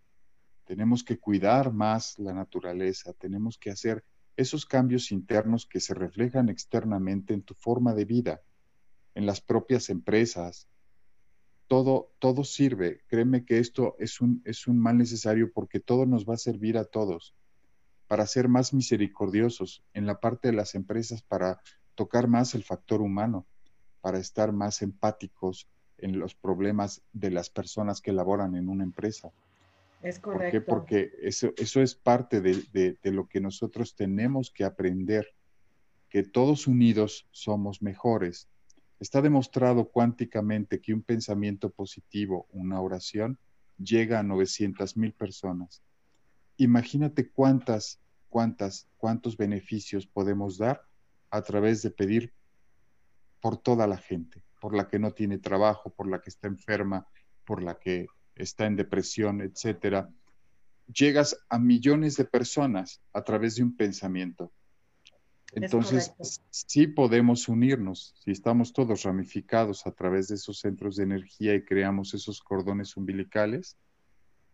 tenemos 0.65 1.05
que 1.05 1.19
cuidar 1.19 1.73
más 1.73 2.19
la 2.19 2.33
naturaleza, 2.33 3.13
tenemos 3.13 3.59
que 3.59 3.71
hacer 3.71 4.05
esos 4.37 4.67
cambios 4.67 5.13
internos 5.13 5.67
que 5.67 5.81
se 5.81 5.95
reflejan 5.95 6.49
externamente 6.49 7.35
en 7.35 7.43
tu 7.43 7.55
forma 7.55 7.95
de 7.95 8.05
vida, 8.05 8.43
en 9.15 9.27
las 9.27 9.41
propias 9.41 9.91
empresas. 9.91 10.69
Todo, 11.67 12.13
todo 12.19 12.45
sirve. 12.45 13.03
Créeme 13.07 13.45
que 13.45 13.59
esto 13.59 13.95
es 13.99 14.21
un, 14.21 14.43
es 14.45 14.67
un 14.67 14.79
mal 14.79 14.99
necesario 14.99 15.53
porque 15.53 15.81
todo 15.81 16.07
nos 16.07 16.29
va 16.29 16.35
a 16.35 16.39
servir 16.39 16.77
a 16.79 16.85
todos 16.85 17.35
para 18.07 18.27
ser 18.27 18.49
más 18.49 18.75
misericordiosos 18.75 19.83
en 19.95 20.07
la 20.07 20.21
parte 20.21 20.49
de 20.49 20.55
las 20.55 20.75
empresas, 20.75 21.23
para 21.23 21.61
tocar 21.95 22.29
más 22.29 22.55
el 22.55 22.63
factor 22.63 23.01
humano, 23.01 23.47
para 24.01 24.19
estar 24.19 24.53
más 24.53 24.83
empáticos 24.83 25.69
en 26.05 26.19
los 26.19 26.35
problemas 26.35 27.03
de 27.15 27.31
las 27.31 27.49
personas 27.49 28.03
que 28.03 28.13
laboran 28.13 28.57
en 28.57 28.69
una 28.69 28.85
empresa. 28.85 29.33
Es 30.03 30.19
correcto. 30.19 30.43
¿Por 30.43 30.51
qué? 30.51 30.61
Porque 30.61 31.13
eso, 31.23 31.55
eso 31.57 31.81
es 31.81 31.95
parte 31.95 32.43
de, 32.43 32.63
de, 33.03 33.11
lo 33.11 33.27
que 33.27 33.41
nosotros 33.41 33.97
tenemos 33.97 34.51
que 34.51 34.65
aprender, 34.65 35.27
que 36.11 36.23
todos 36.23 36.67
unidos 36.67 37.27
somos 37.31 37.81
mejores. 37.81 38.49
Está 39.01 39.23
demostrado 39.23 39.89
cuánticamente 39.89 40.79
que 40.83 40.93
un 40.93 41.03
pensamiento 41.03 41.71
positivo, 41.71 42.47
una 42.53 42.83
oración, 42.83 43.39
llega 43.79 44.19
a 44.19 44.23
900 44.23 44.99
mil 44.99 45.15
personas. 45.15 45.83
Imagínate 46.59 47.31
cuántas, 47.31 47.99
cuántas, 48.29 48.89
cuántos 48.99 49.39
beneficios 49.39 50.07
podemos 50.07 50.59
dar 50.59 50.83
a 51.31 51.41
través 51.41 51.81
de 51.81 51.91
pedir 51.91 52.35
por 53.41 53.57
toda 53.57 53.87
la 53.87 53.97
gente, 53.97 54.43
por 54.65 54.75
la 54.75 54.89
que 54.89 54.99
no 54.99 55.13
tiene 55.13 55.37
trabajo, 55.37 55.93
por 55.93 56.09
la 56.09 56.23
que 56.23 56.31
está 56.31 56.49
enferma, 56.49 57.07
por 57.45 57.63
la 57.63 57.79
que 57.79 58.07
está 58.35 58.65
en 58.65 58.77
depresión, 58.77 59.43
etcétera. 59.43 60.09
Llegas 60.87 61.37
a 61.51 61.59
millones 61.59 62.17
de 62.17 62.25
personas 62.25 63.03
a 63.13 63.23
través 63.23 63.57
de 63.57 63.63
un 63.63 63.77
pensamiento. 63.77 64.55
Entonces, 65.53 66.15
sí 66.49 66.87
podemos 66.87 67.47
unirnos, 67.47 68.15
si 68.25 68.31
estamos 68.31 68.73
todos 68.73 69.03
ramificados 69.03 69.87
a 69.87 69.91
través 69.91 70.29
de 70.29 70.37
esos 70.37 70.61
centros 70.61 70.97
de 70.97 71.03
energía 71.03 71.55
y 71.55 71.63
creamos 71.63 72.15
esos 72.15 72.41
cordones 72.41 72.97
umbilicales, 72.97 73.77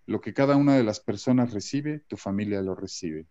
lo 0.07 0.21
que 0.21 0.35
cada 0.35 0.57
una 0.57 0.75
de 0.75 0.83
las 0.83 0.99
personas 0.99 1.53
recibe, 1.53 2.01
tu 2.09 2.17
familia 2.17 2.63
lo 2.63 2.75
recibe. 2.75 3.29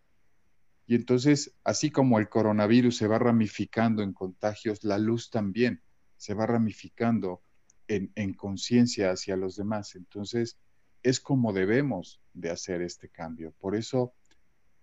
Y 0.88 0.96
entonces, 0.96 1.54
así 1.66 1.92
como 1.92 2.20
el 2.20 2.30
coronavirus 2.30 2.96
se 2.96 3.08
va 3.08 3.20
ramificando 3.20 4.02
en 4.02 4.14
contagios, 4.14 4.86
la 4.86 4.98
luz 4.98 5.30
también 5.30 5.82
se 6.20 6.36
va 6.36 6.46
ramificando 6.46 7.42
en, 7.88 8.12
en 8.14 8.36
conciencia 8.36 9.10
hacia 9.10 9.36
los 9.36 9.56
demás. 9.56 9.96
Entonces, 9.96 10.60
es 11.02 11.20
como 11.20 11.52
debemos 11.54 12.22
de 12.34 12.52
hacer 12.52 12.84
este 12.84 13.10
cambio. 13.10 13.52
Por 13.60 13.76
eso 13.76 14.14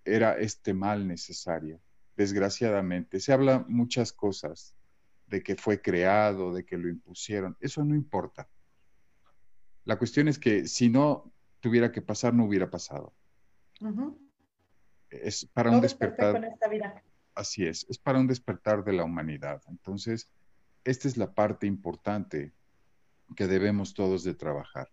era 0.03 0.37
este 0.37 0.73
mal 0.73 1.07
necesario, 1.07 1.79
desgraciadamente. 2.17 3.21
Se 3.21 3.31
habla 3.31 3.65
muchas 3.69 4.11
cosas 4.11 4.75
de 5.27 5.41
que 5.41 5.55
fue 5.55 5.81
creado, 5.81 6.53
de 6.53 6.65
que 6.65 6.77
lo 6.77 6.89
impusieron. 6.89 7.55
Eso 7.61 7.85
no 7.85 7.95
importa. 7.95 8.49
La 9.85 9.97
cuestión 9.97 10.27
es 10.27 10.37
que 10.37 10.67
si 10.67 10.89
no 10.89 11.31
tuviera 11.61 11.93
que 11.93 12.01
pasar, 12.01 12.33
no 12.33 12.43
hubiera 12.43 12.69
pasado 12.69 13.13
es 15.09 15.45
para 15.45 15.71
un 15.71 15.81
despertar. 15.81 16.57
Así 17.35 17.65
es, 17.65 17.85
es 17.89 17.97
para 17.97 18.19
un 18.19 18.27
despertar 18.27 18.83
de 18.83 18.93
la 18.93 19.03
humanidad. 19.03 19.61
Entonces, 19.67 20.29
esta 20.87 21.07
es 21.09 21.17
la 21.17 21.33
parte 21.33 21.67
importante 21.67 22.53
que 23.35 23.45
debemos 23.47 23.93
todos 23.93 24.23
de 24.23 24.33
trabajar. 24.33 24.89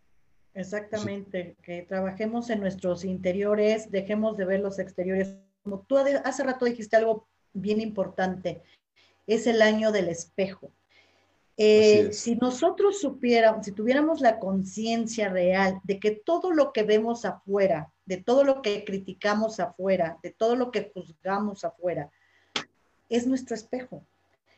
Exactamente, 0.52 1.56
que 1.62 1.82
trabajemos 1.82 2.50
en 2.50 2.60
nuestros 2.60 3.04
interiores, 3.04 3.90
dejemos 3.92 4.36
de 4.36 4.44
ver 4.44 4.60
los 4.60 4.78
exteriores. 4.80 5.36
Como 5.62 5.80
tú 5.80 5.96
hace 5.96 6.42
rato 6.42 6.64
dijiste 6.64 6.96
algo 6.96 7.28
bien 7.52 7.80
importante, 7.80 8.60
es 9.28 9.46
el 9.46 9.62
año 9.62 9.92
del 9.92 10.08
espejo. 10.08 10.70
Eh, 11.56 12.12
si 12.12 12.34
nosotros 12.34 13.00
supiéramos, 13.00 13.64
si 13.64 13.70
tuviéramos 13.70 14.20
la 14.20 14.40
conciencia 14.40 15.28
real 15.28 15.80
de 15.84 16.00
que 16.00 16.10
todo 16.10 16.50
lo 16.50 16.72
que 16.72 16.82
vemos 16.82 17.24
afuera, 17.24 17.92
de 18.04 18.16
todo 18.16 18.42
lo 18.42 18.62
que 18.62 18.84
criticamos 18.84 19.60
afuera, 19.60 20.18
de 20.24 20.30
todo 20.30 20.56
lo 20.56 20.72
que 20.72 20.90
juzgamos 20.92 21.64
afuera, 21.64 22.10
es 23.08 23.28
nuestro 23.28 23.54
espejo, 23.54 24.04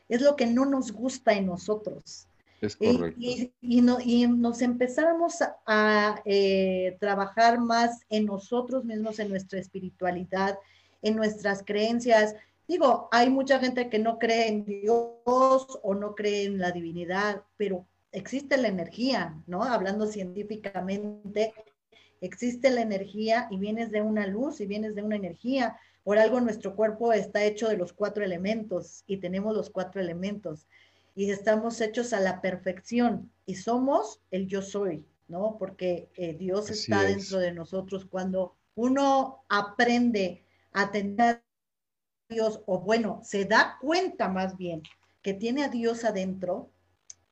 es 0.09 0.21
lo 0.21 0.35
que 0.35 0.45
no 0.45 0.65
nos 0.65 0.91
gusta 0.91 1.33
en 1.33 1.47
nosotros. 1.47 2.27
Es 2.61 2.75
correcto. 2.75 3.19
Y, 3.19 3.53
y, 3.61 3.81
nos 3.81 4.61
empezáramos 4.61 5.35
a, 5.65 6.21
eh, 6.25 6.97
trabajar 6.99 7.59
más 7.59 8.01
en 8.09 8.25
nosotros 8.25 8.83
mismos, 8.83 9.19
en 9.19 9.29
nuestra 9.29 9.59
espiritualidad, 9.59 10.57
en 11.03 11.15
nuestras 11.15 11.63
creencias, 11.63 12.35
Digo, 12.67 13.07
hay 13.13 13.29
mucha 13.29 13.59
gente 13.59 13.89
que 13.89 13.97
no 13.97 14.19
cree 14.19 14.49
en 14.49 14.65
Dios 14.65 15.79
o 15.81 15.95
no 15.97 16.15
cree 16.15 16.43
en 16.43 16.59
la 16.59 16.71
divinidad, 16.71 17.43
pero 17.55 17.87
existe 18.11 18.57
la 18.57 18.67
energía, 18.67 19.41
¿no? 19.47 19.63
Hablando 19.63 20.05
científicamente, 20.05 21.53
existe 22.19 22.69
la 22.69 22.81
energía 22.81 23.47
y 23.49 23.57
vienes 23.57 23.89
de 23.91 24.01
una 24.01 24.27
luz 24.27 24.59
y 24.59 24.65
vienes 24.65 24.95
de 24.95 25.03
una 25.03 25.15
energía. 25.15 25.77
Por 26.07 26.19
algo 26.19 26.39
nuestro 26.39 26.73
cuerpo 26.73 27.11
está 27.11 27.43
hecho 27.43 27.67
de 27.67 27.75
los 27.75 27.91
cuatro 27.91 28.23
elementos 28.23 29.03
y 29.07 29.17
tenemos 29.17 29.53
los 29.53 29.69
cuatro 29.69 29.99
elementos 29.99 30.65
y 31.15 31.31
estamos 31.31 31.81
hechos 31.81 32.13
a 32.13 32.21
la 32.21 32.39
perfección 32.39 33.29
y 33.45 33.55
somos 33.55 34.21
el 34.31 34.47
yo 34.47 34.61
soy, 34.61 35.05
¿no? 35.27 35.57
Porque 35.59 36.07
eh, 36.15 36.33
Dios 36.33 36.69
está 36.69 37.01
dentro 37.01 37.39
de 37.39 37.51
nosotros. 37.51 38.05
Cuando 38.05 38.55
uno 38.75 39.43
aprende 39.49 40.45
a 40.71 40.91
tener 40.91 41.43
Dios, 42.29 42.61
o 42.67 42.79
bueno, 42.79 43.19
se 43.25 43.43
da 43.43 43.77
cuenta 43.81 44.29
más 44.29 44.55
bien 44.55 44.83
que 45.21 45.33
tiene 45.33 45.65
a 45.65 45.67
Dios 45.67 46.05
adentro, 46.05 46.71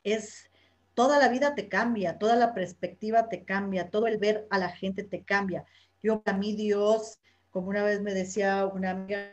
es 0.03 0.51
toda 0.95 1.17
la 1.17 1.29
vida 1.29 1.55
te 1.55 1.69
cambia, 1.69 2.17
toda 2.17 2.35
la 2.35 2.53
perspectiva 2.53 3.29
te 3.29 3.45
cambia, 3.45 3.89
todo 3.89 4.07
el 4.07 4.17
ver 4.17 4.45
a 4.49 4.57
la 4.57 4.67
gente 4.67 5.03
te 5.03 5.23
cambia. 5.23 5.63
Yo, 6.03 6.21
para 6.21 6.37
mí, 6.37 6.57
Dios, 6.57 7.19
como 7.55 7.69
una 7.69 7.85
vez 7.85 8.01
me 8.01 8.13
decía 8.13 8.65
una 8.65 8.89
amiga, 8.89 9.31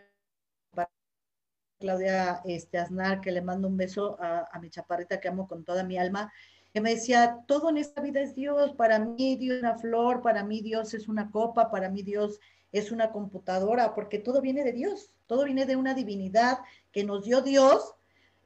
Claudia 1.81 2.41
este, 2.45 2.79
Aznar, 2.79 3.21
que 3.21 3.33
le 3.33 3.43
mando 3.43 3.67
un 3.67 3.77
beso 3.77 4.17
a, 4.21 4.49
a 4.53 4.61
mi 4.61 4.71
chaparrita 4.71 5.19
que 5.19 5.27
amo 5.27 5.49
con 5.49 5.65
toda 5.65 5.83
mi 5.83 5.99
alma, 5.99 6.33
que 6.73 6.81
me 6.81 6.95
decía, 6.95 7.41
todo 7.49 7.69
en 7.69 7.79
esta 7.79 8.01
vida 8.01 8.21
es 8.21 8.37
Dios, 8.37 8.75
para 8.75 9.01
mí 9.01 9.35
Dios 9.35 9.57
es 9.57 9.63
una 9.63 9.77
flor, 9.77 10.23
para 10.23 10.45
mí 10.45 10.61
Dios 10.61 10.95
es 10.95 11.09
una 11.09 11.33
copa, 11.33 11.69
para 11.69 11.89
mí 11.89 12.05
Dios 12.05 12.39
es 12.71 12.93
una 12.93 13.11
computadora, 13.11 13.93
porque 13.93 14.21
todo 14.21 14.41
viene 14.41 14.63
de 14.63 14.73
Dios, 14.73 15.11
todo 15.27 15.43
viene 15.43 15.67
de 15.67 15.75
una 15.75 15.93
divinidad 15.93 16.61
que 16.93 17.03
nos 17.03 17.25
dio 17.25 17.43
Dios 17.43 17.97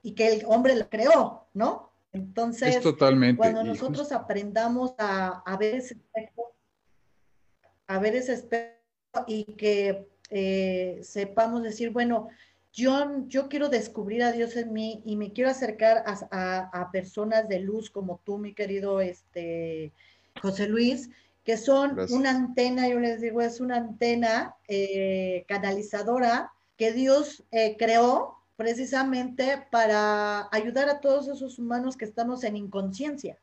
y 0.02 0.12
que 0.12 0.32
el 0.32 0.46
hombre 0.46 0.74
lo 0.74 0.88
creó, 0.88 1.48
¿no? 1.52 1.92
Entonces, 2.12 2.82
cuando 3.36 3.62
nosotros 3.62 4.10
aprendamos 4.10 4.94
a, 4.96 5.54
ver 5.60 5.74
ese 5.74 5.96
espejo, 5.96 6.54
a 7.86 7.98
ver 7.98 8.16
ese 8.16 8.32
espejo 8.32 8.75
y 9.26 9.44
que 9.54 10.08
eh, 10.30 11.00
sepamos 11.02 11.62
decir, 11.62 11.90
bueno, 11.90 12.28
yo, 12.72 13.26
yo 13.26 13.48
quiero 13.48 13.68
descubrir 13.68 14.22
a 14.22 14.32
Dios 14.32 14.56
en 14.56 14.72
mí 14.72 15.02
y 15.04 15.16
me 15.16 15.32
quiero 15.32 15.50
acercar 15.50 16.04
a, 16.06 16.90
personas 16.92 17.48
de 17.48 17.60
luz 17.60 17.88
como 17.90 18.20
tú, 18.24 18.38
mi 18.38 18.52
querido 18.52 19.00
este, 19.00 19.92
José 20.42 20.68
Luis, 20.68 21.08
que 21.44 21.56
son 21.56 21.98
una 22.10 22.30
antena, 22.30 22.88
yo 22.88 22.98
les 23.00 23.20
digo, 23.20 23.40
es 23.40 23.60
una 23.60 23.76
antena 23.76 24.56
eh, 24.68 25.44
canalizadora 25.48 26.52
que 26.76 26.92
Dios 26.92 27.44
eh, 27.50 27.76
creó 27.78 28.34
precisamente 28.56 29.64
para 29.70 30.48
ayudar 30.50 30.88
a 30.88 31.00
todos 31.00 31.28
esos 31.28 31.58
humanos 31.58 31.96
que 31.96 32.04
estamos 32.04 32.44
en 32.44 32.56
inconsciencia. 32.56 33.38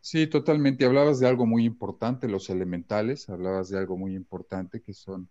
Sí, 0.00 0.26
totalmente. 0.26 0.84
Hablabas 0.84 1.20
de 1.20 1.28
algo 1.28 1.46
muy 1.46 1.64
importante, 1.64 2.28
los 2.28 2.50
elementales, 2.50 3.28
hablabas 3.28 3.68
de 3.68 3.78
algo 3.78 3.96
muy 3.96 4.14
importante 4.14 4.80
que 4.80 4.94
son 4.94 5.28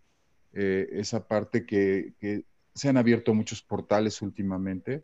eh, 0.53 0.87
esa 0.91 1.27
parte 1.27 1.65
que, 1.65 2.13
que, 2.19 2.45
se 2.73 2.89
han 2.89 2.97
abierto 2.97 3.33
muchos 3.33 3.63
portales 3.63 4.21
últimamente, 4.21 5.03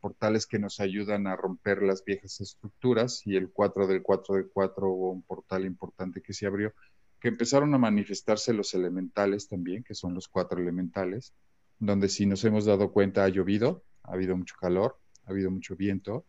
portales 0.00 0.46
que 0.46 0.58
nos 0.58 0.80
ayudan 0.80 1.26
a 1.26 1.34
romper 1.34 1.82
las 1.82 2.04
viejas 2.04 2.40
estructuras 2.42 3.26
y 3.26 3.36
el 3.36 3.50
4 3.50 3.86
del 3.86 4.02
4 4.02 4.34
del 4.34 4.50
4 4.52 4.88
hubo 4.90 5.10
un 5.10 5.22
portal 5.22 5.64
importante 5.64 6.20
que 6.20 6.34
se 6.34 6.46
abrió, 6.46 6.74
que 7.20 7.28
empezaron 7.28 7.72
a 7.74 7.78
manifestarse 7.78 8.52
los 8.52 8.74
elementales 8.74 9.48
también, 9.48 9.82
que 9.82 9.94
son 9.94 10.14
los 10.14 10.28
cuatro 10.28 10.60
elementales, 10.60 11.32
donde 11.78 12.08
si 12.08 12.26
nos 12.26 12.44
hemos 12.44 12.66
dado 12.66 12.92
cuenta 12.92 13.24
ha 13.24 13.28
llovido, 13.28 13.82
ha 14.02 14.12
habido 14.12 14.36
mucho 14.36 14.56
calor, 14.60 14.98
ha 15.24 15.30
habido 15.30 15.50
mucho 15.50 15.76
viento, 15.76 16.26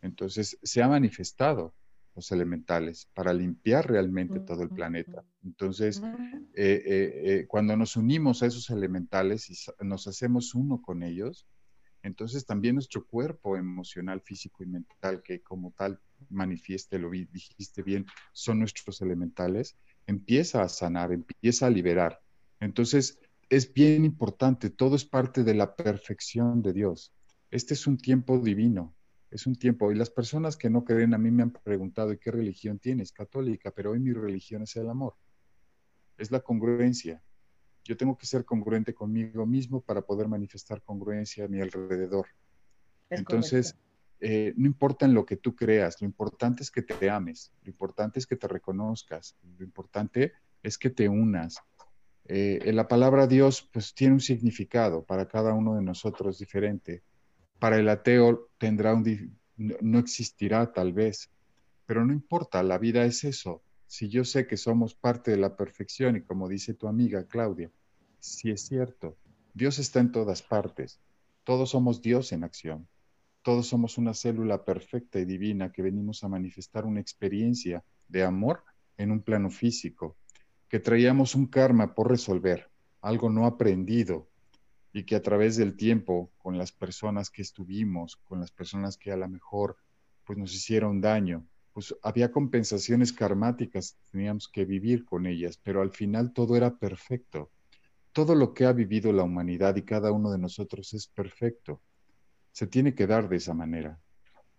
entonces 0.00 0.58
se 0.62 0.82
ha 0.82 0.88
manifestado 0.88 1.74
los 2.14 2.30
elementales 2.32 3.08
para 3.14 3.32
limpiar 3.32 3.88
realmente 3.88 4.40
todo 4.40 4.62
el 4.62 4.70
planeta. 4.70 5.24
Entonces, 5.44 6.02
eh, 6.54 6.82
eh, 6.84 7.22
eh, 7.24 7.46
cuando 7.48 7.76
nos 7.76 7.96
unimos 7.96 8.42
a 8.42 8.46
esos 8.46 8.70
elementales 8.70 9.50
y 9.50 9.84
nos 9.84 10.06
hacemos 10.06 10.54
uno 10.54 10.80
con 10.82 11.02
ellos, 11.02 11.46
Entonces 12.02 12.44
también 12.46 12.74
nuestro 12.74 13.06
cuerpo 13.06 13.56
emocional, 13.56 14.20
físico 14.22 14.64
y 14.64 14.66
mental, 14.66 15.22
que 15.22 15.40
como 15.40 15.72
tal 15.72 16.00
manifieste, 16.30 16.98
lo 16.98 17.10
dijiste 17.10 17.82
bien, 17.82 18.06
son 18.32 18.58
nuestros 18.58 19.00
elementales, 19.02 19.76
empieza 20.06 20.62
a 20.62 20.68
sanar, 20.68 21.12
empieza 21.12 21.66
a 21.66 21.70
liberar. 21.70 22.20
Entonces 22.60 23.18
es 23.48 23.72
bien 23.72 24.04
importante, 24.04 24.70
todo 24.70 24.96
es 24.96 25.04
parte 25.04 25.44
de 25.44 25.54
la 25.54 25.76
perfección 25.76 26.62
de 26.62 26.72
Dios. 26.72 27.12
Este 27.50 27.74
es 27.74 27.86
un 27.86 27.98
tiempo 27.98 28.38
divino, 28.38 28.94
es 29.32 29.46
un 29.46 29.56
tiempo. 29.56 29.90
Y 29.90 29.94
las 29.94 30.10
personas 30.10 30.56
que 30.56 30.70
no 30.70 30.84
creen 30.84 31.14
a 31.14 31.18
mí 31.18 31.30
me 31.30 31.42
han 31.42 31.50
preguntado, 31.50 32.12
¿y 32.12 32.18
qué 32.18 32.30
religión 32.30 32.78
tienes? 32.78 33.12
Católica, 33.12 33.70
pero 33.70 33.92
hoy 33.92 34.00
mi 34.00 34.12
religión 34.12 34.62
es 34.62 34.76
el 34.76 34.88
amor. 34.88 35.14
Es 36.18 36.30
la 36.30 36.40
congruencia. 36.40 37.22
Yo 37.84 37.96
tengo 37.96 38.16
que 38.16 38.26
ser 38.26 38.44
congruente 38.44 38.94
conmigo 38.94 39.46
mismo 39.46 39.80
para 39.80 40.02
poder 40.02 40.28
manifestar 40.28 40.82
congruencia 40.82 41.46
a 41.46 41.48
mi 41.48 41.60
alrededor. 41.60 42.26
Entonces, 43.10 43.76
eh, 44.20 44.52
no 44.56 44.66
importa 44.66 45.06
en 45.06 45.14
lo 45.14 45.26
que 45.26 45.36
tú 45.36 45.56
creas, 45.56 46.00
lo 46.00 46.06
importante 46.06 46.62
es 46.62 46.70
que 46.70 46.82
te 46.82 47.10
ames, 47.10 47.52
lo 47.62 47.70
importante 47.70 48.20
es 48.20 48.26
que 48.26 48.36
te 48.36 48.46
reconozcas, 48.46 49.36
lo 49.58 49.64
importante 49.64 50.32
es 50.62 50.78
que 50.78 50.90
te 50.90 51.08
unas. 51.08 51.56
Eh, 52.26 52.70
la 52.72 52.86
palabra 52.86 53.26
Dios 53.26 53.68
pues 53.72 53.94
tiene 53.94 54.14
un 54.14 54.20
significado 54.20 55.04
para 55.04 55.26
cada 55.26 55.54
uno 55.54 55.74
de 55.74 55.82
nosotros 55.82 56.38
diferente. 56.38 57.02
Para 57.62 57.78
el 57.78 57.88
ateo 57.88 58.50
tendrá 58.58 58.92
un, 58.92 59.38
no 59.56 60.00
existirá 60.00 60.72
tal 60.72 60.92
vez, 60.92 61.30
pero 61.86 62.04
no 62.04 62.12
importa, 62.12 62.60
la 62.64 62.76
vida 62.76 63.04
es 63.04 63.22
eso, 63.22 63.62
si 63.86 64.08
yo 64.08 64.24
sé 64.24 64.48
que 64.48 64.56
somos 64.56 64.96
parte 64.96 65.30
de 65.30 65.36
la 65.36 65.56
perfección 65.56 66.16
y 66.16 66.22
como 66.22 66.48
dice 66.48 66.74
tu 66.74 66.88
amiga 66.88 67.24
Claudia, 67.28 67.70
si 68.18 68.50
es 68.50 68.62
cierto, 68.62 69.16
Dios 69.54 69.78
está 69.78 70.00
en 70.00 70.10
todas 70.10 70.42
partes, 70.42 70.98
todos 71.44 71.70
somos 71.70 72.02
Dios 72.02 72.32
en 72.32 72.42
acción, 72.42 72.88
todos 73.42 73.68
somos 73.68 73.96
una 73.96 74.12
célula 74.12 74.64
perfecta 74.64 75.20
y 75.20 75.24
divina 75.24 75.70
que 75.70 75.82
venimos 75.82 76.24
a 76.24 76.28
manifestar 76.28 76.84
una 76.84 76.98
experiencia 76.98 77.84
de 78.08 78.24
amor 78.24 78.64
en 78.96 79.12
un 79.12 79.22
plano 79.22 79.50
físico, 79.50 80.16
que 80.68 80.80
traíamos 80.80 81.36
un 81.36 81.46
karma 81.46 81.94
por 81.94 82.10
resolver, 82.10 82.72
algo 83.00 83.30
no 83.30 83.46
aprendido, 83.46 84.31
y 84.92 85.04
que 85.04 85.16
a 85.16 85.22
través 85.22 85.56
del 85.56 85.76
tiempo, 85.76 86.30
con 86.38 86.58
las 86.58 86.72
personas 86.72 87.30
que 87.30 87.42
estuvimos, 87.42 88.16
con 88.16 88.40
las 88.40 88.50
personas 88.50 88.96
que 88.96 89.10
a 89.10 89.16
lo 89.16 89.28
mejor 89.28 89.76
pues 90.24 90.38
nos 90.38 90.54
hicieron 90.54 91.00
daño, 91.00 91.46
pues 91.72 91.94
había 92.02 92.30
compensaciones 92.30 93.12
karmáticas, 93.12 93.96
teníamos 94.10 94.48
que 94.48 94.64
vivir 94.64 95.04
con 95.04 95.26
ellas, 95.26 95.58
pero 95.62 95.80
al 95.80 95.90
final 95.90 96.32
todo 96.32 96.56
era 96.56 96.76
perfecto. 96.76 97.50
Todo 98.12 98.34
lo 98.34 98.52
que 98.52 98.66
ha 98.66 98.72
vivido 98.72 99.12
la 99.12 99.22
humanidad 99.22 99.74
y 99.76 99.82
cada 99.82 100.12
uno 100.12 100.30
de 100.30 100.38
nosotros 100.38 100.92
es 100.92 101.06
perfecto. 101.06 101.80
Se 102.52 102.66
tiene 102.66 102.94
que 102.94 103.06
dar 103.06 103.28
de 103.28 103.36
esa 103.36 103.54
manera 103.54 103.98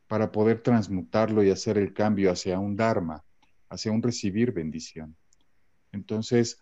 para 0.07 0.31
poder 0.31 0.61
transmutarlo 0.61 1.43
y 1.43 1.51
hacer 1.51 1.77
el 1.77 1.93
cambio 1.93 2.31
hacia 2.31 2.59
un 2.59 2.75
Dharma, 2.75 3.23
hacia 3.69 3.91
un 3.91 4.01
recibir 4.01 4.51
bendición. 4.51 5.15
Entonces, 5.91 6.57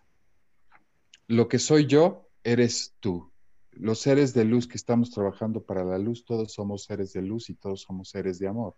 lo 1.26 1.48
que 1.48 1.58
soy 1.58 1.86
yo, 1.86 2.28
eres 2.44 2.94
tú. 3.00 3.31
Los 3.72 4.00
seres 4.00 4.34
de 4.34 4.44
luz 4.44 4.66
que 4.66 4.76
estamos 4.76 5.10
trabajando 5.10 5.62
para 5.62 5.84
la 5.84 5.98
luz, 5.98 6.24
todos 6.24 6.52
somos 6.52 6.84
seres 6.84 7.12
de 7.12 7.22
luz 7.22 7.50
y 7.50 7.54
todos 7.54 7.82
somos 7.82 8.10
seres 8.10 8.38
de 8.38 8.48
amor 8.48 8.74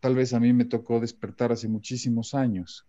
tal 0.00 0.14
vez 0.14 0.32
a 0.32 0.40
mí 0.40 0.52
me 0.52 0.64
tocó 0.64 1.00
despertar 1.00 1.52
hace 1.52 1.68
muchísimos 1.68 2.34
años, 2.34 2.86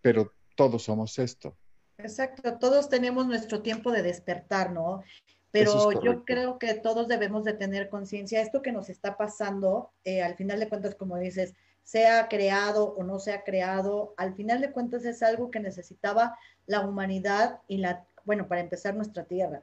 pero 0.00 0.32
todos 0.56 0.84
somos 0.84 1.18
esto. 1.18 1.56
Exacto, 1.98 2.58
todos 2.58 2.88
tenemos 2.88 3.26
nuestro 3.26 3.62
tiempo 3.62 3.92
de 3.92 4.02
despertar, 4.02 4.72
¿no? 4.72 5.02
Pero 5.50 5.92
yo 6.02 6.24
creo 6.24 6.58
que 6.58 6.74
todos 6.74 7.06
debemos 7.06 7.44
de 7.44 7.52
tener 7.52 7.88
conciencia, 7.88 8.40
esto 8.40 8.60
que 8.60 8.72
nos 8.72 8.88
está 8.88 9.16
pasando, 9.16 9.92
eh, 10.02 10.20
al 10.20 10.34
final 10.34 10.58
de 10.58 10.68
cuentas, 10.68 10.96
como 10.96 11.16
dices, 11.16 11.54
sea 11.84 12.28
creado 12.28 12.94
o 12.94 13.04
no 13.04 13.20
sea 13.20 13.44
creado, 13.44 14.14
al 14.16 14.34
final 14.34 14.60
de 14.60 14.72
cuentas 14.72 15.04
es 15.04 15.22
algo 15.22 15.50
que 15.52 15.60
necesitaba 15.60 16.36
la 16.66 16.80
humanidad 16.80 17.60
y 17.68 17.76
la, 17.76 18.04
bueno, 18.24 18.48
para 18.48 18.60
empezar 18.60 18.94
nuestra 18.94 19.24
tierra. 19.24 19.62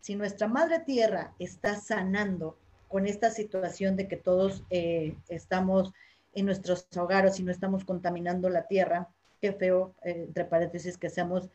Si 0.00 0.14
nuestra 0.14 0.48
madre 0.48 0.80
tierra 0.80 1.34
está 1.38 1.80
sanando 1.80 2.56
con 2.88 3.06
esta 3.06 3.30
situación 3.30 3.96
de 3.96 4.08
que 4.08 4.16
todos 4.16 4.62
eh, 4.70 5.16
estamos 5.28 5.92
en 6.32 6.46
nuestros 6.46 6.86
hogares 6.96 7.40
y 7.40 7.42
no 7.42 7.50
estamos 7.50 7.84
contaminando 7.84 8.48
la 8.48 8.66
tierra. 8.66 9.08
Qué 9.40 9.52
feo, 9.52 9.94
eh, 10.02 10.24
entre 10.28 10.44
paréntesis, 10.44 10.98
que 10.98 11.10
seamos 11.10 11.48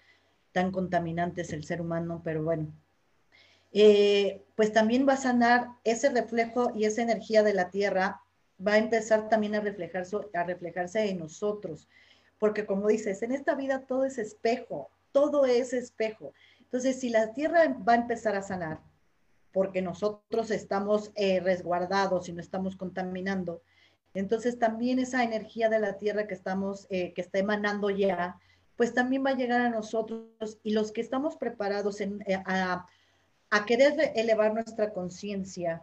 tan 0.52 0.72
contaminantes 0.72 1.54
el 1.54 1.64
ser 1.64 1.82
humano, 1.82 2.22
pero 2.24 2.44
bueno. 2.44 2.74
Eh, 3.74 4.44
pues 4.56 4.74
también 4.74 5.08
va 5.08 5.14
a 5.14 5.18
sanar 5.18 5.70
ese 5.84 6.10
reflejo 6.10 6.74
y 6.76 6.86
esa 6.86 7.02
energía 7.02 7.42
de 7.44 7.54
la 7.54 7.70
tierra, 7.70 8.22
va 8.66 8.74
a 8.74 8.78
empezar 8.78 9.30
también 9.30 9.56
a, 9.56 9.62
reflejar, 9.62 10.06
a 10.34 10.44
reflejarse 10.44 11.10
en 11.10 11.20
nosotros, 11.20 11.88
porque 12.38 12.66
como 12.66 12.88
dices, 12.88 13.22
en 13.24 13.32
esta 13.32 13.56
vida 13.56 13.86
todo 13.88 14.04
es 14.04 14.18
espejo, 14.18 14.90
todo 15.12 15.45
es 15.45 15.74
espejo. 15.74 16.34
Entonces, 16.59 16.99
si 16.99 17.09
la 17.09 17.34
tierra 17.34 17.76
va 17.88 17.93
a 17.93 17.97
empezar 17.97 18.36
a 18.36 18.41
sanar, 18.41 18.80
porque 19.51 19.82
nosotros 19.82 20.51
estamos 20.51 21.12
eh, 21.16 21.39
resguardados 21.39 22.30
y 22.30 22.34
no 22.34 22.41
estamos 22.41 22.76
contaminando. 22.76 23.62
Entonces 24.14 24.59
también 24.59 24.99
esa 24.99 25.24
energía 25.24 25.70
de 25.70 25.80
la 25.80 25.97
tierra 25.97 26.28
que 26.28 26.34
estamos, 26.34 26.88
eh, 26.89 27.14
que 27.14 27.22
está 27.22 27.39
emanando 27.39 27.89
ya, 27.89 28.38
pues 28.76 28.93
también 28.93 29.26
va 29.26 29.32
a 29.32 29.36
llegar 29.36 29.62
a 29.62 29.70
nosotros 29.70 30.59
y 30.64 30.72
los 30.72 30.91
que 30.91 31.01
estamos 31.01 31.36
preparados 31.36 32.01
eh, 32.01 32.16
a, 32.45 32.86
querer 33.68 34.14
elevar 34.16 34.53
nuestra 34.53 34.93
conciencia, 34.93 35.82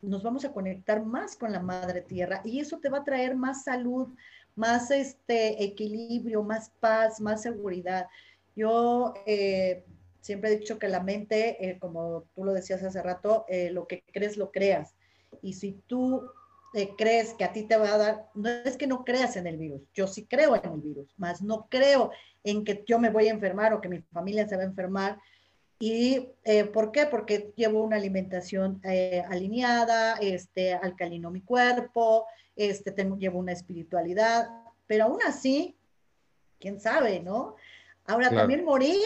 nos 0.00 0.22
vamos 0.22 0.44
a 0.44 0.52
conectar 0.52 1.04
más 1.04 1.36
con 1.36 1.52
la 1.52 1.60
madre 1.60 2.00
tierra 2.00 2.40
y 2.44 2.60
eso 2.60 2.78
te 2.78 2.88
va 2.88 2.98
a 2.98 3.04
traer 3.04 3.34
más 3.36 3.64
salud, 3.64 4.08
más 4.56 4.90
este 4.90 5.62
equilibrio, 5.62 6.42
más 6.42 6.70
paz, 6.80 7.20
más 7.20 7.42
seguridad. 7.42 8.06
Yo 8.56 9.14
Siempre 10.24 10.50
he 10.50 10.58
dicho 10.58 10.78
que 10.78 10.88
la 10.88 11.02
mente, 11.02 11.68
eh, 11.68 11.78
como 11.78 12.24
tú 12.34 12.46
lo 12.46 12.54
decías 12.54 12.82
hace 12.82 13.02
rato, 13.02 13.44
eh, 13.46 13.68
lo 13.70 13.86
que 13.86 14.02
crees, 14.10 14.38
lo 14.38 14.50
creas. 14.50 14.94
Y 15.42 15.52
si 15.52 15.82
tú 15.86 16.22
eh, 16.72 16.92
crees 16.96 17.34
que 17.34 17.44
a 17.44 17.52
ti 17.52 17.64
te 17.64 17.76
va 17.76 17.92
a 17.92 17.98
dar, 17.98 18.30
no 18.32 18.48
es 18.48 18.78
que 18.78 18.86
no 18.86 19.04
creas 19.04 19.36
en 19.36 19.46
el 19.46 19.58
virus, 19.58 19.82
yo 19.92 20.06
sí 20.06 20.24
creo 20.24 20.56
en 20.56 20.64
el 20.64 20.80
virus, 20.80 21.12
más 21.18 21.42
no 21.42 21.66
creo 21.68 22.10
en 22.42 22.64
que 22.64 22.84
yo 22.86 22.98
me 22.98 23.10
voy 23.10 23.28
a 23.28 23.32
enfermar 23.32 23.74
o 23.74 23.82
que 23.82 23.90
mi 23.90 24.00
familia 24.14 24.48
se 24.48 24.56
va 24.56 24.62
a 24.62 24.66
enfermar. 24.66 25.18
¿Y 25.78 26.30
por 26.72 26.90
qué? 26.90 27.04
Porque 27.04 27.52
llevo 27.54 27.82
una 27.82 27.96
alimentación 27.96 28.80
alineada, 29.28 30.14
este, 30.14 30.72
alcalino 30.72 31.30
mi 31.30 31.42
cuerpo, 31.42 32.24
este, 32.56 32.92
tengo, 32.92 33.16
llevo 33.16 33.38
una 33.38 33.52
espiritualidad, 33.52 34.48
pero 34.86 35.04
aún 35.04 35.18
así, 35.26 35.76
quién 36.58 36.80
sabe, 36.80 37.20
¿no? 37.20 37.56
Ahora, 38.06 38.30
también 38.30 38.64
morir 38.64 39.00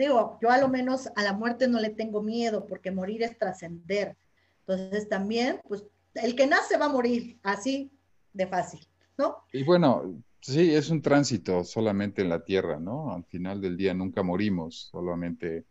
digo, 0.00 0.38
yo 0.40 0.50
a 0.50 0.58
lo 0.58 0.68
menos 0.68 1.08
a 1.14 1.22
la 1.22 1.32
muerte 1.32 1.68
no 1.68 1.78
le 1.78 1.90
tengo 1.90 2.22
miedo 2.22 2.66
porque 2.66 2.90
morir 2.90 3.22
es 3.22 3.38
trascender. 3.38 4.16
Entonces 4.60 5.08
también, 5.08 5.60
pues 5.68 5.84
el 6.14 6.34
que 6.34 6.46
nace 6.46 6.76
va 6.78 6.86
a 6.86 6.90
morir, 6.90 7.38
así 7.42 7.90
de 8.32 8.46
fácil, 8.46 8.80
¿no? 9.18 9.44
Y 9.52 9.62
bueno, 9.64 10.22
sí, 10.40 10.74
es 10.74 10.90
un 10.90 11.02
tránsito 11.02 11.64
solamente 11.64 12.22
en 12.22 12.28
la 12.28 12.44
tierra, 12.44 12.78
¿no? 12.78 13.12
Al 13.12 13.24
final 13.24 13.60
del 13.60 13.76
día 13.76 13.92
nunca 13.92 14.22
morimos, 14.22 14.88
solamente 14.90 15.66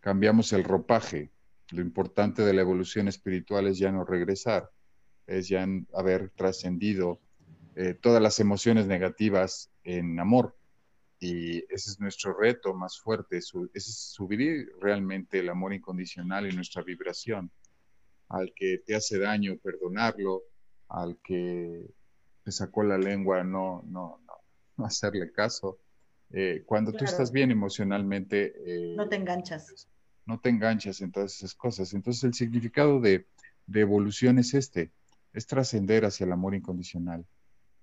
cambiamos 0.00 0.52
el 0.52 0.64
ropaje. 0.64 1.30
Lo 1.70 1.82
importante 1.82 2.42
de 2.42 2.54
la 2.54 2.62
evolución 2.62 3.08
espiritual 3.08 3.66
es 3.66 3.78
ya 3.78 3.92
no 3.92 4.04
regresar, 4.04 4.70
es 5.28 5.48
ya 5.48 5.66
haber 5.94 6.30
trascendido 6.30 7.20
eh, 7.76 7.94
todas 7.94 8.20
las 8.20 8.40
emociones 8.40 8.86
negativas 8.86 9.70
en 9.84 10.18
amor 10.18 10.56
y 11.20 11.58
ese 11.72 11.90
es 11.90 12.00
nuestro 12.00 12.36
reto 12.36 12.74
más 12.74 12.98
fuerte, 12.98 13.38
es 13.38 14.10
subir 14.12 14.70
realmente 14.80 15.40
el 15.40 15.48
amor 15.48 15.74
incondicional 15.74 16.48
y 16.48 16.54
nuestra 16.54 16.82
vibración. 16.82 17.50
Al 18.28 18.52
que 18.54 18.78
te 18.84 18.94
hace 18.94 19.18
daño, 19.18 19.58
perdonarlo, 19.58 20.42
al 20.88 21.18
que 21.22 21.86
te 22.44 22.52
sacó 22.52 22.84
la 22.84 22.98
lengua, 22.98 23.42
no, 23.42 23.82
no, 23.86 24.20
no, 24.76 24.84
hacerle 24.84 25.32
caso. 25.32 25.80
Eh, 26.30 26.62
cuando 26.66 26.92
tú 26.92 27.04
estás 27.04 27.32
bien 27.32 27.50
emocionalmente... 27.50 28.54
Eh, 28.64 28.94
no 28.96 29.08
te 29.08 29.16
enganchas. 29.16 29.88
No 30.24 30.38
te 30.38 30.50
enganchas 30.50 31.00
en 31.00 31.10
todas 31.10 31.34
esas 31.34 31.54
cosas. 31.54 31.94
Entonces 31.94 32.22
el 32.24 32.34
significado 32.34 33.00
de, 33.00 33.26
de 33.66 33.80
evolución 33.80 34.38
es 34.38 34.54
este, 34.54 34.92
es 35.38 35.46
trascender 35.46 36.04
hacia 36.04 36.26
el 36.26 36.32
amor 36.32 36.54
incondicional 36.54 37.26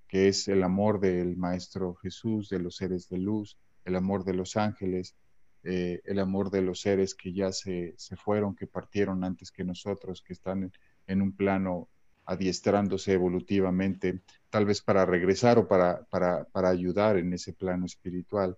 que 0.08 0.28
es 0.28 0.48
el 0.48 0.64
amor 0.64 1.00
del 1.00 1.36
Maestro 1.38 1.96
Jesús, 1.96 2.50
de 2.50 2.60
los 2.60 2.78
seres 2.78 3.10
de 3.10 3.18
luz, 3.18 3.58
el 3.84 3.96
amor 3.96 4.24
de 4.24 4.34
los 4.34 4.56
ángeles, 4.56 5.16
eh, 5.64 6.02
el 6.06 6.20
amor 6.20 6.52
de 6.52 6.62
los 6.62 6.80
seres 6.82 7.16
que 7.16 7.34
ya 7.34 7.52
se, 7.52 7.96
fueron, 8.16 8.56
que 8.56 8.68
partieron 8.68 9.24
antes 9.24 9.52
que 9.52 9.64
nosotros, 9.64 10.22
que 10.22 10.34
están 10.34 10.72
en, 11.08 11.22
un 11.22 11.36
plano 11.36 11.90
adiestrándose 12.26 13.14
evolutivamente, 13.14 14.22
tal 14.50 14.66
vez 14.66 14.82
para 14.82 15.06
regresar 15.06 15.58
o 15.58 15.68
para, 15.68 16.06
para, 16.06 16.46
para 16.46 16.70
ayudar 16.70 17.18
en 17.18 17.34
ese 17.34 17.54
plano 17.54 17.86
espiritual. 17.86 18.58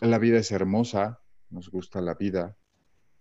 La 0.00 0.18
vida 0.18 0.38
es 0.38 0.50
hermosa, 0.52 1.20
nos 1.50 1.70
gusta 1.70 2.00
la 2.00 2.14
vida, 2.14 2.56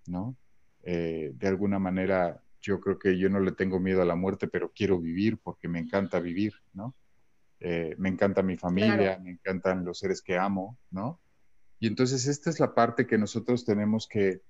¿no? 0.08 0.36
Eh, 0.84 1.32
de 1.36 1.48
alguna 1.48 1.80
manera, 1.80 2.43
yo 2.64 2.80
creo 2.80 2.98
que 2.98 3.18
yo 3.18 3.30
no 3.30 3.42
le 3.42 3.52
tengo 3.52 3.80
miedo 3.80 4.02
a 4.02 4.06
la 4.06 4.16
muerte, 4.16 4.48
pero 4.48 4.72
quiero 4.74 5.00
vivir 5.00 5.38
porque 5.38 5.68
me 5.68 5.80
encanta 5.80 6.20
vivir, 6.20 6.54
¿no? 6.74 6.96
Eh, 7.60 7.96
me 7.98 8.10
encanta 8.10 8.42
mi 8.42 8.58
familia, 8.58 9.20
me 9.20 9.32
encantan 9.32 9.86
los 9.86 10.00
seres 10.00 10.22
que 10.22 10.38
amo, 10.38 10.78
¿no? 10.90 11.20
Y 11.80 11.88
entonces 11.88 12.26
esta 12.28 12.50
es 12.50 12.60
la 12.60 12.74
parte 12.74 13.06
que 13.06 13.18
nosotros 13.18 13.66
tenemos 13.66 14.08
que, 14.08 14.42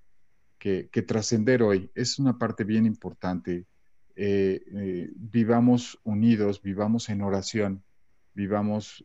que, 0.58 1.02
trascender 1.02 1.62
hoy. 1.62 1.90
Es 1.94 2.18
una 2.20 2.38
parte 2.38 2.62
bien 2.62 2.86
importante. 2.86 3.66
Eh, 4.14 5.10
vivamos 5.16 5.98
unidos, 6.04 6.62
vivamos 6.62 7.08
en 7.08 7.22
oración, 7.22 7.82
vivamos 8.32 9.04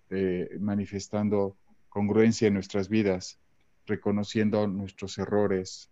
manifestando 0.60 1.58
congruencia 1.90 2.48
en 2.48 2.54
nuestras 2.54 2.90
vidas, 2.90 3.40
reconociendo 3.88 4.68
nuestros 4.68 5.18
errores, 5.18 5.90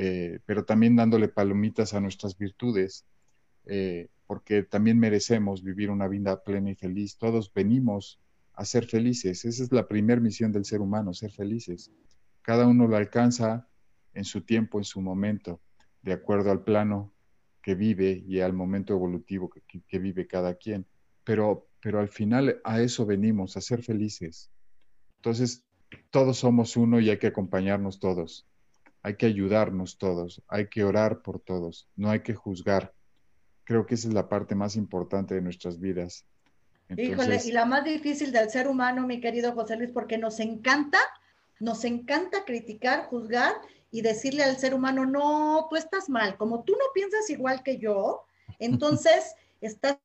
eh, 0.00 0.38
pero 0.46 0.64
también 0.64 0.94
dándole 0.94 1.26
palomitas 1.26 1.92
a 1.92 2.00
nuestras 2.00 2.38
virtudes, 2.38 3.04
eh, 3.66 4.06
porque 4.28 4.62
también 4.62 4.96
merecemos 4.96 5.64
vivir 5.64 5.90
una 5.90 6.06
vida 6.06 6.44
plena 6.44 6.70
y 6.70 6.76
feliz. 6.76 7.18
Todos 7.18 7.52
venimos 7.52 8.20
a 8.52 8.64
ser 8.64 8.86
felices. 8.86 9.44
Esa 9.44 9.64
es 9.64 9.72
la 9.72 9.88
primera 9.88 10.20
misión 10.20 10.52
del 10.52 10.64
ser 10.64 10.82
humano, 10.82 11.14
ser 11.14 11.32
felices. 11.32 11.90
Cada 12.42 12.68
uno 12.68 12.86
lo 12.86 12.96
alcanza 12.96 13.66
en 14.14 14.24
su 14.24 14.42
tiempo, 14.42 14.78
en 14.78 14.84
su 14.84 15.00
momento, 15.00 15.60
de 16.02 16.12
acuerdo 16.12 16.52
al 16.52 16.62
plano 16.62 17.12
que 17.60 17.74
vive 17.74 18.22
y 18.24 18.38
al 18.38 18.52
momento 18.52 18.92
evolutivo 18.92 19.50
que, 19.50 19.62
que 19.80 19.98
vive 19.98 20.28
cada 20.28 20.54
quien. 20.54 20.86
Pero, 21.24 21.66
pero 21.82 21.98
al 21.98 22.08
final 22.08 22.60
a 22.62 22.80
eso 22.80 23.04
venimos, 23.04 23.56
a 23.56 23.60
ser 23.60 23.82
felices. 23.82 24.48
Entonces, 25.16 25.64
todos 26.12 26.38
somos 26.38 26.76
uno 26.76 27.00
y 27.00 27.10
hay 27.10 27.18
que 27.18 27.26
acompañarnos 27.26 27.98
todos. 27.98 28.47
Hay 29.08 29.16
que 29.16 29.24
ayudarnos 29.24 29.96
todos, 29.96 30.42
hay 30.48 30.68
que 30.68 30.84
orar 30.84 31.22
por 31.22 31.40
todos, 31.40 31.88
no 31.96 32.10
hay 32.10 32.20
que 32.20 32.34
juzgar. 32.34 32.92
Creo 33.64 33.86
que 33.86 33.94
esa 33.94 34.08
es 34.08 34.12
la 34.12 34.28
parte 34.28 34.54
más 34.54 34.76
importante 34.76 35.34
de 35.34 35.40
nuestras 35.40 35.80
vidas. 35.80 36.26
Híjole, 36.94 37.40
y 37.42 37.52
la 37.52 37.64
más 37.64 37.84
difícil 37.84 38.32
del 38.32 38.50
ser 38.50 38.68
humano, 38.68 39.06
mi 39.06 39.18
querido 39.18 39.54
José 39.54 39.76
Luis, 39.76 39.92
porque 39.92 40.18
nos 40.18 40.40
encanta, 40.40 40.98
nos 41.58 41.86
encanta 41.86 42.44
criticar, 42.44 43.06
juzgar 43.06 43.54
y 43.90 44.02
decirle 44.02 44.44
al 44.44 44.58
ser 44.58 44.74
humano, 44.74 45.06
no, 45.06 45.68
tú 45.70 45.76
estás 45.76 46.10
mal, 46.10 46.36
como 46.36 46.64
tú 46.64 46.74
no 46.74 46.84
piensas 46.92 47.30
igual 47.30 47.62
que 47.62 47.78
yo, 47.78 48.26
entonces 48.58 49.34
estás 49.62 49.96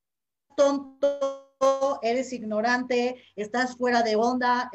tonto, 0.56 2.00
eres 2.02 2.32
ignorante, 2.32 3.22
estás 3.36 3.76
fuera 3.76 4.02
de 4.02 4.16
onda, 4.16 4.72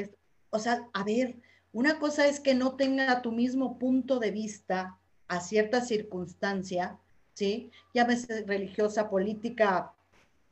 o 0.51 0.59
sea, 0.59 0.87
a 0.93 1.03
ver, 1.03 1.39
una 1.73 1.99
cosa 1.99 2.27
es 2.27 2.41
que 2.41 2.55
no 2.55 2.77
tenga 2.77 3.23
tu 3.23 3.33
mismo 3.33 3.79
punto 3.79 4.19
de 4.19 4.31
vista 4.31 4.99
a 5.29 5.41
cierta 5.41 5.81
circunstancia, 5.81 6.99
¿sí? 7.35 7.71
Llámese 7.95 8.45
religiosa, 8.45 9.11
política, 9.11 9.93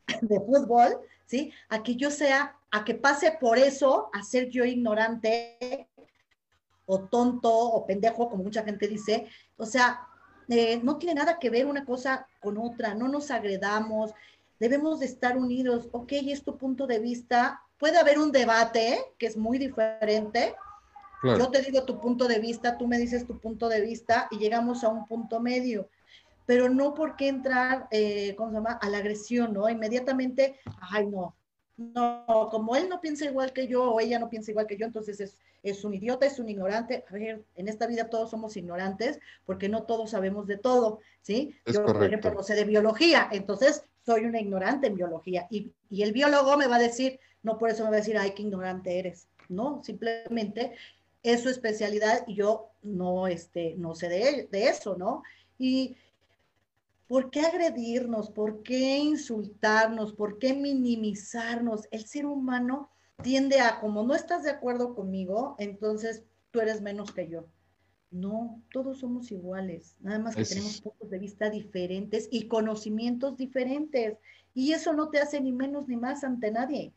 de 0.20 0.40
fútbol, 0.40 1.00
¿sí? 1.26 1.52
A 1.68 1.82
que 1.82 1.96
yo 1.96 2.10
sea, 2.10 2.56
a 2.70 2.84
que 2.84 2.94
pase 2.94 3.36
por 3.40 3.58
eso 3.58 4.10
a 4.12 4.22
ser 4.22 4.50
yo 4.50 4.64
ignorante 4.64 5.88
o 6.84 7.00
tonto 7.00 7.52
o 7.52 7.86
pendejo, 7.86 8.28
como 8.28 8.44
mucha 8.44 8.62
gente 8.62 8.86
dice. 8.86 9.26
O 9.56 9.66
sea, 9.66 10.06
eh, 10.48 10.80
no 10.82 10.98
tiene 10.98 11.14
nada 11.14 11.38
que 11.38 11.50
ver 11.50 11.66
una 11.66 11.84
cosa 11.84 12.28
con 12.40 12.58
otra, 12.58 12.94
no 12.94 13.08
nos 13.08 13.30
agredamos, 13.30 14.12
debemos 14.60 15.00
de 15.00 15.06
estar 15.06 15.36
unidos. 15.36 15.88
Ok, 15.92 16.12
es 16.12 16.44
tu 16.44 16.56
punto 16.56 16.86
de 16.86 16.98
vista, 16.98 17.62
puede 17.78 17.98
haber 17.98 18.18
un 18.18 18.32
debate 18.32 18.98
que 19.18 19.26
es 19.26 19.36
muy 19.36 19.58
diferente. 19.58 20.54
Yo 21.38 21.50
te 21.50 21.62
digo 21.62 21.84
tu 21.84 22.00
punto 22.00 22.28
de 22.28 22.38
vista, 22.38 22.78
tú 22.78 22.86
me 22.86 22.98
dices 22.98 23.26
tu 23.26 23.38
punto 23.38 23.68
de 23.68 23.80
vista 23.80 24.28
y 24.30 24.38
llegamos 24.38 24.84
a 24.84 24.88
un 24.88 25.06
punto 25.06 25.40
medio. 25.40 25.88
Pero 26.46 26.68
no 26.68 26.94
por 26.94 27.16
qué 27.16 27.28
entrar, 27.28 27.88
eh, 27.90 28.34
¿cómo 28.36 28.50
se 28.50 28.56
llama? 28.56 28.78
A 28.80 28.88
la 28.88 28.98
agresión, 28.98 29.52
¿no? 29.52 29.68
Inmediatamente, 29.68 30.60
ay, 30.80 31.06
no, 31.06 31.34
no, 31.76 32.48
como 32.50 32.74
él 32.76 32.88
no 32.88 33.00
piensa 33.00 33.26
igual 33.26 33.52
que 33.52 33.66
yo 33.66 33.92
o 33.92 34.00
ella 34.00 34.18
no 34.18 34.30
piensa 34.30 34.50
igual 34.50 34.66
que 34.66 34.78
yo, 34.78 34.86
entonces 34.86 35.20
es, 35.20 35.38
es 35.62 35.84
un 35.84 35.94
idiota, 35.94 36.24
es 36.24 36.38
un 36.38 36.48
ignorante. 36.48 37.04
A 37.10 37.12
ver, 37.12 37.44
en 37.54 37.68
esta 37.68 37.86
vida 37.86 38.08
todos 38.08 38.30
somos 38.30 38.56
ignorantes 38.56 39.20
porque 39.44 39.68
no 39.68 39.82
todos 39.82 40.10
sabemos 40.10 40.46
de 40.46 40.56
todo, 40.56 41.00
¿sí? 41.20 41.54
yo, 41.66 41.84
por 41.84 42.02
ejemplo, 42.04 42.32
no 42.32 42.42
sé 42.42 42.54
de 42.54 42.64
biología, 42.64 43.28
entonces 43.30 43.84
soy 44.04 44.24
una 44.24 44.40
ignorante 44.40 44.86
en 44.86 44.94
biología 44.94 45.46
y, 45.50 45.72
y 45.90 46.02
el 46.02 46.12
biólogo 46.12 46.56
me 46.56 46.68
va 46.68 46.76
a 46.76 46.80
decir, 46.80 47.18
no 47.42 47.58
por 47.58 47.70
eso 47.70 47.84
me 47.84 47.90
va 47.90 47.96
a 47.96 48.00
decir, 48.00 48.16
ay, 48.16 48.32
qué 48.32 48.42
ignorante 48.42 48.98
eres. 48.98 49.28
No, 49.48 49.82
simplemente 49.84 50.72
es 51.26 51.42
su 51.42 51.48
especialidad 51.48 52.24
y 52.26 52.34
yo 52.34 52.70
no, 52.82 53.26
este, 53.26 53.74
no 53.76 53.94
sé 53.94 54.08
de, 54.08 54.48
de 54.50 54.68
eso, 54.68 54.96
¿no? 54.96 55.22
Y 55.58 55.96
¿por 57.08 57.30
qué 57.30 57.40
agredirnos? 57.40 58.30
¿Por 58.30 58.62
qué 58.62 58.98
insultarnos? 58.98 60.12
¿Por 60.12 60.38
qué 60.38 60.54
minimizarnos? 60.54 61.88
El 61.90 62.06
ser 62.06 62.26
humano 62.26 62.90
tiende 63.22 63.60
a, 63.60 63.80
como 63.80 64.04
no 64.04 64.14
estás 64.14 64.44
de 64.44 64.50
acuerdo 64.50 64.94
conmigo, 64.94 65.56
entonces 65.58 66.22
tú 66.50 66.60
eres 66.60 66.80
menos 66.80 67.12
que 67.12 67.28
yo. 67.28 67.46
No, 68.12 68.62
todos 68.72 69.00
somos 69.00 69.32
iguales, 69.32 69.96
nada 70.00 70.20
más 70.20 70.36
que 70.36 70.44
tenemos 70.44 70.80
puntos 70.80 71.10
de 71.10 71.18
vista 71.18 71.50
diferentes 71.50 72.28
y 72.30 72.46
conocimientos 72.46 73.36
diferentes. 73.36 74.16
Y 74.54 74.72
eso 74.72 74.92
no 74.92 75.10
te 75.10 75.18
hace 75.18 75.40
ni 75.40 75.52
menos 75.52 75.88
ni 75.88 75.96
más 75.96 76.22
ante 76.22 76.50
nadie. 76.50 76.92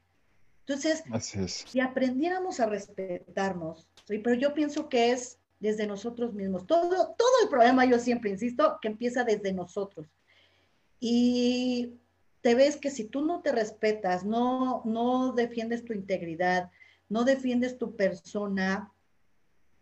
Entonces, 0.69 1.03
si 1.47 1.80
aprendiéramos 1.80 2.59
a 2.59 2.67
respetarnos, 2.67 3.88
pero 4.18 4.34
yo 4.34 4.53
pienso 4.55 4.89
que 4.89 5.12
es 5.12 5.39
desde 5.60 5.86
nosotros 5.86 6.34
mismos. 6.34 6.66
Todo, 6.66 6.89
todo 6.89 7.43
el 7.43 7.49
problema, 7.49 7.86
yo 7.86 7.99
siempre 7.99 8.32
insisto, 8.32 8.80
que 8.82 8.88
empieza 8.88 9.24
desde 9.24 9.53
nosotros. 9.53 10.07
Y 10.99 11.93
te 12.41 12.55
ves 12.55 12.78
que 12.78 12.89
si 12.89 13.05
tú 13.05 13.24
no 13.24 13.41
te 13.41 13.51
respetas, 13.51 14.26
no, 14.26 14.82
no 14.86 15.34
defiendes 15.34 15.86
tu 15.86 15.93
integridad, 15.93 16.72
no 17.07 17.24
defiendes 17.24 17.78
tu 17.78 17.95
persona, 17.95 18.91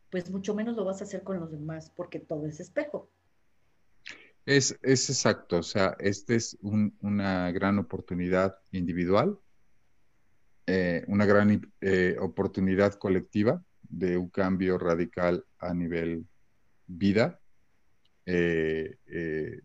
pues 0.09 0.29
mucho 0.29 0.53
menos 0.53 0.75
lo 0.75 0.83
vas 0.83 1.01
a 1.01 1.05
hacer 1.05 1.23
con 1.23 1.39
los 1.39 1.51
demás, 1.51 1.91
porque 1.95 2.19
todo 2.19 2.47
es 2.47 2.59
espejo. 2.59 3.09
Es, 4.45 4.77
es 4.81 5.09
exacto, 5.09 5.57
o 5.57 5.63
sea, 5.63 5.95
esta 5.99 6.33
es 6.33 6.57
una 6.61 7.51
gran 7.51 7.79
oportunidad 7.79 8.57
individual 8.71 9.37
eh, 10.69 11.05
una 11.07 11.25
gran 11.25 11.71
eh, 11.79 12.17
oportunidad 12.19 12.95
colectiva 12.95 13.63
de 13.89 14.17
un 14.17 14.29
cambio 14.29 14.77
radical 14.77 15.45
a 15.59 15.73
nivel 15.73 16.25
vida. 16.87 17.39
Eh, 18.25 19.61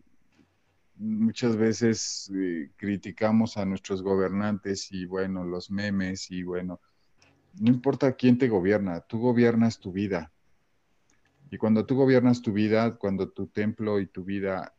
muchas 0.96 1.56
veces 1.56 2.30
criticamos 2.76 3.56
a 3.56 3.64
nuestros 3.64 4.02
gobernantes 4.02 4.92
y 4.92 5.04
bueno, 5.04 5.44
los 5.44 5.70
memes 5.70 6.30
y 6.30 6.42
bueno, 6.42 6.80
no 7.58 7.70
importa 7.70 8.12
quién 8.12 8.38
te 8.38 8.48
gobierna, 8.48 9.00
tú 9.00 9.18
gobiernas 9.18 9.80
tu 9.80 9.92
vida. 9.92 10.32
Y 11.50 11.58
cuando 11.58 11.84
tú 11.84 11.96
gobiernas 11.96 12.40
tu 12.40 12.52
vida, 12.52 12.96
cuando 12.96 13.30
tu 13.30 13.48
templo 13.48 14.00
y 14.00 14.06
tu 14.06 14.24
vida 14.24 14.74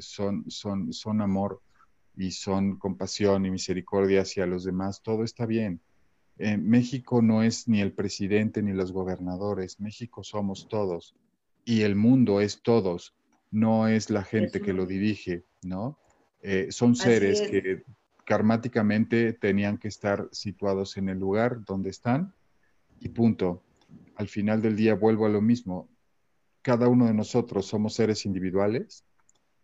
son, 0.00 0.44
son, 0.48 0.92
son 0.92 1.20
amor, 1.20 1.60
y 2.16 2.30
son 2.30 2.78
compasión 2.78 3.44
y 3.44 3.50
misericordia 3.50 4.22
hacia 4.22 4.46
los 4.46 4.64
demás, 4.64 5.02
todo 5.02 5.22
está 5.22 5.44
bien. 5.46 5.80
Eh, 6.38 6.56
México 6.56 7.22
no 7.22 7.42
es 7.42 7.66
ni 7.66 7.80
el 7.80 7.92
presidente 7.92 8.62
ni 8.62 8.72
los 8.72 8.92
gobernadores, 8.92 9.80
México 9.80 10.22
somos 10.22 10.68
todos 10.68 11.14
y 11.64 11.82
el 11.82 11.96
mundo 11.96 12.40
es 12.40 12.62
todos, 12.62 13.14
no 13.50 13.88
es 13.88 14.10
la 14.10 14.22
gente 14.22 14.60
que 14.60 14.74
lo 14.74 14.84
dirige, 14.84 15.44
¿no? 15.62 15.98
Eh, 16.42 16.68
son 16.70 16.94
seres 16.94 17.40
que 17.40 17.84
karmáticamente 18.24 19.32
tenían 19.32 19.78
que 19.78 19.88
estar 19.88 20.28
situados 20.30 20.96
en 20.96 21.08
el 21.08 21.18
lugar 21.18 21.64
donde 21.64 21.90
están 21.90 22.34
y 23.00 23.08
punto. 23.08 23.62
Al 24.16 24.28
final 24.28 24.60
del 24.60 24.76
día 24.76 24.94
vuelvo 24.94 25.26
a 25.26 25.30
lo 25.30 25.40
mismo. 25.40 25.88
Cada 26.62 26.88
uno 26.88 27.06
de 27.06 27.14
nosotros 27.14 27.66
somos 27.66 27.94
seres 27.94 28.26
individuales 28.26 29.04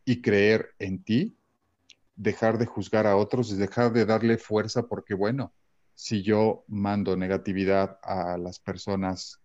y 0.04 0.22
creer 0.22 0.70
en 0.78 1.02
ti 1.02 1.36
dejar 2.16 2.58
de 2.58 2.66
juzgar 2.66 3.06
a 3.06 3.16
otros 3.16 3.50
y 3.50 3.56
dejar 3.56 3.92
de 3.92 4.04
darle 4.04 4.38
fuerza 4.38 4.86
porque, 4.86 5.14
bueno, 5.14 5.52
si 6.02 6.22
yo 6.22 6.64
mando 6.66 7.16
negatividad 7.16 7.98
a 8.02 8.36
las 8.36 8.58
personas, 8.58 9.40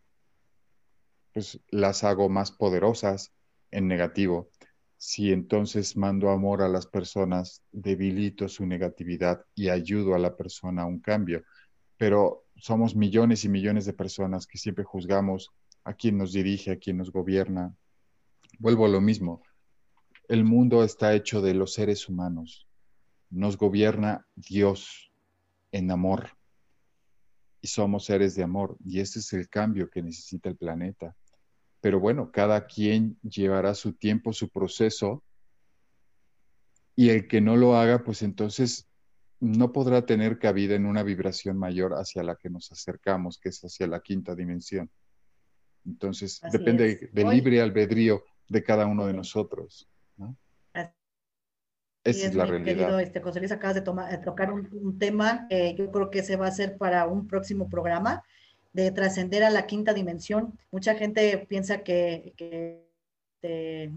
pues 1.31 1.59
las 1.69 2.03
hago 2.03 2.29
más 2.29 2.51
poderosas 2.51 3.31
en 3.69 3.87
negativo. 3.87 4.49
Si 4.97 5.31
entonces 5.31 5.95
mando 5.95 6.31
amor 6.31 6.63
a 6.63 6.67
las 6.67 6.87
personas, 6.87 7.61
debilito 7.71 8.49
su 8.49 8.65
negatividad 8.65 9.45
y 9.53 9.69
ayudo 9.69 10.15
a 10.15 10.19
la 10.19 10.35
persona 10.35 10.81
a 10.81 10.85
un 10.87 10.99
cambio. 10.99 11.43
Pero 11.97 12.45
somos 12.55 12.95
millones 12.95 13.45
y 13.45 13.49
millones 13.49 13.85
de 13.85 13.93
personas 13.93 14.47
que 14.47 14.57
siempre 14.57 14.83
juzgamos 14.83 15.51
a 15.83 15.93
quien 15.93 16.17
nos 16.17 16.33
dirige, 16.33 16.71
a 16.71 16.79
quien 16.79 16.97
nos 16.97 17.11
gobierna. 17.11 17.75
Vuelvo 18.57 18.85
a 18.85 18.89
lo 18.89 18.99
mismo 18.99 19.43
el 20.27 20.43
mundo 20.43 20.83
está 20.83 21.13
hecho 21.13 21.41
de 21.41 21.53
los 21.53 21.73
seres 21.73 22.09
humanos. 22.09 22.67
Nos 23.29 23.57
gobierna 23.57 24.27
Dios 24.35 25.11
en 25.71 25.89
amor. 25.89 26.36
Y 27.67 27.69
somos 27.69 28.05
seres 28.05 28.33
de 28.33 28.43
amor. 28.43 28.77
Y 28.85 29.01
ese 29.01 29.19
es 29.19 29.33
el 29.33 29.49
cambio 29.49 29.89
que 29.89 30.01
necesita 30.01 30.47
el 30.47 30.55
planeta. 30.55 31.13
pero 31.81 31.99
bueno, 31.99 32.31
cada 32.31 32.65
quien 32.65 33.17
llevará 33.21 33.75
su 33.75 33.91
tiempo, 33.91 34.31
su 34.31 34.49
proceso, 34.49 35.21
y 36.95 37.09
el 37.09 37.27
que 37.27 37.41
no 37.41 37.57
lo 37.57 37.75
haga, 37.75 38.05
pues 38.05 38.21
entonces 38.21 38.87
no 39.41 39.73
podrá 39.73 40.05
tener 40.05 40.39
cabida 40.39 40.75
en 40.75 40.85
una 40.85 41.03
vibración 41.03 41.57
mayor 41.57 41.93
hacia 41.93 42.23
la 42.23 42.37
que 42.37 42.49
nos 42.49 42.71
acercamos, 42.71 43.37
que 43.37 43.49
es 43.49 43.61
hacia 43.61 43.85
la 43.85 43.99
quinta 43.99 44.33
dimensión. 44.33 44.89
Entonces, 45.85 46.39
depende 46.51 47.09
del 47.11 47.29
libre 47.29 47.61
albedrío 47.61 48.23
de 48.47 48.63
cada 48.63 48.85
uno 48.87 49.05
de 49.05 49.13
nosotros. 49.13 49.89
Esa 52.09 52.27
es, 52.27 52.35
la 52.35 52.45
realidad. 52.45 52.75
Querido, 52.75 52.99
este, 52.99 53.21
José 53.21 53.39
Luis, 53.39 53.51
acabas 53.51 53.75
de, 53.75 53.81
tomar, 53.81 54.21
tocar 54.21 54.51
un, 54.51 54.97
tema 54.99 55.47
que 55.49 55.75
yo 55.75 55.91
creo 55.91 56.09
que 56.09 56.23
se 56.23 56.35
va 56.35 56.45
a 56.45 56.49
hacer 56.49 56.77
para 56.77 57.07
un 57.07 57.27
próximo 57.27 57.69
programa 57.69 58.23
de 58.73 58.91
trascender 58.91 59.43
a 59.43 59.49
la 59.49 59.65
quinta 59.65 59.93
dimensión. 59.93 60.57
Mucha 60.71 60.95
gente 60.95 61.45
piensa 61.49 61.79
que, 61.79 62.33
que, 62.37 62.87
este, 63.41 63.91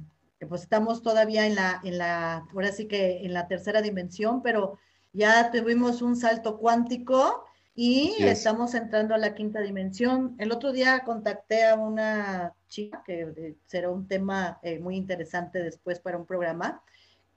pues 0.48 0.62
estamos 0.62 1.02
todavía 1.02 1.46
en 1.46 1.54
la, 1.54 1.80
en 1.84 1.98
la, 1.98 2.46
ahora 2.52 2.72
sí 2.72 2.86
que 2.86 3.24
en 3.24 3.34
la 3.34 3.46
tercera 3.46 3.82
dimensión, 3.82 4.42
pero 4.42 4.78
ya 5.12 5.50
tuvimos 5.50 6.02
un 6.02 6.16
salto 6.16 6.58
cuántico 6.58 7.44
y 7.74 8.14
estamos 8.20 8.74
entrando 8.74 9.14
a 9.14 9.18
la 9.18 9.34
quinta 9.34 9.60
dimensión. 9.60 10.34
El 10.38 10.52
otro 10.52 10.72
día 10.72 11.00
contacté 11.04 11.64
a 11.64 11.74
una 11.74 12.54
chica, 12.68 13.02
que 13.04 13.22
eh, 13.36 13.56
será 13.66 13.90
un 13.90 14.06
tema 14.06 14.58
eh, 14.62 14.78
muy 14.78 14.96
interesante 14.96 15.62
después 15.62 16.00
para 16.00 16.16
un 16.16 16.26
programa, 16.26 16.82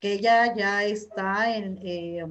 que 0.03 0.11
ella 0.11 0.53
ya 0.53 0.83
está 0.83 1.55
en, 1.55 1.79
eh, 1.81 2.25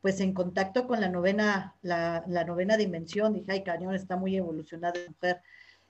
pues 0.00 0.18
en 0.20 0.32
contacto 0.32 0.86
con 0.86 0.98
la 0.98 1.10
novena, 1.10 1.74
la, 1.82 2.24
novena 2.46 2.78
dimensión. 2.78 3.34
Dije, 3.34 3.52
ay, 3.52 3.62
cañón, 3.62 3.94
está 3.94 4.16
muy 4.16 4.34
evolucionada 4.34 4.98
la 4.98 5.10
mujer. 5.10 5.42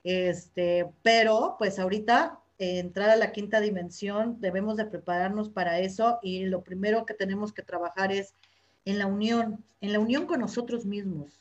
Este, 0.03 0.85
pero 1.01 1.55
pues 1.57 1.79
ahorita 1.79 2.41
entrar 2.57 3.09
a 3.09 3.15
la 3.15 3.31
quinta 3.31 3.61
dimensión, 3.61 4.41
debemos 4.41 4.75
de 4.75 4.83
prepararnos 4.83 5.47
para 5.47 5.79
eso 5.79 6.19
y 6.21 6.43
lo 6.43 6.61
primero 6.61 7.05
que 7.05 7.13
tenemos 7.13 7.53
que 7.53 7.61
trabajar 7.61 8.11
es 8.11 8.33
en 8.83 8.99
la 8.99 9.07
unión, 9.07 9.63
en 9.79 9.93
la 9.93 9.99
unión 9.99 10.25
con 10.25 10.41
nosotros 10.41 10.85
mismos. 10.85 11.39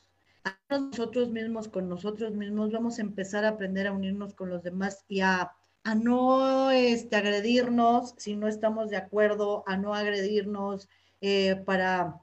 Nosotros 0.70 1.30
mismos, 1.30 1.66
con 1.66 1.88
nosotros 1.88 2.34
mismos, 2.34 2.70
vamos 2.70 3.00
a 3.00 3.02
empezar 3.02 3.44
a 3.44 3.48
aprender 3.48 3.88
a 3.88 3.92
unirnos 3.92 4.32
con 4.32 4.48
los 4.48 4.62
demás 4.62 5.04
y 5.08 5.22
a 5.22 5.50
a 5.84 5.94
no 5.94 6.70
este, 6.70 7.16
agredirnos 7.16 8.14
si 8.16 8.36
no 8.36 8.48
estamos 8.48 8.90
de 8.90 8.96
acuerdo, 8.96 9.64
a 9.66 9.76
no 9.76 9.94
agredirnos 9.94 10.88
eh, 11.20 11.56
para 11.56 12.20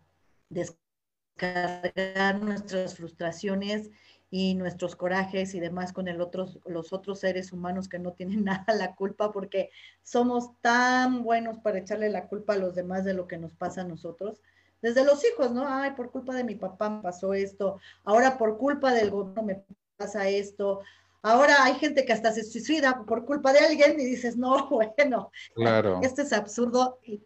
descargar 0.50 2.42
nuestras 2.42 2.96
frustraciones 2.96 3.90
y 4.32 4.54
nuestros 4.56 4.96
corajes 4.96 5.56
y 5.56 5.60
demás 5.60 5.92
con 5.92 6.08
el 6.08 6.22
otros, 6.22 6.60
los 6.66 6.94
otros 6.94 7.20
seres 7.20 7.52
humanos 7.52 7.90
que 7.90 8.00
no 8.00 8.14
tienen 8.14 8.44
nada 8.46 8.74
la 8.74 8.96
culpa 8.96 9.32
porque 9.32 9.72
somos 10.04 10.52
tan 10.62 11.24
buenos 11.24 11.60
para 11.60 11.80
echarle 11.80 12.10
la 12.10 12.28
culpa 12.28 12.54
a 12.54 12.58
los 12.58 12.76
demás 12.76 13.04
de 13.06 13.14
lo 13.14 13.28
que 13.28 13.38
nos 13.38 13.54
pasa 13.56 13.82
a 13.82 13.86
nosotros. 13.86 14.42
Desde 14.82 15.04
los 15.04 15.26
hijos, 15.26 15.52
¿no? 15.52 15.68
Ay, 15.68 15.92
por 15.92 16.10
culpa 16.10 16.34
de 16.34 16.46
mi 16.46 16.56
papá 16.56 16.90
me 16.90 17.02
pasó 17.02 17.34
esto, 17.34 17.80
ahora 18.06 18.38
por 18.38 18.58
culpa 18.58 18.94
del 18.94 19.10
gobierno 19.12 19.44
me 19.44 19.66
pasa 19.98 20.30
esto, 20.30 20.82
Ahora 21.22 21.66
hay 21.66 21.76
gente 21.76 22.06
que 22.06 22.14
hasta 22.14 22.32
se 22.32 22.44
suicida 22.44 23.04
por 23.06 23.26
culpa 23.26 23.52
de 23.52 23.60
alguien 23.60 24.00
y 24.00 24.06
dices, 24.06 24.38
no, 24.38 24.70
bueno, 24.70 25.32
claro. 25.54 26.00
esto 26.02 26.22
es 26.22 26.34
absurdo 26.34 27.00
y, 27.04 27.22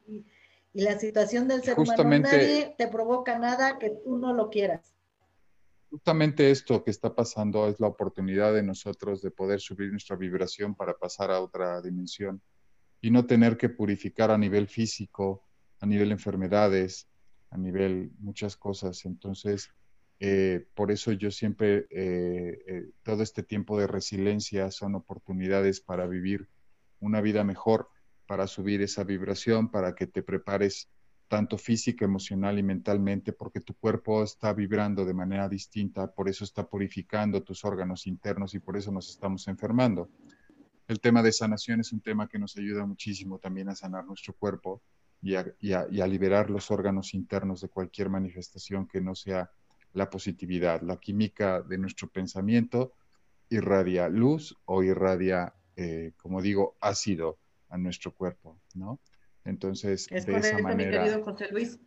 la 0.75 0.97
situación 0.97 1.47
del 1.47 1.61
ser 1.61 1.79
humano, 1.79 2.03
nadie 2.03 2.73
te 2.75 2.87
provoca 2.87 3.37
nada 3.37 3.77
que 3.77 3.91
tú 3.91 4.17
no 4.17 4.33
lo 4.33 4.49
quieras. 4.49 4.95
Justamente 5.91 6.49
esto 6.49 6.83
que 6.83 6.89
está 6.89 7.13
pasando 7.13 7.67
es 7.67 7.79
la 7.79 7.85
oportunidad 7.85 8.55
de 8.55 8.63
nosotros 8.63 9.21
de 9.21 9.29
poder 9.29 9.59
subir 9.59 9.91
nuestra 9.91 10.15
vibración 10.15 10.73
para 10.73 10.95
pasar 10.95 11.29
a 11.29 11.39
otra 11.41 11.79
dimensión 11.79 12.41
y 13.01 13.11
no 13.11 13.27
tener 13.27 13.55
que 13.55 13.69
purificar 13.69 14.31
a 14.31 14.37
nivel 14.39 14.67
físico, 14.67 15.43
a 15.79 15.85
nivel 15.85 16.11
enfermedades, 16.11 17.07
a 17.51 17.57
nivel 17.59 18.09
muchas 18.17 18.57
cosas. 18.57 19.05
Entonces, 19.05 19.69
eh, 20.25 20.65
por 20.73 20.89
eso 20.89 21.11
yo 21.11 21.31
siempre, 21.31 21.85
eh, 21.89 22.63
eh, 22.65 22.91
todo 23.03 23.23
este 23.23 23.43
tiempo 23.43 23.77
de 23.77 23.87
resiliencia 23.87 24.71
son 24.71 24.95
oportunidades 24.95 25.81
para 25.81 26.07
vivir 26.07 26.47
una 27.01 27.19
vida 27.19 27.43
mejor, 27.43 27.89
para 28.25 28.47
subir 28.47 28.81
esa 28.81 29.03
vibración, 29.03 29.69
para 29.69 29.95
que 29.95 30.07
te 30.07 30.23
prepares 30.23 30.89
tanto 31.27 31.57
física, 31.57 32.05
emocional 32.05 32.57
y 32.57 32.63
mentalmente, 32.63 33.33
porque 33.33 33.59
tu 33.59 33.73
cuerpo 33.73 34.23
está 34.23 34.53
vibrando 34.53 35.03
de 35.03 35.13
manera 35.13 35.49
distinta, 35.49 36.09
por 36.09 36.29
eso 36.29 36.45
está 36.45 36.69
purificando 36.69 37.43
tus 37.43 37.65
órganos 37.65 38.07
internos 38.07 38.53
y 38.53 38.59
por 38.59 38.77
eso 38.77 38.93
nos 38.93 39.09
estamos 39.09 39.45
enfermando. 39.49 40.09
El 40.87 41.01
tema 41.01 41.21
de 41.21 41.33
sanación 41.33 41.81
es 41.81 41.91
un 41.91 41.99
tema 41.99 42.29
que 42.29 42.39
nos 42.39 42.55
ayuda 42.55 42.85
muchísimo 42.85 43.39
también 43.39 43.67
a 43.67 43.75
sanar 43.75 44.05
nuestro 44.05 44.33
cuerpo 44.33 44.81
y 45.21 45.35
a 45.35 46.07
liberar 46.07 46.49
los 46.49 46.71
órganos 46.71 47.13
internos 47.13 47.59
de 47.59 47.67
cualquier 47.67 48.09
manifestación 48.09 48.87
que 48.87 49.01
no 49.01 49.15
sea 49.15 49.51
la 49.93 50.09
positividad. 50.09 50.81
La 50.81 50.97
química 50.97 51.61
de 51.61 51.77
nuestro 51.77 52.09
pensamiento 52.09 52.93
irradia 53.49 54.09
luz 54.09 54.57
o 54.65 54.83
irradia, 54.83 55.53
eh, 55.75 56.11
como 56.17 56.41
digo, 56.41 56.75
ácido 56.79 57.37
a 57.69 57.77
nuestro 57.77 58.13
cuerpo, 58.13 58.59
¿no? 58.73 58.99
Entonces, 59.45 60.07
de 60.07 60.17
esa 60.17 60.57
manera... 60.59 61.03
Mi 61.03 61.09
querido 61.09 61.23
José 61.23 61.47
Luis. 61.51 61.79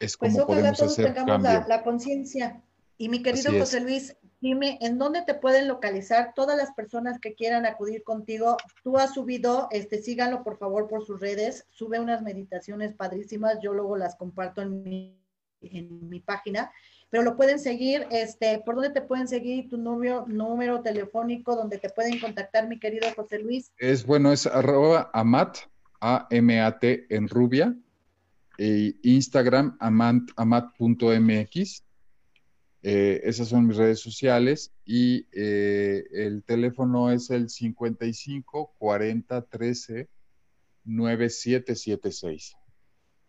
Es 0.00 0.16
pues 0.16 0.32
como 0.32 0.46
podemos 0.46 0.80
hacer 0.80 1.14
cambio. 1.14 1.38
la, 1.38 1.66
la 1.66 1.82
conciencia. 1.82 2.62
Y 2.96 3.08
mi 3.08 3.22
querido 3.22 3.52
José 3.52 3.80
Luis, 3.80 4.16
dime, 4.40 4.78
¿en 4.80 4.98
dónde 4.98 5.22
te 5.22 5.34
pueden 5.34 5.68
localizar 5.68 6.32
todas 6.34 6.56
las 6.56 6.72
personas 6.72 7.20
que 7.20 7.34
quieran 7.34 7.66
acudir 7.66 8.02
contigo? 8.02 8.56
Tú 8.82 8.96
has 8.96 9.14
subido, 9.14 9.68
este, 9.70 10.00
síganlo 10.02 10.42
por 10.42 10.58
favor 10.58 10.88
por 10.88 11.04
sus 11.04 11.20
redes, 11.20 11.66
sube 11.70 12.00
unas 12.00 12.22
meditaciones 12.22 12.94
padrísimas, 12.94 13.58
yo 13.62 13.72
luego 13.72 13.96
las 13.96 14.16
comparto 14.16 14.62
en 14.62 14.82
mi 14.82 15.17
en 15.60 16.08
mi 16.08 16.20
página, 16.20 16.70
pero 17.10 17.22
lo 17.22 17.36
pueden 17.36 17.58
seguir, 17.58 18.06
este, 18.10 18.60
¿por 18.64 18.74
dónde 18.74 18.90
te 18.90 19.00
pueden 19.00 19.28
seguir? 19.28 19.68
Tu 19.68 19.78
número, 19.78 20.26
número 20.26 20.82
telefónico 20.82 21.56
donde 21.56 21.78
te 21.78 21.90
pueden 21.90 22.20
contactar, 22.20 22.68
mi 22.68 22.78
querido 22.78 23.06
José 23.16 23.38
Luis. 23.38 23.72
Es 23.78 24.04
bueno, 24.04 24.32
es 24.32 24.46
arroba 24.46 25.10
amat, 25.12 25.58
A-M-A-T 26.00 27.06
en 27.08 27.28
rubia, 27.28 27.74
e 28.58 28.94
Instagram 29.02 29.76
amat.mx. 30.36 31.84
Eh, 32.82 33.20
esas 33.24 33.48
son 33.48 33.66
mis 33.66 33.76
redes 33.76 34.00
sociales 34.00 34.72
y 34.84 35.26
eh, 35.32 36.04
el 36.12 36.44
teléfono 36.44 37.10
es 37.10 37.30
el 37.30 37.48
55 37.48 38.74
40 38.78 39.42
13 39.42 40.08
9776. 40.84 42.56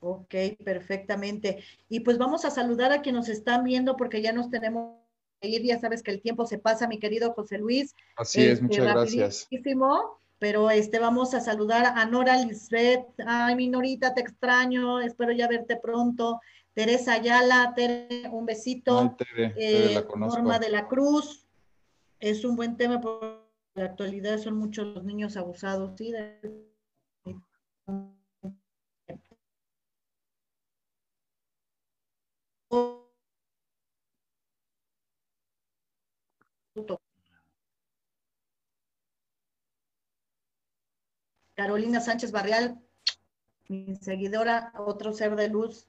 Ok, 0.02 0.34
perfectamente. 0.64 1.64
Y 1.90 2.02
pues 2.02 2.18
vamos 2.18 2.46
a 2.46 2.52
saludar 2.52 2.92
a 2.92 3.02
quienes 3.02 3.28
nos 3.28 3.30
están 3.30 3.64
viendo 3.64 3.98
porque 3.98 4.22
ya 4.22 4.32
nos 4.32 4.50
tenemos 4.50 4.96
que 5.42 5.50
ir. 5.50 5.64
Ya 5.64 5.80
sabes 5.80 6.04
que 6.04 6.12
el 6.12 6.22
tiempo 6.22 6.46
se 6.46 6.58
pasa, 6.58 6.88
mi 6.88 7.00
querido 7.00 7.34
José 7.34 7.58
Luis. 7.58 7.96
Así 8.16 8.46
es, 8.46 8.62
muchas 8.62 8.86
este, 8.86 8.94
gracias. 8.94 9.48
Pero 10.40 10.70
este, 10.70 11.00
vamos 11.00 11.34
a 11.34 11.42
saludar 11.42 11.86
a 11.86 12.06
Nora 12.06 12.38
Lisbeth. 12.38 13.08
Ay, 13.26 13.56
mi 13.56 13.68
Norita, 13.68 14.14
te 14.14 14.22
extraño. 14.22 15.02
Espero 15.02 15.34
ya 15.34 15.50
verte 15.50 15.76
pronto. 15.76 16.40
Teresa 16.74 17.14
Ayala, 17.14 17.74
Tere, 17.76 18.30
un 18.32 18.46
besito. 18.46 19.18
Eh, 19.38 20.02
Norma 20.16 20.60
de 20.60 20.70
la 20.70 20.88
Cruz. 20.88 21.46
Es 22.22 22.46
un 22.46 22.56
buen 22.56 22.78
tema 22.78 23.02
porque 23.02 23.50
la 23.76 23.86
actualidad 23.86 24.38
son 24.38 24.56
muchos 24.56 24.88
los 24.88 25.04
niños 25.04 25.38
abusados, 25.38 25.98
sí, 25.98 26.14
Carolina 41.56 42.00
Sánchez 42.00 42.32
Barrial, 42.32 42.80
mi 43.68 43.96
seguidora, 43.98 44.72
otro 44.78 45.14
ser 45.14 45.36
de 45.36 45.50
luz 45.50 45.88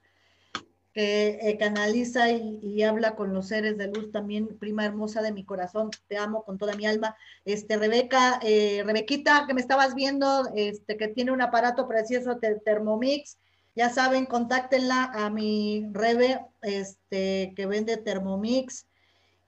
que 0.92 1.38
eh, 1.40 1.56
canaliza 1.58 2.30
y, 2.30 2.82
habla 2.82 3.14
con 3.14 3.32
los 3.32 3.48
seres 3.48 3.78
de 3.78 3.86
luz 3.86 4.10
también, 4.10 4.58
prima 4.58 4.84
hermosa 4.84 5.22
de 5.22 5.32
mi 5.32 5.44
corazón, 5.44 5.90
te 6.08 6.16
amo 6.16 6.42
con 6.44 6.58
toda 6.58 6.74
mi 6.74 6.86
alma. 6.86 7.16
Este, 7.44 7.76
Rebeca, 7.76 8.40
eh, 8.42 8.82
Rebequita, 8.84 9.44
que 9.46 9.54
me 9.54 9.60
estabas 9.60 9.94
viendo, 9.94 10.50
este, 10.54 10.96
que 10.96 11.08
tiene 11.08 11.30
un 11.30 11.42
aparato 11.42 11.86
precioso 11.86 12.34
de 12.34 12.56
Thermomix, 12.56 13.38
ya 13.76 13.88
saben, 13.88 14.26
contáctenla 14.26 15.04
a 15.14 15.30
mi 15.30 15.88
Rebe, 15.92 16.44
este, 16.62 17.52
que 17.54 17.66
vende 17.66 17.96
Thermomix. 17.96 18.86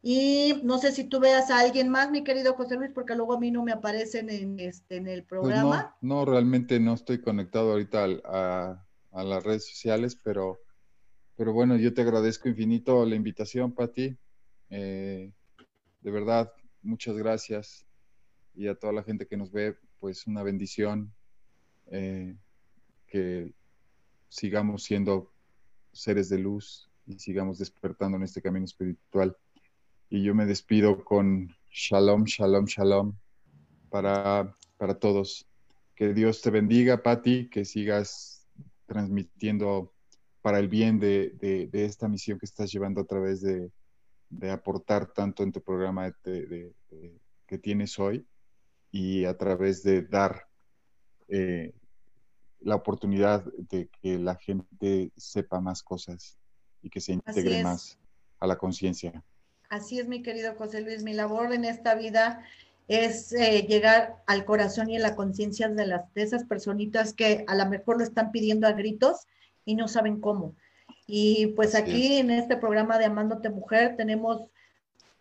Y 0.05 0.61
no 0.65 0.79
sé 0.79 0.91
si 0.91 1.05
tú 1.05 1.21
veas 1.21 1.49
a 1.51 1.61
alguien 1.61 1.89
más, 1.89 2.11
mi 2.11 2.25
querido 2.25 2.55
José 2.55 2.75
Luis, 2.75 2.91
porque 2.93 3.15
luego 3.15 3.35
a 3.35 3.41
mí 3.41 3.53
no 3.53 3.63
me 3.63 3.71
aparecen 3.71 4.31
en, 4.31 4.59
este, 4.59 4.97
en 4.97 5.07
el 5.07 5.23
pues 5.23 5.41
programa. 5.41 5.97
no, 6.01 6.25
realmente 6.25 6.81
no 6.81 6.95
estoy 6.95 7.21
conectado 7.21 7.71
ahorita 7.71 8.09
a, 8.25 8.85
las 9.13 9.45
redes 9.45 9.69
sociales, 9.69 10.19
pero, 10.25 10.59
pero 11.37 11.53
bueno, 11.53 11.77
yo 11.77 11.95
te 11.95 12.03
agradezco 12.03 12.49
infinito 12.49 13.07
la 13.07 13.15
invitación, 13.15 13.73
Pati. 13.73 14.17
Eh, 14.71 15.31
de 16.01 16.11
verdad, 16.11 16.53
muchas 16.83 17.17
gracias. 17.17 17.87
y 18.55 18.67
a 18.67 18.75
toda 18.75 18.93
la 18.93 19.05
gente 19.05 19.27
que 19.27 19.37
nos 19.37 19.53
ve, 19.53 19.77
pues 20.01 20.27
una 20.27 20.43
bendición 20.43 21.15
eh, 21.93 22.37
que 23.07 23.55
sigamos 24.29 24.83
siendo 24.83 25.33
seres 25.93 26.29
de 26.29 26.39
luz 26.39 26.91
y 27.07 27.19
sigamos 27.21 27.59
despertando 27.59 28.17
en 28.17 28.25
este 28.25 28.43
camino 28.43 28.65
espiritual. 28.65 29.37
Y 30.13 30.23
yo 30.23 30.35
me 30.35 30.45
despido 30.45 31.03
con 31.07 31.57
shalom, 31.71 32.25
shalom, 32.25 32.67
shalom 32.67 33.17
para, 33.89 34.55
para 34.77 34.99
todos. 34.99 35.49
Que 35.95 36.13
Dios 36.13 36.43
te 36.43 36.51
bendiga, 36.51 37.03
Patti, 37.03 37.49
que 37.49 37.65
sigas 37.65 38.47
transmitiendo 38.85 39.95
para 40.43 40.59
el 40.59 40.69
bien 40.69 41.01
de, 41.01 41.71
esta 41.73 42.09
misión 42.09 42.39
que 42.39 42.45
estás 42.45 42.71
llevando 42.71 43.01
a 43.01 43.07
través 43.07 43.41
de, 43.41 43.71
aportar 44.51 45.11
tanto 45.15 45.45
en 45.45 45.53
tu 45.53 45.63
programa 45.63 46.15
que 46.23 47.59
tienes 47.63 47.99
hoy 47.99 48.27
y 48.91 49.25
a 49.25 49.39
través 49.39 49.83
de 49.83 50.03
dar 50.03 50.47
eh, 51.29 51.73
la 52.61 52.75
oportunidad 52.75 53.47
de 53.57 53.89
que 53.89 54.19
la 54.19 54.37
gente 54.37 55.11
sepa 55.17 55.59
más 55.63 55.83
cosas 55.83 56.37
y 56.83 56.91
que 56.91 57.01
se 57.01 57.15
integre 57.15 57.63
más 57.63 57.99
a 58.41 58.47
la 58.47 58.59
conciencia. 58.59 59.25
Así 59.73 59.99
es, 59.99 60.07
mi 60.07 60.23
querido 60.23 60.55
José 60.55 60.83
Luis. 60.83 61.03
Mi 61.03 61.14
labor 61.14 61.51
en 61.55 61.64
esta 61.64 61.95
vida 61.95 62.45
es 62.89 63.33
eh, 63.33 63.64
llegar 63.66 64.16
al 64.27 64.45
corazón 64.45 64.91
y 64.91 64.99
a 64.99 65.01
la 65.01 65.16
conciencia 65.16 65.66
de, 65.70 65.87
las, 65.87 66.12
de 66.12 66.20
esas 66.20 66.45
personitas 66.45 67.14
que 67.14 67.47
a 67.49 67.55
lo 67.55 67.64
mejor 67.64 67.97
lo 67.97 68.05
están 68.05 68.33
pidiendo 68.33 68.66
a 68.66 68.73
gritos 68.73 69.27
y 69.64 69.75
no 69.75 69.89
saben 69.89 70.20
cómo. 70.20 70.55
Y 71.07 71.47
pues 71.57 71.75
aquí 71.75 72.18
en 72.18 72.31
este 72.31 72.59
programa 72.59 72.99
de 72.99 73.07
Amándote 73.07 73.49
Mujer 73.49 73.97
tenemos 73.97 74.43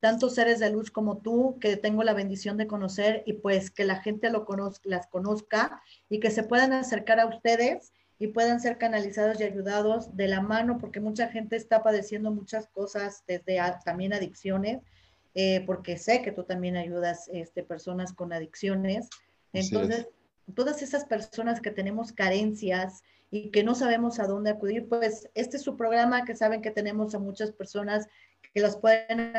tantos 0.02 0.36
seres 0.36 0.60
de 0.60 0.70
luz 0.70 0.92
como 0.92 1.20
tú 1.20 1.58
que 1.62 1.78
tengo 1.78 2.04
la 2.04 2.14
bendición 2.14 2.58
de 2.58 2.68
conocer 2.68 3.24
y 3.26 3.32
pues 3.32 3.72
que 3.72 3.86
la 3.86 4.02
gente 4.02 4.30
lo 4.32 4.44
conozca, 4.44 4.82
las 4.84 5.08
conozca 5.08 5.82
y 6.10 6.20
que 6.20 6.30
se 6.30 6.44
puedan 6.44 6.74
acercar 6.74 7.22
a 7.22 7.28
ustedes 7.28 7.94
y 8.22 8.28
puedan 8.28 8.60
ser 8.62 8.78
canalizados 8.78 9.40
y 9.40 9.44
ayudados 9.44 10.16
de 10.16 10.28
la 10.28 10.42
mano 10.42 10.78
porque 10.78 11.00
mucha 11.00 11.30
gente 11.30 11.56
está 11.56 11.82
padeciendo 11.82 12.30
muchas 12.30 12.68
cosas 12.68 13.24
desde 13.26 13.60
también 13.84 14.14
adicciones 14.14 14.84
eh, 15.34 15.64
porque 15.66 15.98
sé 15.98 16.22
que 16.22 16.32
tú 16.32 16.44
también 16.44 16.78
ayudas 16.78 17.28
este, 17.34 17.64
personas 17.64 18.14
con 18.14 18.32
adicciones. 18.32 19.10
Entonces 19.54 20.08
todas 20.54 20.84
esas 20.84 21.06
personas 21.06 21.62
que 21.62 21.72
tenemos 21.72 22.14
carencias 22.14 23.02
y 23.32 23.50
que 23.50 23.64
no 23.64 23.74
sabemos 23.74 24.20
a 24.20 24.28
dónde 24.28 24.52
acudir, 24.52 24.88
pues 24.88 25.28
este 25.34 25.58
es 25.58 25.64
su 25.64 25.76
programa 25.76 26.24
que 26.24 26.36
saben 26.36 26.62
que 26.62 26.70
tenemos 26.70 27.16
a 27.16 27.20
muchas 27.20 27.52
personas 27.52 28.08
que 28.54 28.62
los 28.62 28.78
pueden 28.78 29.34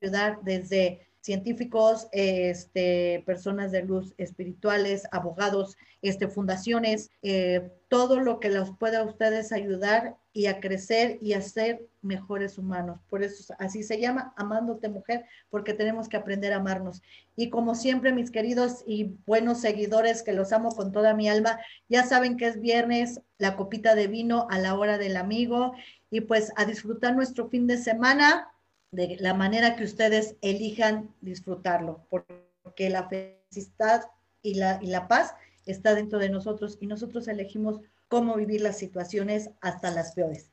ayudar 0.00 0.38
desde 0.42 1.08
científicos, 1.22 2.08
este, 2.12 3.22
personas 3.24 3.70
de 3.70 3.84
luz 3.84 4.12
espirituales, 4.18 5.04
abogados, 5.12 5.76
este, 6.02 6.26
fundaciones, 6.26 7.10
eh, 7.22 7.70
todo 7.88 8.18
lo 8.18 8.40
que 8.40 8.50
los 8.50 8.76
pueda 8.76 9.00
a 9.00 9.04
ustedes 9.04 9.52
ayudar 9.52 10.16
y 10.32 10.46
a 10.46 10.60
crecer 10.60 11.18
y 11.20 11.34
a 11.34 11.40
ser 11.40 11.86
mejores 12.00 12.58
humanos. 12.58 13.00
Por 13.08 13.22
eso 13.22 13.54
así 13.60 13.84
se 13.84 14.00
llama 14.00 14.34
Amándote 14.36 14.88
Mujer, 14.88 15.24
porque 15.48 15.74
tenemos 15.74 16.08
que 16.08 16.16
aprender 16.16 16.52
a 16.52 16.56
amarnos. 16.56 17.02
Y 17.36 17.50
como 17.50 17.76
siempre, 17.76 18.12
mis 18.12 18.32
queridos 18.32 18.82
y 18.84 19.14
buenos 19.24 19.60
seguidores, 19.60 20.24
que 20.24 20.32
los 20.32 20.52
amo 20.52 20.74
con 20.74 20.90
toda 20.90 21.14
mi 21.14 21.28
alma, 21.28 21.60
ya 21.88 22.04
saben 22.04 22.36
que 22.36 22.46
es 22.46 22.60
viernes, 22.60 23.20
la 23.38 23.56
copita 23.56 23.94
de 23.94 24.08
vino 24.08 24.48
a 24.50 24.58
la 24.58 24.74
hora 24.74 24.98
del 24.98 25.16
amigo 25.16 25.72
y 26.10 26.22
pues 26.22 26.52
a 26.56 26.64
disfrutar 26.64 27.14
nuestro 27.14 27.48
fin 27.48 27.68
de 27.68 27.78
semana 27.78 28.48
de 28.92 29.16
la 29.18 29.34
manera 29.34 29.74
que 29.74 29.84
ustedes 29.84 30.36
elijan 30.42 31.14
disfrutarlo, 31.22 32.06
porque 32.10 32.90
la 32.90 33.08
felicidad 33.08 34.10
y 34.42 34.54
la, 34.54 34.78
y 34.82 34.86
la 34.86 35.08
paz 35.08 35.34
está 35.66 35.94
dentro 35.94 36.18
de 36.18 36.28
nosotros 36.28 36.78
y 36.80 36.86
nosotros 36.86 37.26
elegimos 37.26 37.80
cómo 38.08 38.36
vivir 38.36 38.60
las 38.60 38.78
situaciones 38.78 39.50
hasta 39.60 39.90
las 39.90 40.12
peores. 40.12 40.50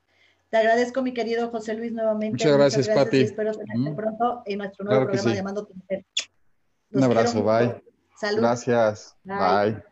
Te 0.50 0.58
agradezco, 0.58 1.02
mi 1.02 1.14
querido 1.14 1.50
José 1.50 1.76
Luis, 1.76 1.92
nuevamente. 1.92 2.32
Muchas 2.32 2.58
gracias, 2.58 2.90
Pati. 2.90 3.22
Espero 3.22 3.52
tenerte 3.52 3.94
pronto 3.94 4.42
en 4.46 4.58
nuestro 4.58 4.86
nuevo 4.86 5.06
programa 5.06 5.36
llamando 5.36 5.66
Tu 5.68 5.76
Mujer. 5.76 6.06
Un 6.92 7.04
abrazo, 7.04 7.44
bye. 7.44 7.84
Salud. 8.16 8.40
Gracias. 8.40 9.16
bye. 9.24 9.84